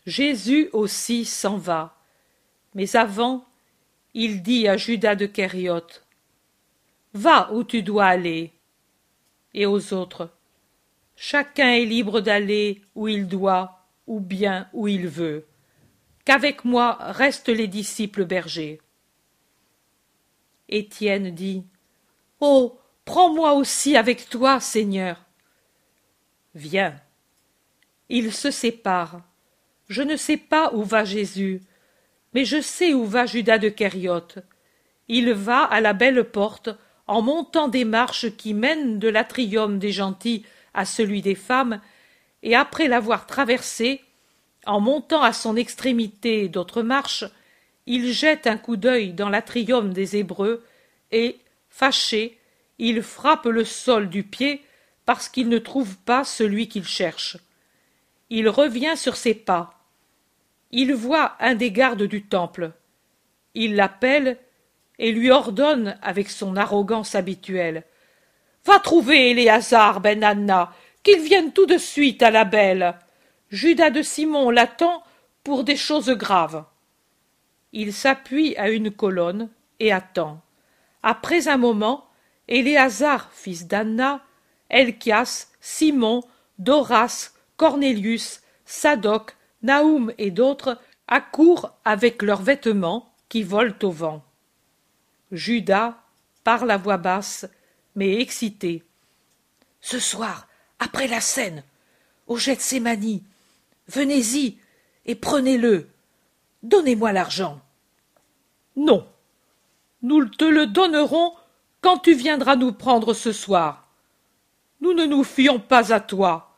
Jésus 0.07 0.69
aussi 0.73 1.25
s'en 1.25 1.57
va, 1.57 1.97
mais 2.75 2.95
avant, 2.95 3.45
il 4.13 4.43
dit 4.43 4.69
à 4.69 4.77
Judas 4.77 5.15
de 5.17 5.27
Kériote 5.27 6.04
Va 7.15 7.53
où 7.53 7.63
tu 7.63 7.83
dois 7.83 8.07
aller. 8.07 8.53
Et 9.55 9.67
aux 9.67 9.95
autres 9.95 10.31
Chacun 11.17 11.71
est 11.71 11.85
libre 11.85 12.21
d'aller 12.21 12.83
où 12.97 13.07
il 13.07 13.29
doit, 13.29 13.87
ou 14.09 14.19
bien 14.19 14.69
où 14.73 14.89
il 14.89 15.07
veut. 15.07 15.47
Qu'avec 16.25 16.65
moi 16.65 16.99
restent 17.01 17.49
les 17.49 17.69
disciples 17.69 18.25
bergers. 18.25 18.81
Étienne 20.69 21.31
dit 21.31 21.65
Oh, 22.41 22.79
prends-moi 23.05 23.53
aussi 23.53 23.97
avec 23.97 24.29
toi, 24.29 24.59
Seigneur. 24.59 25.25
Viens. 26.55 27.01
Ils 28.09 28.33
se 28.33 28.51
séparent. 28.51 29.23
Je 29.89 30.03
ne 30.03 30.17
sais 30.17 30.37
pas 30.37 30.73
où 30.75 30.83
va 30.83 31.05
Jésus, 31.05 31.63
mais 32.33 32.45
je 32.45 32.61
sais 32.61 32.93
où 32.93 33.05
va 33.05 33.27
Judas 33.27 33.59
de 33.59 33.69
Kériote. 33.69 34.39
Il 35.07 35.33
va 35.33 35.63
à 35.63 35.81
la 35.81 35.93
belle 35.93 36.25
porte 36.25 36.71
en 37.07 37.23
montant 37.23 37.69
des 37.69 37.85
marches 37.85 38.31
qui 38.37 38.55
mènent 38.55 38.99
de 38.99 39.09
l'atrium 39.09 39.79
des 39.79 39.93
gentils 39.93 40.45
à 40.73 40.85
celui 40.85 41.23
des 41.23 41.35
femmes, 41.35 41.81
et 42.43 42.55
après 42.55 42.89
l'avoir 42.89 43.27
traversé, 43.27 44.03
en 44.67 44.81
montant 44.81 45.23
à 45.23 45.33
son 45.33 45.57
extrémité 45.57 46.49
d'autres 46.49 46.83
marches, 46.83 47.25
il 47.87 48.13
jette 48.13 48.47
un 48.47 48.57
coup 48.57 48.77
d'œil 48.77 49.13
dans 49.13 49.29
l'atrium 49.29 49.93
des 49.93 50.17
Hébreux, 50.17 50.65
et, 51.13 51.39
fâché, 51.69 52.39
il 52.79 53.03
frappe 53.03 53.47
le 53.47 53.65
sol 53.65 54.09
du 54.09 54.25
pied 54.25 54.63
parce 55.05 55.29
qu'il 55.29 55.49
ne 55.49 55.59
trouve 55.59 55.97
pas 55.99 56.25
celui 56.25 56.69
qu'il 56.69 56.85
cherche. 56.85 57.37
Il 58.31 58.49
revient 58.49 58.97
sur 58.97 59.17
ses 59.17 59.35
pas. 59.35 59.79
Il 60.71 60.95
voit 60.95 61.37
un 61.41 61.55
des 61.55 61.71
gardes 61.71 62.03
du 62.03 62.25
temple. 62.25 62.73
Il 63.55 63.77
l'appelle 63.77 64.39
et 64.99 65.13
lui 65.13 65.31
ordonne 65.31 65.99
avec 66.03 66.31
son 66.31 66.57
arrogance 66.57 67.15
habituelle. 67.15 67.85
Va 68.65 68.79
trouver 68.79 69.31
Éléazar 69.31 70.01
ben 70.01 70.23
Anna, 70.23 70.73
qu'il 71.03 71.21
vienne 71.21 71.53
tout 71.53 71.67
de 71.67 71.79
suite 71.79 72.23
à 72.23 72.31
la 72.31 72.45
belle. 72.45 72.95
Judas 73.51 73.91
de 73.91 74.03
Simon 74.03 74.51
l'attend 74.51 75.03
pour 75.43 75.65
des 75.65 75.77
choses 75.77 76.11
graves. 76.11 76.65
Il 77.73 77.93
s'appuie 77.93 78.57
à 78.57 78.71
une 78.71 78.91
colonne 78.91 79.51
et 79.81 79.93
attend. 79.93 80.41
Après 81.03 81.49
un 81.49 81.59
moment, 81.59 82.09
Éléazar, 82.49 83.31
fils 83.33 83.67
d'Anna, 83.67 84.23
Elchias, 84.71 85.49
Simon, 85.61 86.23
Doras, 86.59 87.33
Cornélius, 87.57 88.41
Sadoc, 88.65 89.37
Naoum 89.63 90.13
et 90.19 90.31
d'autres 90.31 90.79
accourent 91.09 91.73
avec 91.85 92.23
leurs 92.23 92.43
vêtements 92.43 93.13
qui 93.29 93.43
volent 93.43 93.75
au 93.83 93.91
vent. 93.91 94.25
Judas 95.35 95.99
parle 96.45 96.71
à 96.71 96.77
voix 96.77 96.97
basse, 96.97 97.47
mais 97.95 98.21
excité. 98.21 98.83
Ce 99.81 99.99
soir, 99.99 100.49
après 100.79 101.09
la 101.09 101.21
scène, 101.21 101.63
au 102.27 102.37
Gethsemane, 102.37 103.21
venez-y 103.89 104.59
et 105.07 105.15
prenez-le. 105.15 105.89
Donnez-moi 106.63 107.13
l'argent. 107.13 107.61
Non. 108.77 109.07
Nous 110.03 110.25
te 110.27 110.45
le 110.45 110.67
donnerons 110.67 111.35
quand 111.81 111.99
tu 111.99 112.15
viendras 112.15 112.57
nous 112.57 112.73
prendre 112.73 113.13
ce 113.13 113.33
soir. 113.33 113.89
Nous 114.81 114.95
ne 114.95 115.05
nous 115.05 115.25
fions 115.25 115.61
pas 115.61 115.93
à 115.93 116.01
toi. 116.01 116.57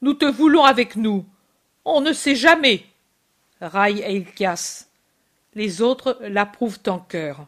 Nous 0.00 0.14
te 0.14 0.24
voulons 0.24 0.64
avec 0.64 0.96
nous. 0.96 1.24
On 1.84 2.00
ne 2.00 2.12
sait 2.12 2.34
jamais. 2.34 2.86
Raille 3.60 4.00
Elchias. 4.00 4.86
Les 5.54 5.82
autres 5.82 6.18
l'approuvent 6.22 6.80
en 6.86 6.98
cœur. 6.98 7.46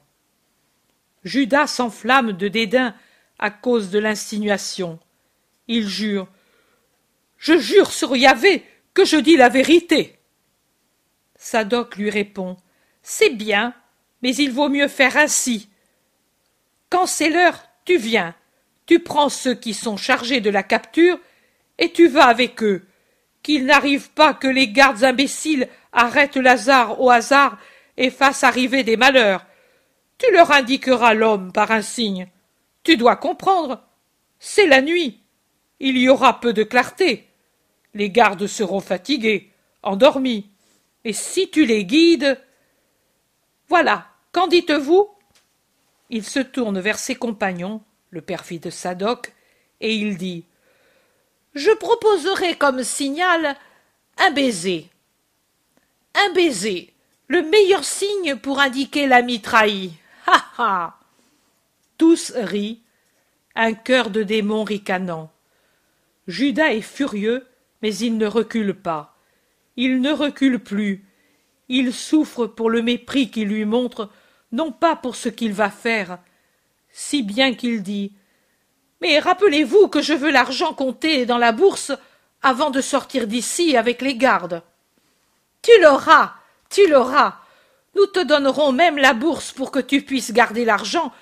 Judas 1.25 1.67
s'enflamme 1.67 2.33
de 2.33 2.49
dédain 2.49 2.95
à 3.39 3.51
cause 3.51 3.91
de 3.91 3.99
l'insinuation. 3.99 4.99
Il 5.69 5.89
jure. 5.89 6.29
Je 7.39 7.59
jure 7.59 7.91
sur 7.91 8.15
Yahvé 8.17 8.65
que 8.93 9.05
je 9.05 9.17
dis 9.17 9.37
la 9.37 9.49
vérité. 9.49 10.19
Sadoc 11.37 11.97
lui 11.97 12.11
répond. 12.11 12.57
C'est 13.03 13.31
bien, 13.31 13.75
mais 14.23 14.35
il 14.35 14.53
vaut 14.53 14.69
mieux 14.69 14.89
faire 14.89 15.17
ainsi. 15.17 15.69
Quand 16.91 17.07
c'est 17.07 17.29
l'heure, 17.29 17.63
tu 17.85 17.97
viens, 17.97 18.35
tu 18.87 19.01
prends 19.01 19.29
ceux 19.29 19.55
qui 19.55 19.75
sont 19.75 19.97
chargés 19.97 20.41
de 20.41 20.51
la 20.51 20.63
capture, 20.63 21.19
et 21.79 21.93
tu 21.93 22.09
vas 22.09 22.27
avec 22.27 22.63
eux. 22.63 22.87
Qu'il 23.43 23.67
n'arrive 23.67 24.11
pas 24.11 24.33
que 24.33 24.47
les 24.47 24.69
gardes 24.69 25.05
imbéciles 25.05 25.69
arrêtent 25.93 26.37
Lazare 26.37 27.01
au 27.01 27.11
hasard 27.11 27.59
et 27.97 28.11
fassent 28.11 28.45
arriver 28.45 28.85
des 28.85 28.97
malheurs. 28.97 29.45
Tu 30.19 30.31
leur 30.33 30.51
indiqueras 30.53 31.15
l'homme 31.15 31.53
par 31.53 31.71
un 31.71 31.83
signe. 31.83 32.29
Tu 32.83 32.97
dois 32.97 33.17
comprendre. 33.17 33.83
C'est 34.39 34.67
la 34.67 34.81
nuit. 34.81 35.21
Il 35.81 35.99
y 35.99 36.09
aura 36.09 36.41
peu 36.41 36.53
de 36.53 36.63
clarté. 36.63 37.29
Les 37.95 38.11
gardes 38.11 38.47
seront 38.47 38.81
fatigués, 38.81 39.53
endormis. 39.83 40.51
Et 41.05 41.13
si 41.13 41.51
tu 41.51 41.67
les 41.67 41.85
guides. 41.85 42.41
Voilà. 43.69 44.07
Qu'en 44.33 44.47
dites-vous? 44.47 45.09
Il 46.11 46.25
se 46.25 46.41
tourne 46.41 46.81
vers 46.81 46.99
ses 46.99 47.15
compagnons, 47.15 47.83
le 48.11 48.21
perfide 48.21 48.71
Sadoc, 48.71 49.33
et 49.81 49.95
il 49.95 50.17
dit 50.17 50.45
Je 51.55 51.71
proposerai 51.71 52.57
comme 52.57 52.83
signal 52.83 53.57
un 54.19 54.31
baiser. 54.31 54.91
Un 56.15 56.33
baiser, 56.33 56.93
le 57.29 57.43
meilleur 57.43 57.85
signe 57.85 58.37
pour 58.37 58.61
indiquer 58.61 59.07
l'ami 59.07 59.41
trahi. 59.41 59.93
Ha 60.27 60.99
tous 61.99 62.33
rient, 62.35 62.83
un 63.55 63.73
cœur 63.73 64.11
de 64.11 64.23
démon 64.23 64.65
ricanant. 64.65 65.31
Judas 66.27 66.73
est 66.73 66.81
furieux, 66.81 67.47
mais 67.83 67.95
il 67.97 68.19
ne 68.19 68.27
recule 68.27 68.75
pas. 68.75 69.17
Il 69.77 70.01
ne 70.01 70.13
recule 70.13 70.59
plus. 70.59 71.05
Il 71.69 71.93
souffre 71.93 72.47
pour 72.47 72.71
le 72.71 72.83
mépris 72.83 73.31
qu'il 73.31 73.49
lui 73.49 73.65
montre, 73.65 74.11
non 74.53 74.73
pas 74.73 74.97
pour 74.97 75.17
ce 75.17 75.29
qu'il 75.29 75.53
va 75.53 75.71
faire, 75.71 76.19
si 76.91 77.23
bien 77.23 77.55
qu'il 77.55 77.83
dit 77.83 78.13
Mais 79.01 79.19
rappelez-vous 79.19 79.89
que 79.89 80.03
je 80.03 80.13
veux 80.13 80.31
l'argent 80.31 80.75
compté 80.75 81.27
dans 81.27 81.39
la 81.39 81.53
bourse 81.53 81.93
avant 82.43 82.71
de 82.71 82.81
sortir 82.81 83.27
d'ici 83.27 83.77
avec 83.77 84.03
les 84.03 84.17
gardes. 84.17 84.63
Tu 85.63 85.73
l'auras, 85.81 86.35
tu 86.69 86.87
l'auras. 86.89 87.39
Nous 87.97 88.07
te 88.07 88.25
donnerons 88.25 88.73
même 88.73 88.99
la 88.99 89.15
bourse 89.15 89.53
pour 89.53 89.71
que 89.71 89.79
tu 89.79 90.03
puisses 90.03 90.33
garder 90.33 90.65
l'argent 90.65 91.13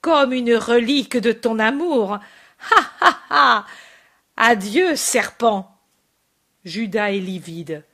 comme 0.00 0.32
une 0.32 0.54
relique 0.54 1.16
de 1.16 1.32
ton 1.32 1.58
amour. 1.58 2.18
Ha 2.70 2.90
ha 3.00 3.18
ha. 3.30 3.66
Adieu, 4.36 4.96
serpent. 4.96 5.76
Judas 6.64 7.12
est 7.12 7.18
livide. 7.18 7.84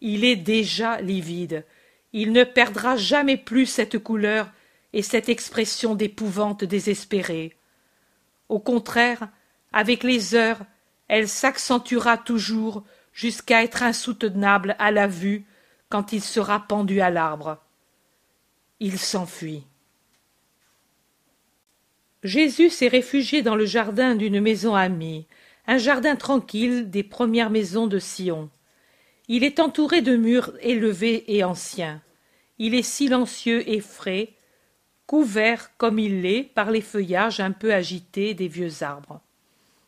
Il 0.00 0.24
est 0.24 0.36
déjà 0.36 1.00
livide. 1.00 1.64
Il 2.12 2.32
ne 2.32 2.44
perdra 2.44 2.96
jamais 2.96 3.36
plus 3.36 3.66
cette 3.66 3.98
couleur 3.98 4.48
et 4.92 5.02
cette 5.02 5.28
expression 5.28 5.94
d'épouvante 5.94 6.64
désespérée. 6.64 7.56
Au 8.48 8.58
contraire, 8.58 9.28
avec 9.72 10.02
les 10.02 10.34
heures, 10.34 10.60
elle 11.08 11.28
s'accentuera 11.28 12.16
toujours 12.16 12.84
jusqu'à 13.12 13.62
être 13.62 13.82
insoutenable 13.82 14.76
à 14.78 14.90
la 14.90 15.06
vue 15.06 15.44
quand 15.88 16.12
il 16.12 16.22
sera 16.22 16.60
pendu 16.60 17.00
à 17.00 17.10
l'arbre. 17.10 17.58
Il 18.80 18.98
s'enfuit. 18.98 19.64
Jésus 22.22 22.70
s'est 22.70 22.88
réfugié 22.88 23.42
dans 23.42 23.56
le 23.56 23.64
jardin 23.64 24.14
d'une 24.14 24.40
maison 24.40 24.74
amie, 24.74 25.26
un 25.66 25.78
jardin 25.78 26.16
tranquille 26.16 26.90
des 26.90 27.02
premières 27.02 27.50
maisons 27.50 27.86
de 27.86 27.98
Sion. 27.98 28.50
Il 29.28 29.44
est 29.44 29.60
entouré 29.60 30.02
de 30.02 30.16
murs 30.16 30.52
élevés 30.60 31.24
et 31.34 31.42
anciens. 31.42 32.02
Il 32.58 32.74
est 32.74 32.82
silencieux 32.82 33.68
et 33.68 33.80
frais, 33.80 34.34
couvert 35.06 35.76
comme 35.76 35.98
il 35.98 36.22
l'est 36.22 36.42
par 36.42 36.70
les 36.70 36.80
feuillages 36.80 37.40
un 37.40 37.52
peu 37.52 37.72
agités 37.72 38.34
des 38.34 38.48
vieux 38.48 38.82
arbres. 38.82 39.20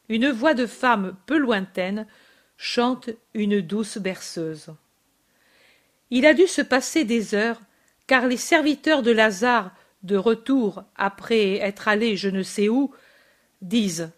Une 0.08 0.30
voix 0.30 0.54
de 0.54 0.66
femme 0.66 1.16
peu 1.26 1.36
lointaine 1.36 2.06
chante 2.56 3.10
une 3.34 3.60
douce 3.60 3.98
berceuse. 3.98 4.74
Il 6.10 6.24
a 6.24 6.34
dû 6.34 6.46
se 6.46 6.62
passer 6.62 7.04
des 7.04 7.34
heures, 7.34 7.60
car 8.08 8.26
les 8.26 8.38
serviteurs 8.38 9.02
de 9.02 9.12
Lazare, 9.12 9.70
de 10.02 10.16
retour 10.16 10.82
après 10.96 11.56
être 11.56 11.86
allés 11.86 12.16
je 12.16 12.30
ne 12.30 12.42
sais 12.42 12.68
où, 12.68 12.90
disent 13.62 14.10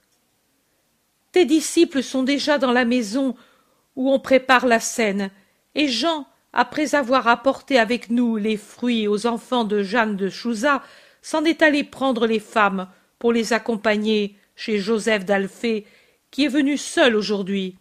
Tes 1.32 1.44
disciples 1.44 2.02
sont 2.02 2.22
déjà 2.22 2.56
dans 2.56 2.72
la 2.72 2.86
maison 2.86 3.34
où 3.96 4.10
on 4.10 4.20
prépare 4.20 4.66
la 4.66 4.80
scène, 4.80 5.30
et 5.74 5.88
Jean, 5.88 6.26
après 6.52 6.94
avoir 6.94 7.28
apporté 7.28 7.78
avec 7.78 8.10
nous 8.10 8.36
les 8.36 8.56
fruits 8.56 9.08
aux 9.08 9.26
enfants 9.26 9.64
de 9.64 9.82
Jeanne 9.82 10.16
de 10.16 10.28
Chouza, 10.28 10.82
s'en 11.20 11.44
est 11.44 11.60
allé 11.60 11.84
prendre 11.84 12.26
les 12.26 12.40
femmes 12.40 12.88
pour 13.18 13.32
les 13.32 13.52
accompagner 13.52 14.36
chez 14.54 14.78
Joseph 14.78 15.24
d'Alphée, 15.24 15.84
qui 16.30 16.44
est 16.44 16.48
venu 16.48 16.76
seul 16.76 17.16
aujourd'hui, 17.16 17.76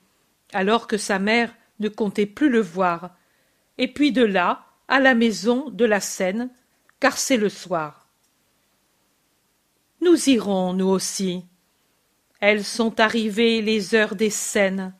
alors 0.53 0.87
que 0.87 0.97
sa 0.97 1.19
mère 1.19 1.53
ne 1.79 1.87
comptait 1.87 2.25
plus 2.25 2.49
le 2.49 2.61
voir, 2.61 3.11
et 3.77 3.87
puis 3.87 4.11
de 4.11 4.23
là 4.23 4.68
à 4.89 4.99
la 4.99 5.13
maison 5.13 5.69
de 5.69 5.85
la 5.85 6.01
Seine, 6.01 6.49
car 6.99 7.17
c'est 7.17 7.37
le 7.37 7.47
soir. 7.47 8.09
Nous 10.01 10.29
irons, 10.29 10.73
nous 10.73 10.87
aussi. 10.87 11.45
Elles 12.41 12.65
sont 12.65 12.99
arrivées 12.99 13.61
les 13.61 13.93
heures 13.93 14.15
des 14.15 14.31
scènes. 14.31 14.93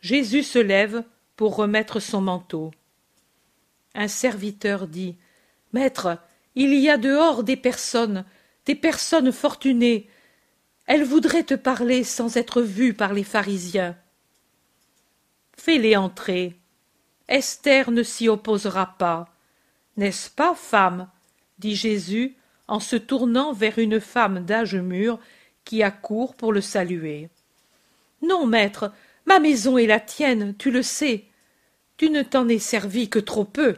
Jésus 0.00 0.44
se 0.44 0.58
lève 0.58 1.02
pour 1.36 1.56
remettre 1.56 1.98
son 1.98 2.20
manteau. 2.20 2.70
Un 3.94 4.08
serviteur 4.08 4.86
dit 4.86 5.16
Maître, 5.72 6.18
il 6.54 6.72
y 6.74 6.88
a 6.88 6.96
dehors 6.96 7.42
des 7.42 7.56
personnes, 7.56 8.24
des 8.66 8.76
personnes 8.76 9.32
fortunées. 9.32 10.08
Elles 10.86 11.04
voudraient 11.04 11.44
te 11.44 11.54
parler 11.54 12.04
sans 12.04 12.36
être 12.36 12.62
vues 12.62 12.94
par 12.94 13.14
les 13.14 13.24
pharisiens. 13.24 13.96
Fais-les 15.56 15.96
entrer. 15.96 16.61
Esther 17.32 17.90
ne 17.90 18.02
s'y 18.02 18.28
opposera 18.28 18.94
pas. 18.98 19.26
N'est-ce 19.96 20.28
pas, 20.28 20.54
femme? 20.54 21.08
dit 21.58 21.74
Jésus 21.74 22.36
en 22.68 22.78
se 22.78 22.94
tournant 22.94 23.54
vers 23.54 23.78
une 23.78 24.00
femme 24.00 24.44
d'âge 24.44 24.76
mûr 24.76 25.18
qui 25.64 25.82
accourt 25.82 26.34
pour 26.34 26.52
le 26.52 26.60
saluer. 26.60 27.30
Non, 28.20 28.46
maître, 28.46 28.92
ma 29.24 29.38
maison 29.38 29.78
est 29.78 29.86
la 29.86 29.98
tienne, 29.98 30.54
tu 30.58 30.70
le 30.70 30.82
sais. 30.82 31.24
Tu 31.96 32.10
ne 32.10 32.22
t'en 32.22 32.48
es 32.48 32.58
servi 32.58 33.08
que 33.08 33.18
trop 33.18 33.46
peu. 33.46 33.76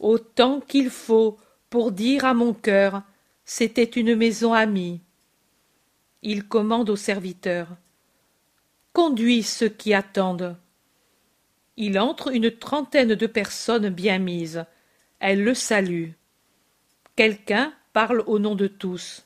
Autant 0.00 0.58
qu'il 0.58 0.90
faut 0.90 1.38
pour 1.70 1.92
dire 1.92 2.24
à 2.24 2.34
mon 2.34 2.54
cœur 2.54 3.02
c'était 3.44 3.84
une 3.84 4.16
maison 4.16 4.52
amie. 4.52 5.00
Il 6.22 6.48
commande 6.48 6.90
au 6.90 6.96
serviteur. 6.96 7.68
Conduis 8.92 9.44
ceux 9.44 9.68
qui 9.68 9.94
attendent. 9.94 10.56
Il 11.76 11.98
entre 11.98 12.32
une 12.32 12.50
trentaine 12.50 13.14
de 13.14 13.26
personnes 13.26 13.88
bien 13.88 14.18
mises. 14.18 14.64
Elles 15.18 15.42
le 15.42 15.54
saluent. 15.54 16.14
Quelqu'un 17.16 17.72
parle 17.92 18.22
au 18.26 18.38
nom 18.38 18.54
de 18.54 18.66
tous. 18.66 19.24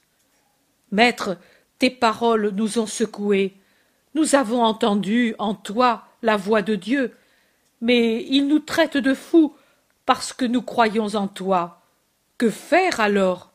Maître, 0.91 1.39
tes 1.79 1.91
paroles 1.91 2.51
nous 2.51 2.79
ont 2.79 2.87
secoués. 2.87 3.57
Nous 4.15 4.35
avons 4.35 4.63
entendu 4.63 5.35
en 5.39 5.55
toi 5.55 6.05
la 6.23 6.37
voix 6.37 6.63
de 6.63 6.75
Dieu, 6.75 7.15
mais 7.81 8.25
il 8.25 8.49
nous 8.49 8.59
traite 8.59 8.97
de 8.97 9.15
fous 9.15 9.55
parce 10.07 10.33
que 10.33 10.45
nous 10.45 10.63
croyons 10.63 11.15
en 11.15 11.29
toi. 11.29 11.83
Que 12.39 12.51
faire 12.51 13.01
alors? 13.01 13.53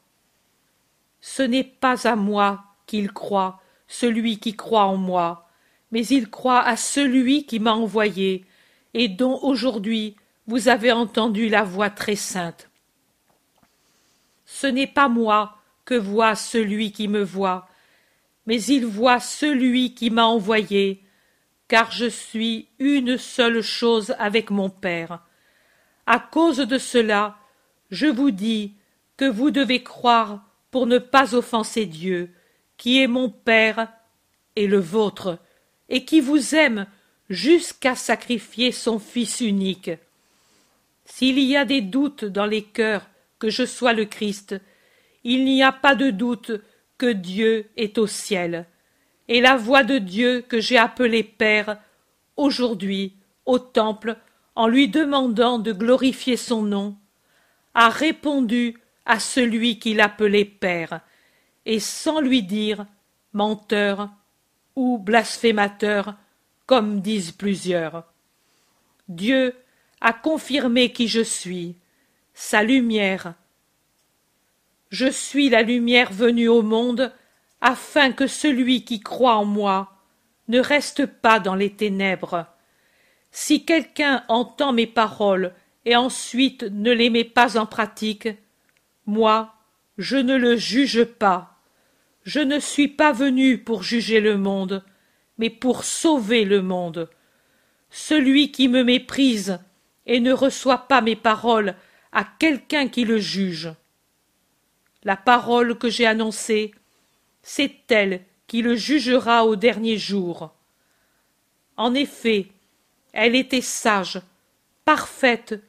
Ce 1.21 1.41
n'est 1.41 1.63
pas 1.63 2.07
à 2.07 2.15
moi 2.15 2.63
qu'il 2.85 3.11
croit, 3.11 3.61
celui 3.87 4.39
qui 4.39 4.55
croit 4.55 4.85
en 4.85 4.97
moi, 4.97 5.49
mais 5.91 6.05
il 6.05 6.29
croit 6.29 6.61
à 6.61 6.75
celui 6.75 7.45
qui 7.45 7.59
m'a 7.59 7.73
envoyé, 7.73 8.45
et 8.93 9.07
dont 9.07 9.39
aujourd'hui 9.41 10.15
vous 10.47 10.67
avez 10.67 10.91
entendu 10.91 11.49
la 11.49 11.63
voix 11.63 11.89
très 11.89 12.15
sainte. 12.15 12.69
Ce 14.45 14.67
n'est 14.67 14.87
pas 14.87 15.09
moi 15.09 15.57
que 15.85 15.95
voit 15.95 16.35
celui 16.35 16.91
qui 16.91 17.07
me 17.07 17.23
voit, 17.23 17.67
mais 18.45 18.61
il 18.63 18.85
voit 18.85 19.19
celui 19.19 19.93
qui 19.95 20.09
m'a 20.09 20.25
envoyé, 20.25 21.03
car 21.67 21.91
je 21.91 22.05
suis 22.05 22.67
une 22.79 23.17
seule 23.17 23.61
chose 23.61 24.13
avec 24.19 24.49
mon 24.49 24.69
Père. 24.69 25.19
À 26.05 26.19
cause 26.19 26.57
de 26.57 26.77
cela, 26.77 27.37
je 27.89 28.07
vous 28.07 28.31
dis 28.31 28.75
que 29.17 29.25
vous 29.25 29.51
devez 29.51 29.83
croire 29.83 30.43
pour 30.71 30.87
ne 30.87 30.97
pas 30.97 31.35
offenser 31.35 31.85
Dieu, 31.85 32.33
qui 32.77 33.01
est 33.01 33.07
mon 33.07 33.29
Père 33.29 33.87
et 34.55 34.67
le 34.67 34.79
vôtre, 34.79 35.39
et 35.89 36.05
qui 36.05 36.19
vous 36.19 36.55
aime 36.55 36.85
jusqu'à 37.33 37.95
sacrifier 37.95 38.71
son 38.71 38.99
Fils 38.99 39.41
unique. 39.41 39.91
S'il 41.05 41.39
y 41.39 41.57
a 41.57 41.65
des 41.65 41.81
doutes 41.81 42.25
dans 42.25 42.45
les 42.45 42.61
cœurs 42.61 43.09
que 43.39 43.49
je 43.49 43.65
sois 43.65 43.93
le 43.93 44.05
Christ, 44.05 44.55
il 45.23 45.43
n'y 45.43 45.63
a 45.63 45.71
pas 45.71 45.95
de 45.95 46.11
doute 46.11 46.51
que 46.97 47.11
Dieu 47.11 47.69
est 47.75 47.97
au 47.97 48.07
ciel. 48.07 48.67
Et 49.27 49.41
la 49.41 49.57
voix 49.57 49.83
de 49.83 49.97
Dieu 49.97 50.45
que 50.47 50.59
j'ai 50.59 50.77
appelé 50.77 51.23
Père, 51.23 51.77
aujourd'hui, 52.37 53.13
au 53.45 53.57
temple, 53.57 54.17
en 54.55 54.67
lui 54.67 54.87
demandant 54.87 55.57
de 55.57 55.71
glorifier 55.71 56.37
son 56.37 56.61
nom, 56.61 56.95
a 57.73 57.89
répondu 57.89 58.77
à 59.05 59.19
celui 59.19 59.79
qui 59.79 59.95
l'appelait 59.95 60.45
Père, 60.45 61.01
et 61.65 61.79
sans 61.79 62.21
lui 62.21 62.43
dire 62.43 62.85
menteur 63.33 64.09
ou 64.75 64.99
blasphémateur, 64.99 66.15
comme 66.65 67.01
disent 67.01 67.31
plusieurs. 67.31 68.05
Dieu 69.07 69.55
a 70.01 70.13
confirmé 70.13 70.91
qui 70.91 71.07
je 71.07 71.21
suis, 71.21 71.75
sa 72.33 72.63
lumière. 72.63 73.35
Je 74.89 75.07
suis 75.07 75.49
la 75.49 75.61
lumière 75.61 76.11
venue 76.11 76.47
au 76.47 76.61
monde, 76.61 77.11
afin 77.61 78.11
que 78.11 78.27
celui 78.27 78.83
qui 78.83 78.99
croit 78.99 79.37
en 79.37 79.45
moi 79.45 79.93
ne 80.49 80.59
reste 80.59 81.05
pas 81.05 81.39
dans 81.39 81.55
les 81.55 81.71
ténèbres. 81.71 82.45
Si 83.31 83.65
quelqu'un 83.65 84.23
entend 84.27 84.73
mes 84.73 84.87
paroles 84.87 85.53
et 85.85 85.95
ensuite 85.95 86.63
ne 86.63 86.91
les 86.91 87.09
met 87.09 87.23
pas 87.23 87.57
en 87.57 87.65
pratique, 87.65 88.27
moi, 89.05 89.55
je 89.97 90.17
ne 90.17 90.35
le 90.35 90.57
juge 90.57 91.03
pas. 91.03 91.57
Je 92.23 92.39
ne 92.39 92.59
suis 92.59 92.87
pas 92.87 93.11
venu 93.11 93.57
pour 93.57 93.83
juger 93.83 94.19
le 94.19 94.37
monde, 94.37 94.83
mais 95.37 95.49
pour 95.49 95.83
sauver 95.83 96.45
le 96.45 96.61
monde. 96.61 97.09
Celui 97.89 98.51
qui 98.51 98.67
me 98.67 98.83
méprise 98.83 99.59
et 100.05 100.19
ne 100.19 100.33
reçoit 100.33 100.87
pas 100.87 101.01
mes 101.01 101.15
paroles 101.15 101.75
à 102.11 102.23
quelqu'un 102.23 102.87
qui 102.87 103.05
le 103.05 103.17
juge. 103.17 103.71
La 105.03 105.17
parole 105.17 105.77
que 105.77 105.89
j'ai 105.89 106.05
annoncée, 106.05 106.73
c'est 107.41 107.91
elle 107.91 108.23
qui 108.47 108.61
le 108.61 108.75
jugera 108.75 109.45
au 109.45 109.55
dernier 109.55 109.97
jour. 109.97 110.53
En 111.75 111.93
effet, 111.93 112.47
elle 113.13 113.35
était 113.35 113.61
sage, 113.61 114.21
parfaite, 114.85 115.61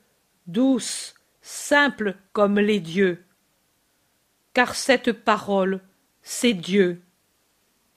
douce, 0.47 1.15
simple 1.41 2.17
comme 2.33 2.59
les 2.59 2.81
dieux. 2.81 3.25
Car 4.53 4.75
cette 4.75 5.13
parole, 5.13 5.81
c'est 6.23 6.53
Dieu. 6.53 7.03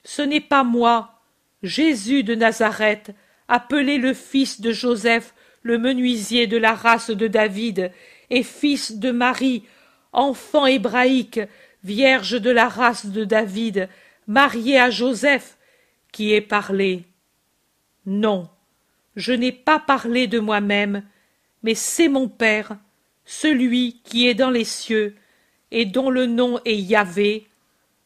Ce 0.04 0.22
n'est 0.22 0.40
pas 0.40 0.64
moi, 0.64 1.17
Jésus 1.62 2.22
de 2.22 2.34
Nazareth, 2.34 3.14
appelé 3.48 3.98
le 3.98 4.14
fils 4.14 4.60
de 4.60 4.72
Joseph, 4.72 5.34
le 5.62 5.78
menuisier 5.78 6.46
de 6.46 6.56
la 6.56 6.74
race 6.74 7.10
de 7.10 7.26
David, 7.26 7.90
et 8.30 8.42
fils 8.42 8.98
de 8.98 9.10
Marie, 9.10 9.64
enfant 10.12 10.66
hébraïque, 10.66 11.40
vierge 11.82 12.40
de 12.40 12.50
la 12.50 12.68
race 12.68 13.06
de 13.06 13.24
David, 13.24 13.88
marié 14.26 14.78
à 14.78 14.90
Joseph, 14.90 15.56
qui 16.12 16.32
ait 16.32 16.40
parlé. 16.40 17.04
Non, 18.06 18.48
je 19.16 19.32
n'ai 19.32 19.52
pas 19.52 19.78
parlé 19.78 20.26
de 20.26 20.38
moi-même, 20.38 21.02
mais 21.62 21.74
c'est 21.74 22.08
mon 22.08 22.28
Père, 22.28 22.76
celui 23.24 24.00
qui 24.04 24.28
est 24.28 24.34
dans 24.34 24.50
les 24.50 24.64
cieux, 24.64 25.16
et 25.70 25.84
dont 25.84 26.10
le 26.10 26.26
nom 26.26 26.60
est 26.64 26.78
Yahvé, 26.78 27.46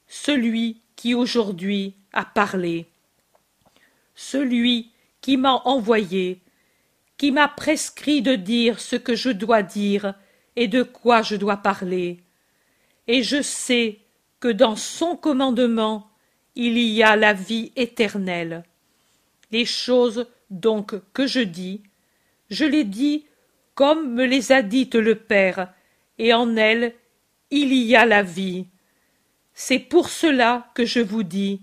celui 0.09 0.81
qui 0.97 1.15
aujourd'hui 1.15 1.95
a 2.13 2.25
parlé 2.25 2.87
celui 4.15 4.91
qui 5.21 5.37
m'a 5.37 5.63
envoyé, 5.65 6.41
qui 7.17 7.31
m'a 7.31 7.49
prescrit 7.49 8.23
de 8.23 8.35
dire 8.35 8.81
ce 8.81 8.97
que 8.97 9.15
je 9.15 9.31
dois 9.31 9.63
dire 9.63 10.15
et 10.57 10.69
de 10.69 10.83
quoi 10.83 11.23
je 11.23 11.37
dois 11.37 11.59
parler. 11.59 12.21
Et 13.07 13.23
je 13.23 13.43
sais 13.43 14.01
que 14.41 14.49
dans 14.49 14.77
son 14.77 15.17
commandement 15.17 16.09
il 16.55 16.79
y 16.79 17.03
a 17.03 17.17
la 17.17 17.33
vie 17.33 17.73
éternelle. 17.77 18.65
Les 19.51 19.65
choses 19.65 20.27
donc 20.51 20.95
que 21.13 21.27
je 21.27 21.41
dis, 21.41 21.83
je 22.51 22.65
les 22.65 22.85
dis 22.85 23.27
comme 23.75 24.13
me 24.15 24.27
les 24.27 24.53
a 24.53 24.63
dites 24.63 24.95
le 24.95 25.15
Père, 25.15 25.73
et 26.19 26.35
en 26.35 26.57
elles 26.57 26.95
il 27.51 27.73
y 27.73 27.97
a 27.97 28.05
la 28.05 28.23
vie. 28.23 28.67
C'est 29.55 29.79
pour 29.79 30.09
cela 30.09 30.71
que 30.75 30.85
je 30.85 31.01
vous 31.01 31.23
dis, 31.23 31.63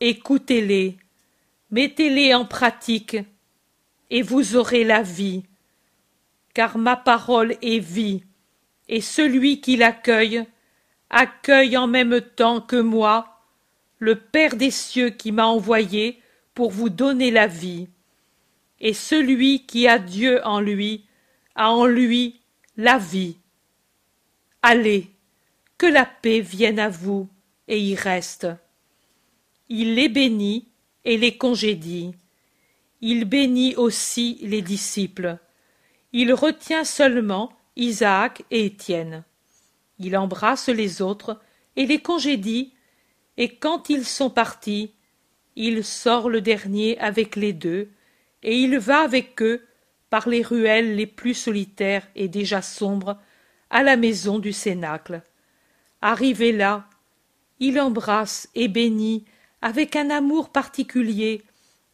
écoutez-les 0.00 0.96
mettez-les 1.70 2.34
en 2.34 2.44
pratique, 2.44 3.16
et 4.10 4.22
vous 4.22 4.56
aurez 4.56 4.84
la 4.84 5.02
vie. 5.02 5.44
Car 6.54 6.78
ma 6.78 6.96
parole 6.96 7.56
est 7.62 7.78
vie, 7.78 8.22
et 8.88 9.00
celui 9.00 9.60
qui 9.60 9.76
l'accueille 9.76 10.44
accueille 11.10 11.76
en 11.76 11.86
même 11.86 12.20
temps 12.20 12.60
que 12.60 12.80
moi 12.80 13.36
le 13.98 14.16
Père 14.16 14.56
des 14.56 14.70
cieux 14.70 15.10
qui 15.10 15.32
m'a 15.32 15.46
envoyé 15.46 16.20
pour 16.54 16.70
vous 16.70 16.88
donner 16.88 17.30
la 17.30 17.46
vie. 17.46 17.88
Et 18.80 18.92
celui 18.92 19.64
qui 19.64 19.88
a 19.88 19.98
Dieu 19.98 20.44
en 20.44 20.60
lui 20.60 21.04
a 21.54 21.70
en 21.70 21.86
lui 21.86 22.40
la 22.76 22.98
vie. 22.98 23.38
Allez, 24.62 25.10
que 25.78 25.86
la 25.86 26.04
paix 26.04 26.40
vienne 26.40 26.78
à 26.78 26.88
vous 26.88 27.28
et 27.68 27.80
y 27.80 27.94
reste. 27.94 28.46
Il 29.68 29.94
les 29.94 30.08
bénit 30.08 30.68
les 31.14 31.36
congédie. 31.38 32.12
Il 33.00 33.24
bénit 33.26 33.76
aussi 33.76 34.38
les 34.42 34.62
disciples. 34.62 35.38
Il 36.12 36.32
retient 36.34 36.84
seulement 36.84 37.52
Isaac 37.76 38.42
et 38.50 38.66
Étienne. 38.66 39.22
Il 40.00 40.16
embrasse 40.16 40.68
les 40.68 41.00
autres 41.00 41.40
et 41.76 41.86
les 41.86 42.00
congédie, 42.00 42.72
et 43.36 43.54
quand 43.54 43.88
ils 43.88 44.04
sont 44.04 44.30
partis, 44.30 44.92
il 45.54 45.84
sort 45.84 46.28
le 46.28 46.40
dernier 46.40 46.98
avec 46.98 47.36
les 47.36 47.52
deux, 47.52 47.90
et 48.42 48.58
il 48.58 48.78
va 48.78 49.00
avec 49.00 49.40
eux 49.42 49.64
par 50.10 50.28
les 50.28 50.42
ruelles 50.42 50.96
les 50.96 51.06
plus 51.06 51.34
solitaires 51.34 52.06
et 52.14 52.28
déjà 52.28 52.62
sombres 52.62 53.18
à 53.70 53.82
la 53.82 53.96
maison 53.96 54.38
du 54.38 54.52
cénacle. 54.52 55.22
Arrivé 56.02 56.52
là, 56.52 56.88
il 57.58 57.80
embrasse 57.80 58.48
et 58.54 58.68
bénit 58.68 59.24
avec 59.66 59.96
un 59.96 60.10
amour 60.10 60.50
particulier 60.50 61.42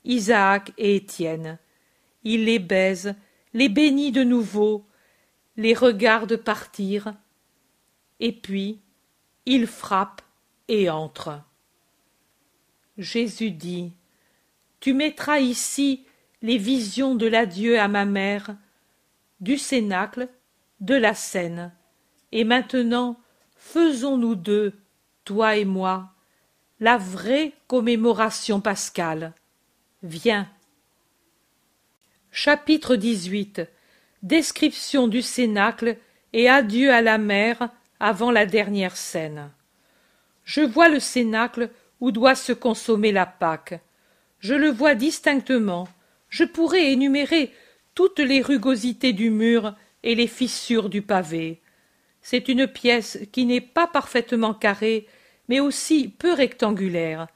Isaac 0.04 0.74
et 0.76 0.96
Étienne. 0.96 1.58
Il 2.22 2.44
les 2.44 2.58
baise, 2.58 3.14
les 3.54 3.70
bénit 3.70 4.12
de 4.12 4.22
nouveau, 4.22 4.84
les 5.56 5.72
regarde 5.72 6.36
partir, 6.36 7.14
et 8.20 8.32
puis 8.32 8.78
il 9.46 9.66
frappe 9.66 10.20
et 10.68 10.90
entre. 10.90 11.40
Jésus 12.98 13.52
dit 13.52 13.94
Tu 14.80 14.92
mettras 14.92 15.38
ici 15.38 16.04
les 16.42 16.58
visions 16.58 17.14
de 17.14 17.26
l'adieu 17.26 17.80
à 17.80 17.88
ma 17.88 18.04
mère, 18.04 18.54
du 19.40 19.56
cénacle, 19.56 20.28
de 20.80 20.94
la 20.94 21.14
scène. 21.14 21.72
Et 22.32 22.44
maintenant, 22.44 23.18
faisons-nous 23.56 24.34
deux, 24.34 24.74
toi 25.24 25.56
et 25.56 25.64
moi, 25.64 26.11
la 26.82 26.96
vraie 26.96 27.52
commémoration 27.68 28.60
pascale. 28.60 29.34
Viens. 30.02 30.48
Chapitre 32.32 32.96
18 32.96 33.62
Description 34.24 35.06
du 35.06 35.22
cénacle 35.22 35.96
et 36.32 36.48
adieu 36.48 36.92
à 36.92 37.00
la 37.00 37.18
mère 37.18 37.68
avant 38.00 38.32
la 38.32 38.46
dernière 38.46 38.96
scène. 38.96 39.52
Je 40.44 40.62
vois 40.62 40.88
le 40.88 40.98
cénacle 40.98 41.70
où 42.00 42.10
doit 42.10 42.34
se 42.34 42.52
consommer 42.52 43.12
la 43.12 43.26
Pâque. 43.26 43.78
Je 44.40 44.54
le 44.54 44.72
vois 44.72 44.96
distinctement. 44.96 45.86
Je 46.30 46.42
pourrais 46.42 46.90
énumérer 46.90 47.52
toutes 47.94 48.18
les 48.18 48.42
rugosités 48.42 49.12
du 49.12 49.30
mur 49.30 49.76
et 50.02 50.16
les 50.16 50.26
fissures 50.26 50.88
du 50.88 51.00
pavé. 51.00 51.60
C'est 52.22 52.48
une 52.48 52.66
pièce 52.66 53.20
qui 53.30 53.46
n'est 53.46 53.60
pas 53.60 53.86
parfaitement 53.86 54.52
carrée, 54.52 55.06
mais 55.52 55.60
aussi 55.60 56.08
peu 56.08 56.32
rectangulaire. 56.32 57.26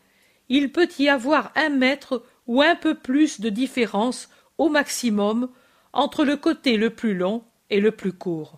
Il 0.48 0.72
peut 0.72 0.88
y 0.98 1.06
avoir 1.10 1.52
un 1.54 1.68
mètre 1.68 2.24
ou 2.46 2.62
un 2.62 2.74
peu 2.74 2.94
plus 2.94 3.42
de 3.42 3.50
différence 3.50 4.30
au 4.56 4.70
maximum 4.70 5.50
entre 5.92 6.24
le 6.24 6.38
côté 6.38 6.78
le 6.78 6.88
plus 6.88 7.14
long 7.14 7.44
et 7.68 7.78
le 7.78 7.90
plus 7.90 8.14
court. 8.14 8.56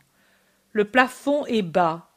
Le 0.71 0.85
plafond 0.85 1.45
est 1.47 1.63
bas. 1.63 2.09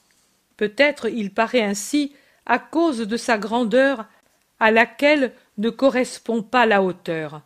Peut-être 0.55 1.09
il 1.09 1.33
paraît 1.33 1.63
ainsi 1.63 2.13
à 2.45 2.59
cause 2.59 2.99
de 2.99 3.17
sa 3.17 3.39
grandeur 3.39 4.05
à 4.59 4.69
laquelle 4.69 5.33
ne 5.57 5.71
correspond 5.71 6.43
pas 6.43 6.67
la 6.67 6.83
hauteur. 6.83 7.41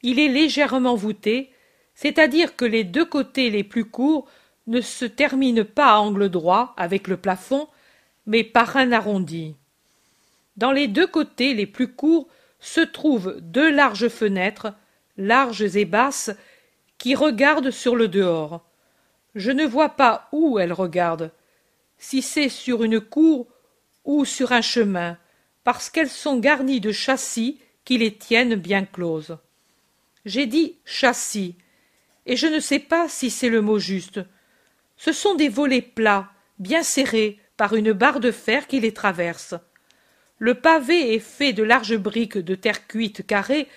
Il 0.00 0.18
est 0.18 0.28
légèrement 0.28 0.94
voûté, 0.94 1.52
c'est-à-dire 1.94 2.56
que 2.56 2.64
les 2.64 2.84
deux 2.84 3.04
côtés 3.04 3.50
les 3.50 3.64
plus 3.64 3.84
courts 3.84 4.26
ne 4.68 4.80
se 4.80 5.04
terminent 5.04 5.66
pas 5.66 5.92
à 5.92 5.98
angle 5.98 6.30
droit 6.30 6.72
avec 6.78 7.08
le 7.08 7.18
plafond, 7.18 7.68
mais 8.28 8.44
par 8.44 8.76
un 8.76 8.92
arrondi. 8.92 9.56
Dans 10.58 10.70
les 10.70 10.86
deux 10.86 11.06
côtés 11.06 11.54
les 11.54 11.66
plus 11.66 11.88
courts 11.88 12.28
se 12.60 12.82
trouvent 12.82 13.38
deux 13.40 13.70
larges 13.70 14.08
fenêtres, 14.08 14.74
larges 15.16 15.76
et 15.76 15.86
basses, 15.86 16.30
qui 16.98 17.14
regardent 17.14 17.70
sur 17.70 17.96
le 17.96 18.06
dehors. 18.06 18.64
Je 19.34 19.50
ne 19.50 19.64
vois 19.64 19.88
pas 19.88 20.28
où 20.32 20.58
elles 20.58 20.74
regardent, 20.74 21.32
si 21.96 22.20
c'est 22.20 22.50
sur 22.50 22.84
une 22.84 23.00
cour 23.00 23.46
ou 24.04 24.26
sur 24.26 24.52
un 24.52 24.62
chemin, 24.62 25.16
parce 25.64 25.88
qu'elles 25.88 26.10
sont 26.10 26.38
garnies 26.38 26.80
de 26.80 26.92
châssis 26.92 27.58
qui 27.84 27.96
les 27.96 28.14
tiennent 28.14 28.56
bien 28.56 28.84
closes. 28.84 29.38
J'ai 30.26 30.46
dit 30.46 30.76
châssis, 30.84 31.56
et 32.26 32.36
je 32.36 32.46
ne 32.46 32.60
sais 32.60 32.80
pas 32.80 33.08
si 33.08 33.30
c'est 33.30 33.48
le 33.48 33.62
mot 33.62 33.78
juste. 33.78 34.20
Ce 34.98 35.12
sont 35.12 35.34
des 35.34 35.48
volets 35.48 35.80
plats, 35.80 36.28
bien 36.58 36.82
serrés 36.82 37.38
par 37.58 37.74
une 37.74 37.92
barre 37.92 38.20
de 38.20 38.30
fer 38.30 38.66
qui 38.66 38.80
les 38.80 38.94
traverse. 38.94 39.54
Le 40.38 40.54
pavé 40.54 41.14
est 41.14 41.18
fait 41.18 41.52
de 41.52 41.64
larges 41.64 41.98
briques 41.98 42.38
de 42.38 42.54
terre 42.54 42.86
cuite 42.86 43.26
carrées 43.26 43.68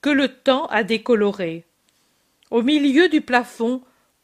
que 0.00 0.10
le 0.10 0.28
temps 0.28 0.66
a 0.66 0.82
décolorées. 0.82 1.64
Au 2.50 2.62
milieu 2.62 3.08
du 3.08 3.20
plafond 3.20 3.82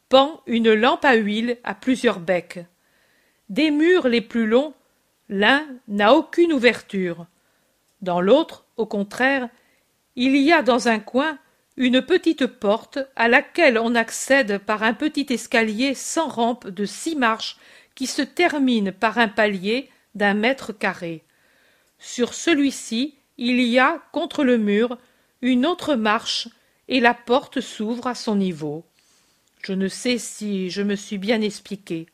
pend 0.09 0.43
une 0.47 0.73
lampe 0.73 1.05
à 1.05 1.15
huile 1.15 1.59
à 1.63 1.75
plusieurs 1.75 2.19
becs. 2.19 2.65
Des 3.49 3.71
murs 3.71 4.09
les 4.09 4.23
plus 4.23 4.47
longs, 4.47 4.75
l'un 5.29 5.67
n'a 5.89 6.15
aucune 6.15 6.53
ouverture. 6.53 7.27
Dans 8.01 8.21
l'autre, 8.21 8.65
au 8.77 8.87
contraire, 8.87 9.49
il 10.17 10.37
y 10.37 10.53
a 10.53 10.63
dans 10.63 10.89
un 10.89 10.99
coin 10.99 11.39
une 11.77 12.03
petite 12.03 12.47
porte 12.47 12.99
à 13.17 13.29
laquelle 13.29 13.79
on 13.79 13.95
accède 13.95 14.59
par 14.59 14.83
un 14.83 14.95
petit 14.95 15.27
escalier 15.31 15.95
sans 15.95 16.29
rampe 16.29 16.69
de 16.69 16.85
six 16.85 17.17
marches 17.17 17.57
qui 17.95 18.07
se 18.07 18.22
termine 18.22 18.93
par 18.93 19.18
un 19.18 19.28
palier 19.28 19.90
d'un 20.14 20.34
mètre 20.34 20.72
carré. 20.72 21.22
Sur 21.99 22.34
celui-ci, 22.34 23.14
il 23.38 23.61
y 23.61 23.78
a, 23.78 24.03
contre 24.12 24.45
le 24.45 24.59
mur, 24.59 24.99
une 25.40 25.66
autre 25.66 25.95
marche, 25.95 26.49
et 26.88 27.01
la 27.01 27.14
porte 27.14 27.61
s'ouvre 27.61 28.07
à 28.07 28.14
son 28.14 28.36
niveau. 28.36 28.84
Je 29.62 29.72
ne 29.72 29.88
sais 29.88 30.18
si 30.18 30.70
je 30.70 30.82
me 30.82 30.97
suis 30.97 31.18
bien 31.18 31.40
expliqué. 31.40 32.07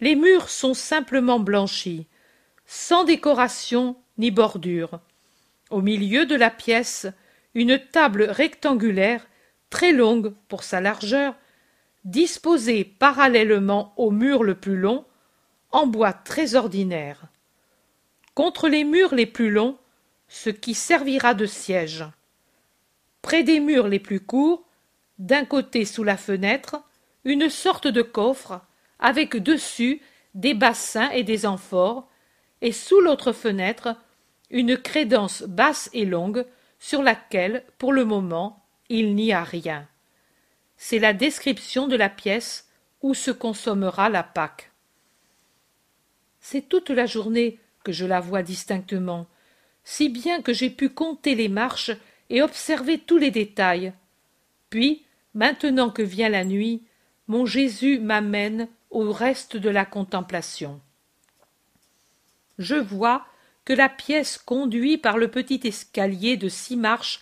Les 0.00 0.14
murs 0.14 0.50
sont 0.50 0.74
simplement 0.74 1.40
blanchis, 1.40 2.06
sans 2.66 3.04
décoration 3.04 3.96
ni 4.18 4.30
bordure. 4.30 5.00
Au 5.70 5.80
milieu 5.80 6.26
de 6.26 6.34
la 6.34 6.50
pièce, 6.50 7.06
une 7.54 7.78
table 7.78 8.24
rectangulaire, 8.24 9.26
très 9.70 9.92
longue 9.92 10.34
pour 10.48 10.62
sa 10.62 10.80
largeur, 10.80 11.34
disposée 12.04 12.84
parallèlement 12.84 13.94
au 13.96 14.10
mur 14.10 14.42
le 14.42 14.54
plus 14.54 14.76
long, 14.76 15.04
en 15.72 15.86
bois 15.86 16.12
très 16.12 16.54
ordinaire. 16.54 17.26
Contre 18.34 18.68
les 18.68 18.84
murs 18.84 19.14
les 19.14 19.26
plus 19.26 19.50
longs, 19.50 19.78
ce 20.28 20.50
qui 20.50 20.74
servira 20.74 21.34
de 21.34 21.46
siège. 21.46 22.04
Près 23.22 23.42
des 23.42 23.60
murs 23.60 23.88
les 23.88 23.98
plus 23.98 24.20
courts, 24.20 24.64
d'un 25.18 25.44
côté 25.44 25.84
sous 25.84 26.04
la 26.04 26.16
fenêtre, 26.16 26.82
une 27.24 27.48
sorte 27.48 27.86
de 27.86 28.02
coffre, 28.02 28.60
avec 28.98 29.36
dessus 29.36 30.00
des 30.34 30.54
bassins 30.54 31.10
et 31.10 31.22
des 31.22 31.46
amphores, 31.46 32.08
et 32.60 32.72
sous 32.72 33.00
l'autre 33.00 33.32
fenêtre, 33.32 33.96
une 34.50 34.76
crédence 34.76 35.42
basse 35.42 35.88
et 35.92 36.04
longue, 36.04 36.44
sur 36.78 37.02
laquelle, 37.02 37.64
pour 37.78 37.92
le 37.92 38.04
moment, 38.04 38.62
il 38.88 39.14
n'y 39.14 39.32
a 39.32 39.42
rien. 39.42 39.88
C'est 40.76 40.98
la 40.98 41.12
description 41.12 41.86
de 41.86 41.96
la 41.96 42.08
pièce 42.08 42.68
où 43.02 43.14
se 43.14 43.30
consommera 43.30 44.08
la 44.08 44.22
Pâque. 44.22 44.70
C'est 46.40 46.68
toute 46.68 46.90
la 46.90 47.06
journée 47.06 47.58
que 47.84 47.92
je 47.92 48.06
la 48.06 48.20
vois 48.20 48.42
distinctement, 48.42 49.26
si 49.84 50.08
bien 50.08 50.42
que 50.42 50.52
j'ai 50.52 50.70
pu 50.70 50.88
compter 50.88 51.34
les 51.34 51.48
marches 51.48 51.92
et 52.30 52.42
observer 52.42 52.98
tous 52.98 53.18
les 53.18 53.30
détails. 53.30 53.92
Puis, 54.70 55.04
maintenant 55.34 55.90
que 55.90 56.02
vient 56.02 56.28
la 56.28 56.44
nuit, 56.44 56.82
mon 57.28 57.46
Jésus 57.46 57.98
m'amène 57.98 58.68
au 58.90 59.12
reste 59.12 59.56
de 59.56 59.70
la 59.70 59.84
contemplation. 59.84 60.80
Je 62.58 62.76
vois 62.76 63.26
que 63.64 63.72
la 63.72 63.88
pièce 63.88 64.38
conduit 64.38 64.98
par 64.98 65.18
le 65.18 65.28
petit 65.28 65.60
escalier 65.64 66.36
de 66.36 66.48
six 66.48 66.76
marches 66.76 67.20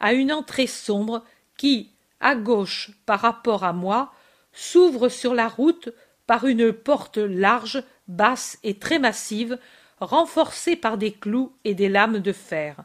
à 0.00 0.12
une 0.12 0.32
entrée 0.32 0.66
sombre 0.66 1.24
qui, 1.56 1.90
à 2.20 2.34
gauche 2.34 2.90
par 3.06 3.20
rapport 3.20 3.64
à 3.64 3.72
moi, 3.72 4.12
s'ouvre 4.52 5.08
sur 5.08 5.34
la 5.34 5.48
route 5.48 5.90
par 6.26 6.46
une 6.46 6.72
porte 6.72 7.18
large, 7.18 7.82
basse 8.08 8.58
et 8.62 8.78
très 8.78 8.98
massive, 8.98 9.58
renforcée 10.00 10.76
par 10.76 10.98
des 10.98 11.12
clous 11.12 11.52
et 11.64 11.74
des 11.74 11.88
lames 11.88 12.18
de 12.18 12.32
fer. 12.32 12.76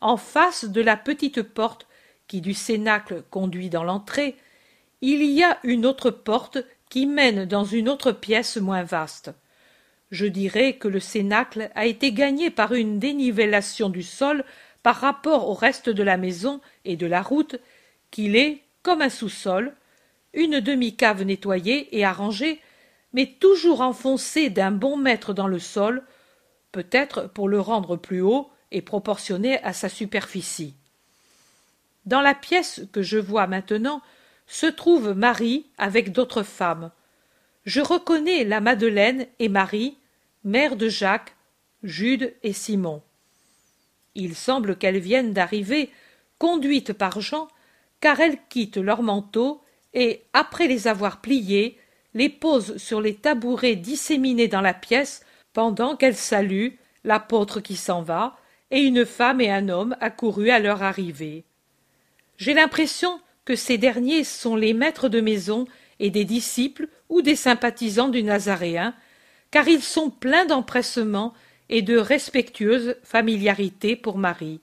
en 0.00 0.16
face 0.18 0.66
de 0.66 0.82
la 0.82 0.96
petite 0.96 1.42
porte 1.42 1.86
qui 2.28 2.40
du 2.40 2.54
cénacle 2.54 3.22
conduit 3.30 3.70
dans 3.70 3.84
l'entrée, 3.84 4.36
il 5.00 5.22
y 5.22 5.42
a 5.42 5.58
une 5.64 5.86
autre 5.86 6.10
porte 6.10 6.58
qui 6.90 7.06
mène 7.06 7.46
dans 7.46 7.64
une 7.64 7.88
autre 7.88 8.12
pièce 8.12 8.56
moins 8.56 8.82
vaste. 8.82 9.32
Je 10.10 10.26
dirais 10.26 10.74
que 10.76 10.88
le 10.88 11.00
cénacle 11.00 11.70
a 11.74 11.86
été 11.86 12.12
gagné 12.12 12.50
par 12.50 12.74
une 12.74 12.98
dénivellation 12.98 13.88
du 13.88 14.02
sol 14.02 14.44
par 14.82 14.96
rapport 14.96 15.48
au 15.48 15.54
reste 15.54 15.88
de 15.88 16.02
la 16.02 16.16
maison 16.16 16.60
et 16.84 16.96
de 16.96 17.06
la 17.06 17.22
route, 17.22 17.56
qu'il 18.14 18.36
est, 18.36 18.60
comme 18.84 19.02
un 19.02 19.10
sous-sol, 19.10 19.74
une 20.34 20.60
demi-cave 20.60 21.24
nettoyée 21.24 21.98
et 21.98 22.04
arrangée, 22.04 22.60
mais 23.12 23.26
toujours 23.26 23.80
enfoncée 23.80 24.50
d'un 24.50 24.70
bon 24.70 24.96
mètre 24.96 25.34
dans 25.34 25.48
le 25.48 25.58
sol, 25.58 26.04
peut-être 26.70 27.26
pour 27.26 27.48
le 27.48 27.58
rendre 27.58 27.96
plus 27.96 28.20
haut 28.20 28.48
et 28.70 28.82
proportionné 28.82 29.60
à 29.64 29.72
sa 29.72 29.88
superficie. 29.88 30.74
Dans 32.06 32.20
la 32.20 32.36
pièce 32.36 32.82
que 32.92 33.02
je 33.02 33.18
vois 33.18 33.48
maintenant 33.48 34.00
se 34.46 34.66
trouve 34.66 35.12
Marie 35.14 35.66
avec 35.76 36.12
d'autres 36.12 36.44
femmes. 36.44 36.92
Je 37.66 37.80
reconnais 37.80 38.44
la 38.44 38.60
Madeleine 38.60 39.26
et 39.40 39.48
Marie, 39.48 39.96
mère 40.44 40.76
de 40.76 40.88
Jacques, 40.88 41.34
Jude 41.82 42.32
et 42.44 42.52
Simon. 42.52 43.02
Il 44.14 44.36
semble 44.36 44.76
qu'elles 44.76 45.00
viennent 45.00 45.32
d'arriver, 45.32 45.90
conduites 46.38 46.92
par 46.92 47.20
Jean, 47.20 47.48
car 48.04 48.20
elles 48.20 48.36
quittent 48.50 48.76
leurs 48.76 49.02
manteaux 49.02 49.62
et, 49.94 50.24
après 50.34 50.68
les 50.68 50.88
avoir 50.88 51.22
pliés, 51.22 51.78
les 52.12 52.28
posent 52.28 52.76
sur 52.76 53.00
les 53.00 53.14
tabourets 53.14 53.76
disséminés 53.76 54.46
dans 54.46 54.60
la 54.60 54.74
pièce 54.74 55.24
pendant 55.54 55.96
qu'elles 55.96 56.14
saluent 56.14 56.76
l'apôtre 57.04 57.60
qui 57.60 57.76
s'en 57.76 58.02
va 58.02 58.36
et 58.70 58.80
une 58.80 59.06
femme 59.06 59.40
et 59.40 59.50
un 59.50 59.70
homme 59.70 59.96
accourus 60.02 60.50
à 60.50 60.58
leur 60.58 60.82
arrivée. 60.82 61.44
J'ai 62.36 62.52
l'impression 62.52 63.20
que 63.46 63.56
ces 63.56 63.78
derniers 63.78 64.24
sont 64.24 64.54
les 64.54 64.74
maîtres 64.74 65.08
de 65.08 65.22
maison 65.22 65.64
et 65.98 66.10
des 66.10 66.26
disciples 66.26 66.88
ou 67.08 67.22
des 67.22 67.36
sympathisants 67.36 68.10
du 68.10 68.22
Nazaréen, 68.22 68.94
car 69.50 69.66
ils 69.66 69.82
sont 69.82 70.10
pleins 70.10 70.44
d'empressement 70.44 71.32
et 71.70 71.80
de 71.80 71.96
respectueuse 71.96 72.96
familiarité 73.02 73.96
pour 73.96 74.18
Marie. 74.18 74.60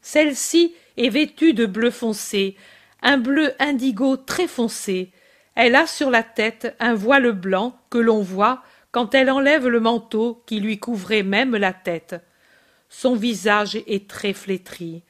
Celle-ci 0.00 0.72
est 0.96 1.08
vêtue 1.08 1.54
de 1.54 1.66
bleu 1.66 1.90
foncé, 1.90 2.56
un 3.02 3.18
bleu 3.18 3.52
indigo 3.58 4.16
très 4.16 4.46
foncé. 4.46 5.10
Elle 5.54 5.74
a 5.74 5.86
sur 5.86 6.10
la 6.10 6.22
tête 6.22 6.74
un 6.80 6.94
voile 6.94 7.32
blanc 7.32 7.78
que 7.90 7.98
l'on 7.98 8.22
voit 8.22 8.62
quand 8.90 9.14
elle 9.14 9.30
enlève 9.30 9.68
le 9.68 9.80
manteau 9.80 10.42
qui 10.46 10.60
lui 10.60 10.78
couvrait 10.78 11.22
même 11.22 11.56
la 11.56 11.72
tête. 11.72 12.16
Son 12.88 13.14
visage 13.14 13.76
est 13.86 14.08
très 14.08 14.34
flétri. 14.34 15.02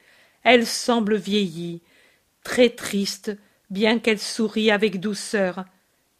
Elle 0.43 0.65
semble 0.65 1.15
vieillie, 1.15 1.81
très 2.43 2.69
triste, 2.69 3.37
bien 3.69 3.99
qu'elle 3.99 4.19
sourie 4.19 4.71
avec 4.71 4.99
douceur, 4.99 5.65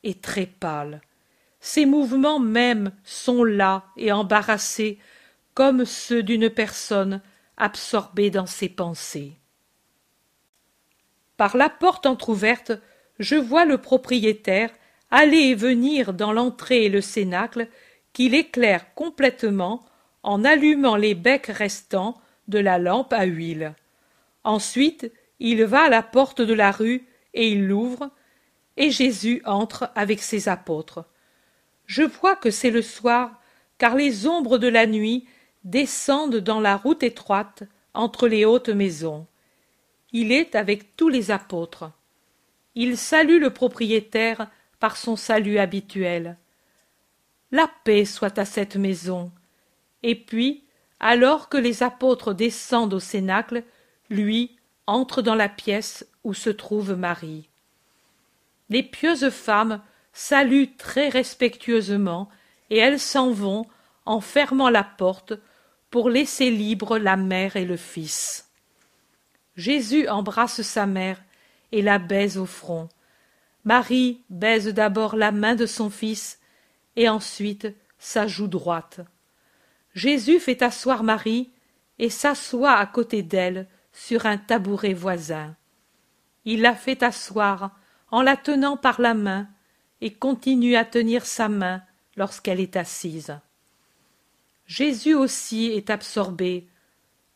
et 0.04 0.16
très 0.16 0.46
pâle. 0.46 1.02
Ses 1.62 1.86
mouvements 1.86 2.40
même 2.40 2.92
sont 3.06 3.46
las 3.46 3.84
et 3.96 4.12
embarrassés, 4.12 5.00
comme 5.54 5.86
ceux 5.86 6.22
d'une 6.22 6.50
personne 6.50 7.22
absorbée 7.56 8.30
dans 8.30 8.46
ses 8.46 8.70
pensées. 8.70 9.38
Par 11.38 11.58
la 11.58 11.70
porte 11.70 12.06
entr'ouverte, 12.06 12.72
je 13.20 13.36
vois 13.36 13.66
le 13.66 13.78
propriétaire 13.78 14.72
aller 15.12 15.50
et 15.50 15.56
venir 15.56 16.14
dans 16.14 16.34
l'entrée 16.34 16.86
et 16.86 16.90
le 16.90 17.02
cénacle, 17.02 17.68
qu'il 18.14 18.34
éclaire 18.34 18.94
complètement 18.96 19.86
en 20.24 20.44
allumant 20.44 20.96
les 20.96 21.14
becs 21.14 21.48
restants 21.48 22.16
de 22.48 22.60
la 22.60 22.80
lampe 22.80 23.14
à 23.14 23.26
huile. 23.26 23.76
Ensuite, 24.44 25.12
il 25.40 25.64
va 25.66 25.84
à 25.84 25.90
la 25.90 26.02
porte 26.04 26.42
de 26.42 26.54
la 26.54 26.72
rue 26.72 27.08
et 27.34 27.50
il 27.50 27.68
l'ouvre, 27.68 28.10
et 28.78 28.90
Jésus 28.90 29.42
entre 29.46 29.92
avec 29.96 30.22
ses 30.22 30.50
apôtres. 30.50 31.06
Je 31.86 32.04
vois 32.04 32.36
que 32.36 32.50
c'est 32.50 32.72
le 32.72 32.82
soir, 32.82 33.40
car 33.78 33.96
les 33.96 34.28
ombres 34.28 34.58
de 34.58 34.68
la 34.68 34.88
nuit 34.88 35.28
descendent 35.64 36.38
dans 36.38 36.60
la 36.60 36.76
route 36.76 37.04
étroite 37.04 37.64
entre 37.94 38.28
les 38.28 38.46
hautes 38.46 38.70
maisons. 38.70 39.28
Il 40.14 40.32
est 40.32 40.56
avec 40.56 40.96
tous 40.96 41.10
les 41.10 41.32
apôtres. 41.32 41.92
Il 42.76 42.98
salue 42.98 43.40
le 43.40 43.50
propriétaire 43.50 44.48
par 44.80 44.96
son 44.96 45.16
salut 45.16 45.58
habituel. 45.58 46.38
La 47.52 47.70
paix 47.84 48.06
soit 48.06 48.38
à 48.38 48.46
cette 48.46 48.76
maison. 48.76 49.32
Et 50.04 50.16
puis, 50.16 50.64
alors 51.00 51.50
que 51.50 51.58
les 51.58 51.84
apôtres 51.84 52.34
descendent 52.34 52.94
au 52.94 53.00
cénacle, 53.00 53.64
lui 54.10 54.56
entre 54.86 55.22
dans 55.22 55.36
la 55.36 55.50
pièce 55.50 56.06
où 56.24 56.34
se 56.34 56.50
trouve 56.50 56.94
Marie. 56.94 57.50
Les 58.70 58.84
pieuses 58.84 59.30
femmes 59.30 59.82
saluent 60.14 60.76
très 60.78 61.10
respectueusement 61.10 62.30
et 62.70 62.78
elles 62.78 63.00
s'en 63.00 63.32
vont 63.32 63.66
en 64.06 64.22
fermant 64.22 64.70
la 64.70 64.84
porte 64.84 65.34
pour 65.90 66.10
laisser 66.10 66.52
libre 66.52 66.98
la 66.98 67.18
mère 67.18 67.56
et 67.56 67.66
le 67.66 67.78
fils. 67.78 68.53
Jésus 69.56 70.08
embrasse 70.08 70.62
sa 70.62 70.86
mère 70.86 71.22
et 71.72 71.82
la 71.82 72.00
baise 72.00 72.38
au 72.38 72.46
front. 72.46 72.90
Marie 73.66 74.22
baise 74.30 74.68
d'abord 74.68 75.16
la 75.16 75.32
main 75.32 75.56
de 75.56 75.66
son 75.66 75.90
fils 75.90 76.40
et 76.96 77.08
ensuite 77.08 77.68
sa 77.98 78.28
joue 78.28 78.48
droite. 78.48 79.00
Jésus 79.94 80.40
fait 80.40 80.62
asseoir 80.62 81.04
Marie 81.04 81.52
et 82.00 82.10
s'assoit 82.10 82.74
à 82.74 82.86
côté 82.86 83.22
d'elle 83.24 83.68
sur 83.94 84.26
un 84.26 84.38
tabouret 84.38 84.94
voisin. 84.94 85.56
Il 86.46 86.62
la 86.62 86.76
fait 86.76 87.04
asseoir 87.04 87.72
en 88.12 88.22
la 88.22 88.36
tenant 88.36 88.76
par 88.76 89.00
la 89.00 89.14
main 89.14 89.48
et 90.02 90.12
continue 90.12 90.76
à 90.76 90.84
tenir 90.84 91.26
sa 91.26 91.48
main 91.48 91.82
lorsqu'elle 92.18 92.60
est 92.60 92.76
assise. 92.76 93.38
Jésus 94.66 95.14
aussi 95.14 95.68
est 95.68 95.90
absorbé, 95.90 96.68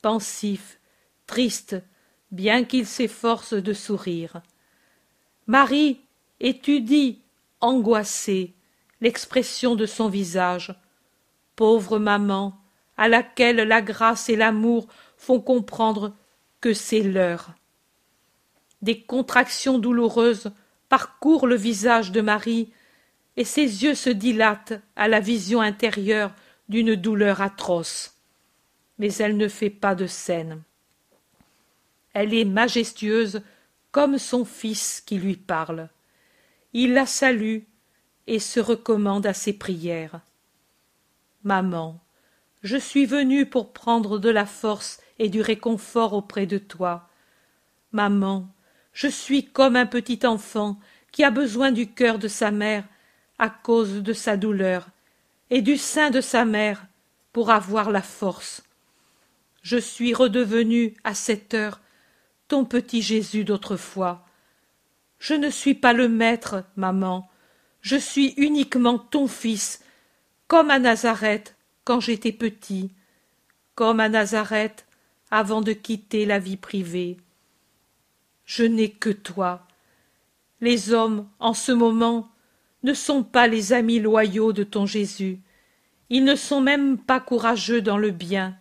pensif, 0.01 0.80
triste, 1.28 1.78
bien 2.32 2.63
qu'il 2.63 2.86
s'efforce 2.86 3.53
de 3.53 3.73
sourire. 3.73 4.41
Marie 5.47 6.01
étudie, 6.39 7.21
angoissée, 7.61 8.53
l'expression 9.01 9.75
de 9.75 9.86
son 9.86 10.09
visage. 10.09 10.75
Pauvre 11.55 11.99
maman, 11.99 12.59
à 12.97 13.07
laquelle 13.07 13.57
la 13.57 13.82
grâce 13.82 14.30
et 14.30 14.36
l'amour 14.36 14.88
font 15.17 15.39
comprendre 15.39 16.13
que 16.61 16.73
c'est 16.73 17.01
l'heure. 17.01 17.53
Des 18.82 19.01
contractions 19.01 19.80
douloureuses 19.80 20.51
parcourent 20.89 21.47
le 21.47 21.55
visage 21.55 22.11
de 22.11 22.21
Marie, 22.21 22.71
et 23.36 23.43
ses 23.43 23.84
yeux 23.84 23.95
se 23.95 24.09
dilatent 24.09 24.82
à 24.95 25.07
la 25.07 25.19
vision 25.19 25.61
intérieure 25.61 26.34
d'une 26.69 26.95
douleur 26.95 27.41
atroce. 27.41 28.15
Mais 28.97 29.13
elle 29.15 29.38
ne 29.38 29.47
fait 29.47 29.69
pas 29.69 29.93
de 29.93 30.07
scène. 30.07 30.63
Elle 32.20 32.34
est 32.34 32.45
majestueuse 32.45 33.43
comme 33.91 34.18
son 34.18 34.43
fils 34.43 35.03
qui 35.05 35.20
lui 35.20 35.36
parle. 35.36 35.88
Il 36.74 36.93
la 36.93 37.05
salue 37.05 37.59
et 38.26 38.39
se 38.39 38.59
recommande 38.59 39.28
à 39.28 39.36
ses 39.36 39.53
prières. 39.53 40.22
Maman, 41.43 41.99
je 42.63 42.76
suis 42.76 43.05
venu 43.05 43.45
pour 43.45 43.72
prendre 43.72 44.18
de 44.18 44.32
la 44.32 44.47
force 44.47 44.99
et 45.20 45.30
du 45.30 45.41
réconfort 45.41 46.13
auprès 46.13 46.47
de 46.47 46.57
toi. 46.57 47.07
Maman, 47.91 48.47
je 48.93 49.07
suis 49.07 49.45
comme 49.45 49.76
un 49.76 49.86
petit 49.86 50.26
enfant 50.26 50.80
qui 51.11 51.24
a 51.24 51.30
besoin 51.30 51.72
du 51.72 51.86
cœur 51.86 52.18
de 52.18 52.28
sa 52.28 52.49
mère 52.49 52.86
à 53.38 53.51
cause 53.51 54.01
de 54.01 54.13
sa 54.13 54.38
douleur, 54.38 54.89
et 55.51 55.61
du 55.61 55.78
sein 55.78 56.09
de 56.09 56.22
sa 56.22 56.45
mère 56.45 56.88
pour 57.32 57.51
avoir 57.51 57.91
la 57.91 58.01
force. 58.01 58.63
Je 59.61 59.78
suis 59.78 60.15
redevenu 60.15 60.95
à 61.03 61.13
cette 61.13 61.53
heure 61.53 61.80
ton 62.48 62.66
petit 62.66 63.02
Jésus 63.02 63.43
d'autrefois. 63.43 64.26
Je 65.20 65.34
ne 65.34 65.50
suis 65.50 65.74
pas 65.74 65.93
le 65.93 66.08
maître, 66.08 66.64
maman, 66.76 67.30
je 67.82 67.95
suis 67.95 68.34
uniquement 68.38 69.00
ton 69.00 69.28
fils, 69.28 69.82
comme 70.48 70.70
à 70.72 70.80
Nazareth 70.80 71.56
quand 71.84 72.00
j'étais 72.00 72.32
petit, 72.32 72.91
comme 73.76 74.00
à 74.00 74.10
Nazareth 74.10 74.86
avant 75.32 75.62
de 75.62 75.74
quitter 75.74 76.26
la 76.26 76.39
vie 76.39 76.58
privée. 76.58 77.18
Je 78.45 78.64
n'ai 78.64 78.89
que 78.89 79.10
toi. 79.10 79.68
Les 80.62 80.91
hommes, 80.91 81.28
en 81.39 81.54
ce 81.54 81.72
moment, 81.72 82.30
ne 82.84 82.93
sont 82.93 83.24
pas 83.24 83.48
les 83.48 83.74
amis 83.74 84.00
loyaux 84.00 84.54
de 84.54 84.64
ton 84.64 84.86
Jésus. 84.86 85.39
Ils 86.10 86.24
ne 86.24 86.36
sont 86.36 86.62
même 86.62 86.98
pas 86.98 87.20
courageux 87.20 87.82
dans 87.82 87.98
le 87.98 88.12
bien. 88.12 88.58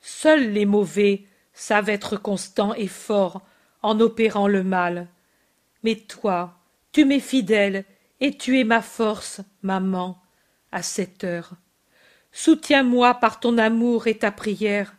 Seuls 0.00 0.52
les 0.52 0.66
mauvais 0.66 1.24
savent 1.54 1.88
être 1.88 2.16
constants 2.16 2.74
et 2.74 2.88
forts 2.88 3.42
en 3.82 3.98
opérant 4.00 4.48
le 4.48 4.62
mal. 4.62 5.08
Mais 5.82 5.96
toi, 5.96 6.58
tu 6.92 7.04
m'es 7.04 7.20
fidèle 7.20 7.84
et 8.20 8.36
tu 8.36 8.60
es 8.60 8.64
ma 8.64 8.82
force, 8.82 9.40
maman, 9.62 10.20
à 10.72 10.82
cette 10.82 11.24
heure. 11.24 11.52
Soutiens-moi 12.32 13.14
par 13.14 13.40
ton 13.40 13.58
amour 13.58 14.06
et 14.06 14.18
ta 14.18 14.30
prière 14.30 14.94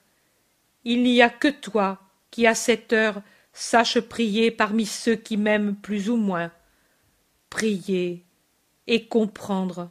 il 0.85 1.01
n'y 1.01 1.21
a 1.21 1.29
que 1.29 1.47
toi 1.47 1.99
qui 2.29 2.45
à 2.45 2.53
cette 2.53 2.93
heure 2.93 3.21
sache 3.53 3.99
prier 3.99 4.51
parmi 4.51 4.85
ceux 4.85 5.15
qui 5.15 5.35
m'aiment 5.35 5.75
plus 5.75 6.09
ou 6.09 6.15
moins. 6.15 6.51
Prier 7.49 8.23
et 8.85 9.07
comprendre. 9.07 9.89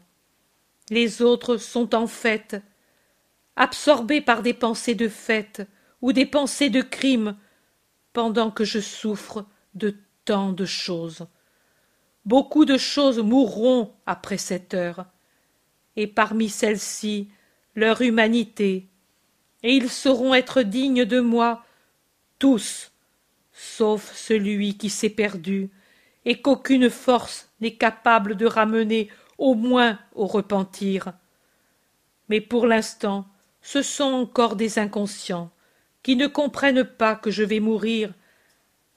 Les 0.90 1.20
autres 1.20 1.56
sont 1.56 1.94
en 1.94 2.06
fait 2.06 2.62
absorbés 3.56 4.20
par 4.20 4.42
des 4.42 4.54
pensées 4.54 4.94
de 4.94 5.08
fête 5.08 5.66
ou 6.05 6.12
des 6.12 6.26
pensées 6.26 6.68
de 6.68 6.82
crime, 6.82 7.34
pendant 8.12 8.50
que 8.50 8.62
je 8.62 8.78
souffre 8.78 9.46
de 9.72 9.96
tant 10.26 10.52
de 10.52 10.66
choses. 10.66 11.26
Beaucoup 12.26 12.66
de 12.66 12.76
choses 12.76 13.20
mourront 13.20 13.90
après 14.05 14.36
cette 14.36 14.74
heure, 14.74 15.07
et 15.96 16.07
parmi 16.07 16.50
celles-ci 16.50 17.30
leur 17.74 18.02
humanité, 18.02 18.86
et 19.62 19.76
ils 19.76 19.88
sauront 19.88 20.34
être 20.34 20.61
dignes 20.61 21.07
de 21.07 21.20
moi, 21.20 21.64
tous, 22.38 22.92
sauf 23.55 24.14
celui 24.14 24.76
qui 24.76 24.90
s'est 24.90 25.09
perdu, 25.09 25.70
et 26.26 26.42
qu'aucune 26.42 26.90
force 26.90 27.48
n'est 27.62 27.76
capable 27.76 28.36
de 28.36 28.44
ramener 28.44 29.09
au 29.38 29.55
moins 29.55 29.98
au 30.14 30.26
repentir. 30.26 31.14
Mais 32.28 32.42
pour 32.42 32.66
l'instant, 32.66 33.26
ce 33.62 33.80
sont 33.80 34.12
encore 34.12 34.57
des 34.57 34.78
inconscients, 34.78 35.50
qui 36.05 36.14
ne 36.14 36.28
comprennent 36.28 36.84
pas 36.84 37.16
que 37.16 37.32
je 37.32 37.42
vais 37.42 37.59
mourir, 37.59 38.12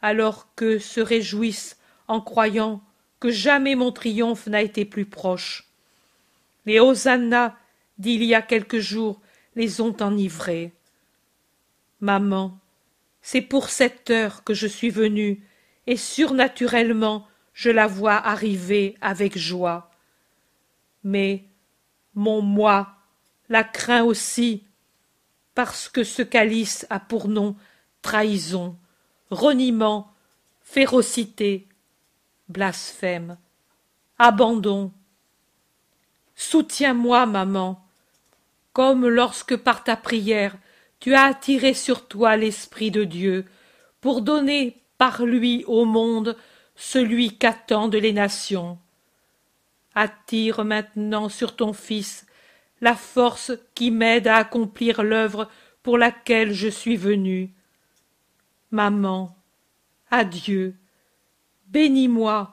alors 0.03 0.53
qu'eux 0.55 0.78
se 0.78 0.99
réjouissent 0.99 1.78
en 2.08 2.22
croyant 2.22 2.84
que 3.20 3.32
jamais 3.32 3.74
mon 3.74 3.91
triomphe 3.91 4.45
n'a 4.45 4.62
été 4.62 4.86
plus 4.86 5.05
proche. 5.05 5.68
Les 6.68 6.80
hosanna 6.80 7.58
d'il 7.97 8.24
y 8.24 8.36
a 8.36 8.43
quelques 8.43 8.80
jours 8.80 9.20
les 9.55 9.82
ont 9.82 9.95
enivrés. 10.01 10.74
Maman, 11.99 12.60
c'est 13.24 13.41
pour 13.41 13.70
cette 13.70 14.12
heure 14.12 14.43
que 14.43 14.53
je 14.53 14.68
suis 14.68 14.91
venue, 14.91 15.41
et 15.88 15.97
surnaturellement 15.97 17.26
je 17.53 17.72
la 17.72 17.88
vois 17.88 18.16
arriver 18.16 18.95
avec 19.01 19.36
joie. 19.36 19.89
Mais 21.03 21.45
mon 22.14 22.41
moi 22.41 22.97
la 23.49 23.64
craint 23.64 24.03
aussi, 24.03 24.64
parce 25.58 25.89
que 25.89 26.03
ce 26.03 26.22
calice 26.22 26.86
a 26.91 26.99
pour 26.99 27.28
nom 27.28 27.55
trahison, 28.03 28.78
reniement, 29.32 30.14
férocité, 30.62 31.68
blasphème, 32.47 33.39
abandon. 34.20 34.91
Soutiens-moi, 36.36 37.26
maman, 37.26 37.84
comme 38.72 39.08
lorsque 39.08 39.55
par 39.55 39.84
ta 39.84 39.95
prière 39.95 40.55
tu 40.99 41.16
as 41.16 41.24
attiré 41.24 41.74
sur 41.74 42.08
toi 42.08 42.38
l'Esprit 42.38 42.91
de 42.91 43.03
Dieu, 43.03 43.43
pour 43.99 44.22
donner 44.22 44.84
par 44.99 45.26
lui 45.26 45.64
au 45.66 45.86
monde 45.86 46.38
celui 46.76 47.36
qu'attendent 47.36 47.95
les 47.95 48.14
nations. 48.14 48.78
Attire 49.95 50.64
maintenant 50.64 51.30
sur 51.30 51.55
ton 51.55 51.74
Fils 51.74 52.27
la 52.82 52.96
force 52.96 53.52
qui 53.76 53.92
m'aide 53.92 54.28
à 54.28 54.38
accomplir 54.38 55.04
l'œuvre 55.04 55.50
pour 55.84 55.98
laquelle 55.98 56.54
je 56.54 56.68
suis 56.68 56.98
venu. 56.98 57.54
Maman, 58.72 59.36
adieu, 60.12 60.76
bénis-moi, 61.68 62.52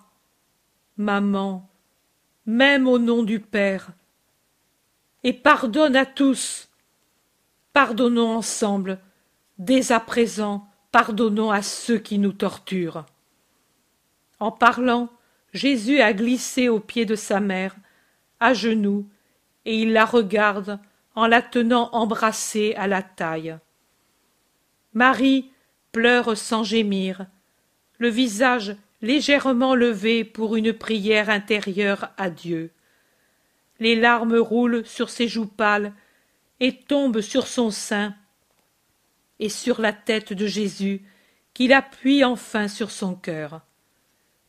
maman, 0.97 1.68
même 2.47 2.87
au 2.87 2.99
nom 2.99 3.22
du 3.22 3.41
Père, 3.41 3.89
et 5.22 5.33
pardonne 5.33 5.97
à 5.97 6.07
tous. 6.07 6.68
Pardonnons 7.72 8.37
ensemble, 8.37 9.01
dès 9.59 9.91
à 9.91 9.99
présent, 9.99 10.68
pardonnons 10.93 11.51
à 11.51 11.62
ceux 11.62 11.99
qui 11.99 12.18
nous 12.18 12.33
torturent. 12.33 13.05
En 14.39 14.53
parlant, 14.53 15.09
Jésus 15.53 16.01
a 16.01 16.12
glissé 16.12 16.68
aux 16.68 16.81
pieds 16.81 17.07
de 17.07 17.16
sa 17.16 17.41
mère, 17.41 17.75
à 18.41 18.55
genoux, 18.55 19.09
et 19.64 19.78
il 19.78 19.92
la 19.92 20.04
regarde 20.04 20.78
en 21.14 21.26
la 21.26 21.42
tenant 21.42 21.90
embrassée 21.92 22.74
à 22.76 22.86
la 22.86 23.02
taille. 23.02 23.56
Marie 24.92 25.50
pleure 25.92 26.36
sans 26.36 26.64
gémir, 26.64 27.26
le 27.98 28.08
visage 28.08 28.76
légèrement 29.00 29.74
levé 29.74 30.24
pour 30.24 30.56
une 30.56 30.72
prière 30.72 31.30
intérieure 31.30 32.10
à 32.16 32.30
Dieu. 32.30 32.70
Les 33.78 33.94
larmes 33.96 34.36
roulent 34.36 34.84
sur 34.86 35.10
ses 35.10 35.28
joues 35.28 35.46
pâles 35.46 35.92
et 36.60 36.76
tombent 36.76 37.20
sur 37.20 37.46
son 37.46 37.70
sein 37.70 38.14
et 39.38 39.48
sur 39.48 39.80
la 39.80 39.92
tête 39.92 40.32
de 40.32 40.46
Jésus 40.46 41.02
qu'il 41.52 41.72
appuie 41.72 42.24
enfin 42.24 42.68
sur 42.68 42.90
son 42.90 43.14
cœur. 43.14 43.60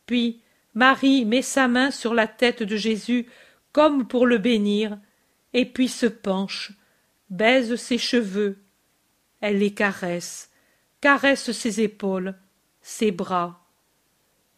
Puis 0.06 0.40
Marie 0.74 1.24
met 1.24 1.42
sa 1.42 1.68
main 1.68 1.90
sur 1.90 2.14
la 2.14 2.26
tête 2.26 2.62
de 2.62 2.76
Jésus 2.76 3.26
comme 3.72 4.06
pour 4.06 4.26
le 4.26 4.38
bénir, 4.38 4.98
et 5.56 5.64
puis 5.64 5.88
se 5.88 6.04
penche, 6.04 6.72
baise 7.30 7.76
ses 7.76 7.96
cheveux, 7.96 8.58
elle 9.40 9.58
les 9.58 9.72
caresse, 9.72 10.50
caresse 11.00 11.50
ses 11.50 11.80
épaules, 11.80 12.34
ses 12.82 13.10
bras, 13.10 13.66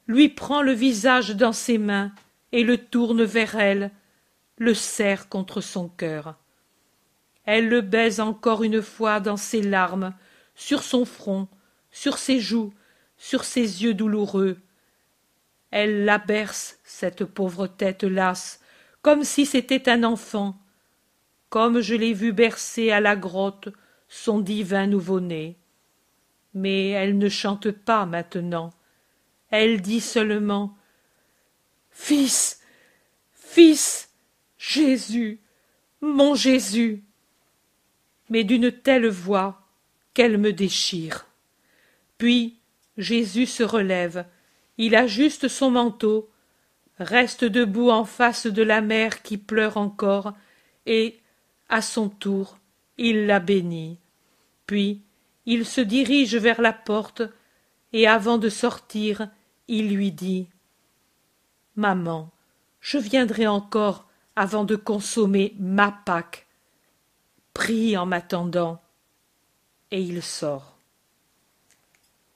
lui 0.08 0.28
prend 0.28 0.60
le 0.60 0.72
visage 0.72 1.36
dans 1.36 1.52
ses 1.52 1.78
mains 1.78 2.10
et 2.50 2.64
le 2.64 2.78
tourne 2.78 3.22
vers 3.22 3.54
elle, 3.54 3.92
le 4.56 4.74
serre 4.74 5.28
contre 5.28 5.60
son 5.60 5.88
cœur. 5.88 6.34
Elle 7.44 7.68
le 7.68 7.80
baise 7.80 8.18
encore 8.18 8.64
une 8.64 8.82
fois 8.82 9.20
dans 9.20 9.36
ses 9.36 9.62
larmes, 9.62 10.12
sur 10.56 10.82
son 10.82 11.04
front, 11.04 11.46
sur 11.92 12.18
ses 12.18 12.40
joues, 12.40 12.74
sur 13.16 13.44
ses 13.44 13.84
yeux 13.84 13.94
douloureux. 13.94 14.58
Elle 15.70 16.04
la 16.04 16.18
berce, 16.18 16.80
cette 16.82 17.24
pauvre 17.24 17.68
tête 17.68 18.02
lasse, 18.02 18.60
comme 19.00 19.22
si 19.22 19.46
c'était 19.46 19.88
un 19.88 20.02
enfant, 20.02 20.58
comme 21.50 21.80
je 21.80 21.94
l'ai 21.94 22.12
vu 22.12 22.32
bercer 22.32 22.90
à 22.90 23.00
la 23.00 23.16
grotte 23.16 23.68
son 24.08 24.40
divin 24.40 24.86
nouveau-né. 24.86 25.56
Mais 26.54 26.88
elle 26.90 27.18
ne 27.18 27.28
chante 27.28 27.70
pas 27.70 28.06
maintenant. 28.06 28.70
Elle 29.50 29.80
dit 29.80 30.00
seulement 30.00 30.76
Fils, 31.90 32.60
Fils, 33.32 34.10
Jésus, 34.56 35.40
mon 36.00 36.34
Jésus. 36.34 37.04
Mais 38.30 38.44
d'une 38.44 38.70
telle 38.70 39.08
voix 39.08 39.62
qu'elle 40.14 40.38
me 40.38 40.52
déchire. 40.52 41.26
Puis 42.18 42.58
Jésus 42.96 43.46
se 43.46 43.62
relève, 43.62 44.26
il 44.76 44.96
ajuste 44.96 45.48
son 45.48 45.70
manteau, 45.70 46.30
reste 46.98 47.44
debout 47.44 47.90
en 47.90 48.04
face 48.04 48.46
de 48.46 48.62
la 48.62 48.80
mère 48.80 49.22
qui 49.22 49.38
pleure 49.38 49.76
encore, 49.76 50.34
et, 50.86 51.17
à 51.68 51.82
son 51.82 52.08
tour, 52.08 52.58
il 52.96 53.26
la 53.26 53.40
bénit. 53.40 53.98
Puis 54.66 55.02
il 55.46 55.64
se 55.64 55.80
dirige 55.80 56.36
vers 56.36 56.60
la 56.60 56.72
porte, 56.72 57.22
et 57.92 58.06
avant 58.06 58.38
de 58.38 58.48
sortir, 58.48 59.28
il 59.66 59.94
lui 59.94 60.12
dit 60.12 60.48
Maman, 61.76 62.30
je 62.80 62.98
viendrai 62.98 63.46
encore 63.46 64.06
avant 64.36 64.64
de 64.64 64.76
consommer 64.76 65.54
ma 65.58 65.90
Pâque. 65.90 66.46
Prie 67.54 67.96
en 67.96 68.06
m'attendant. 68.06 68.80
Et 69.90 70.00
il 70.02 70.22
sort. 70.22 70.77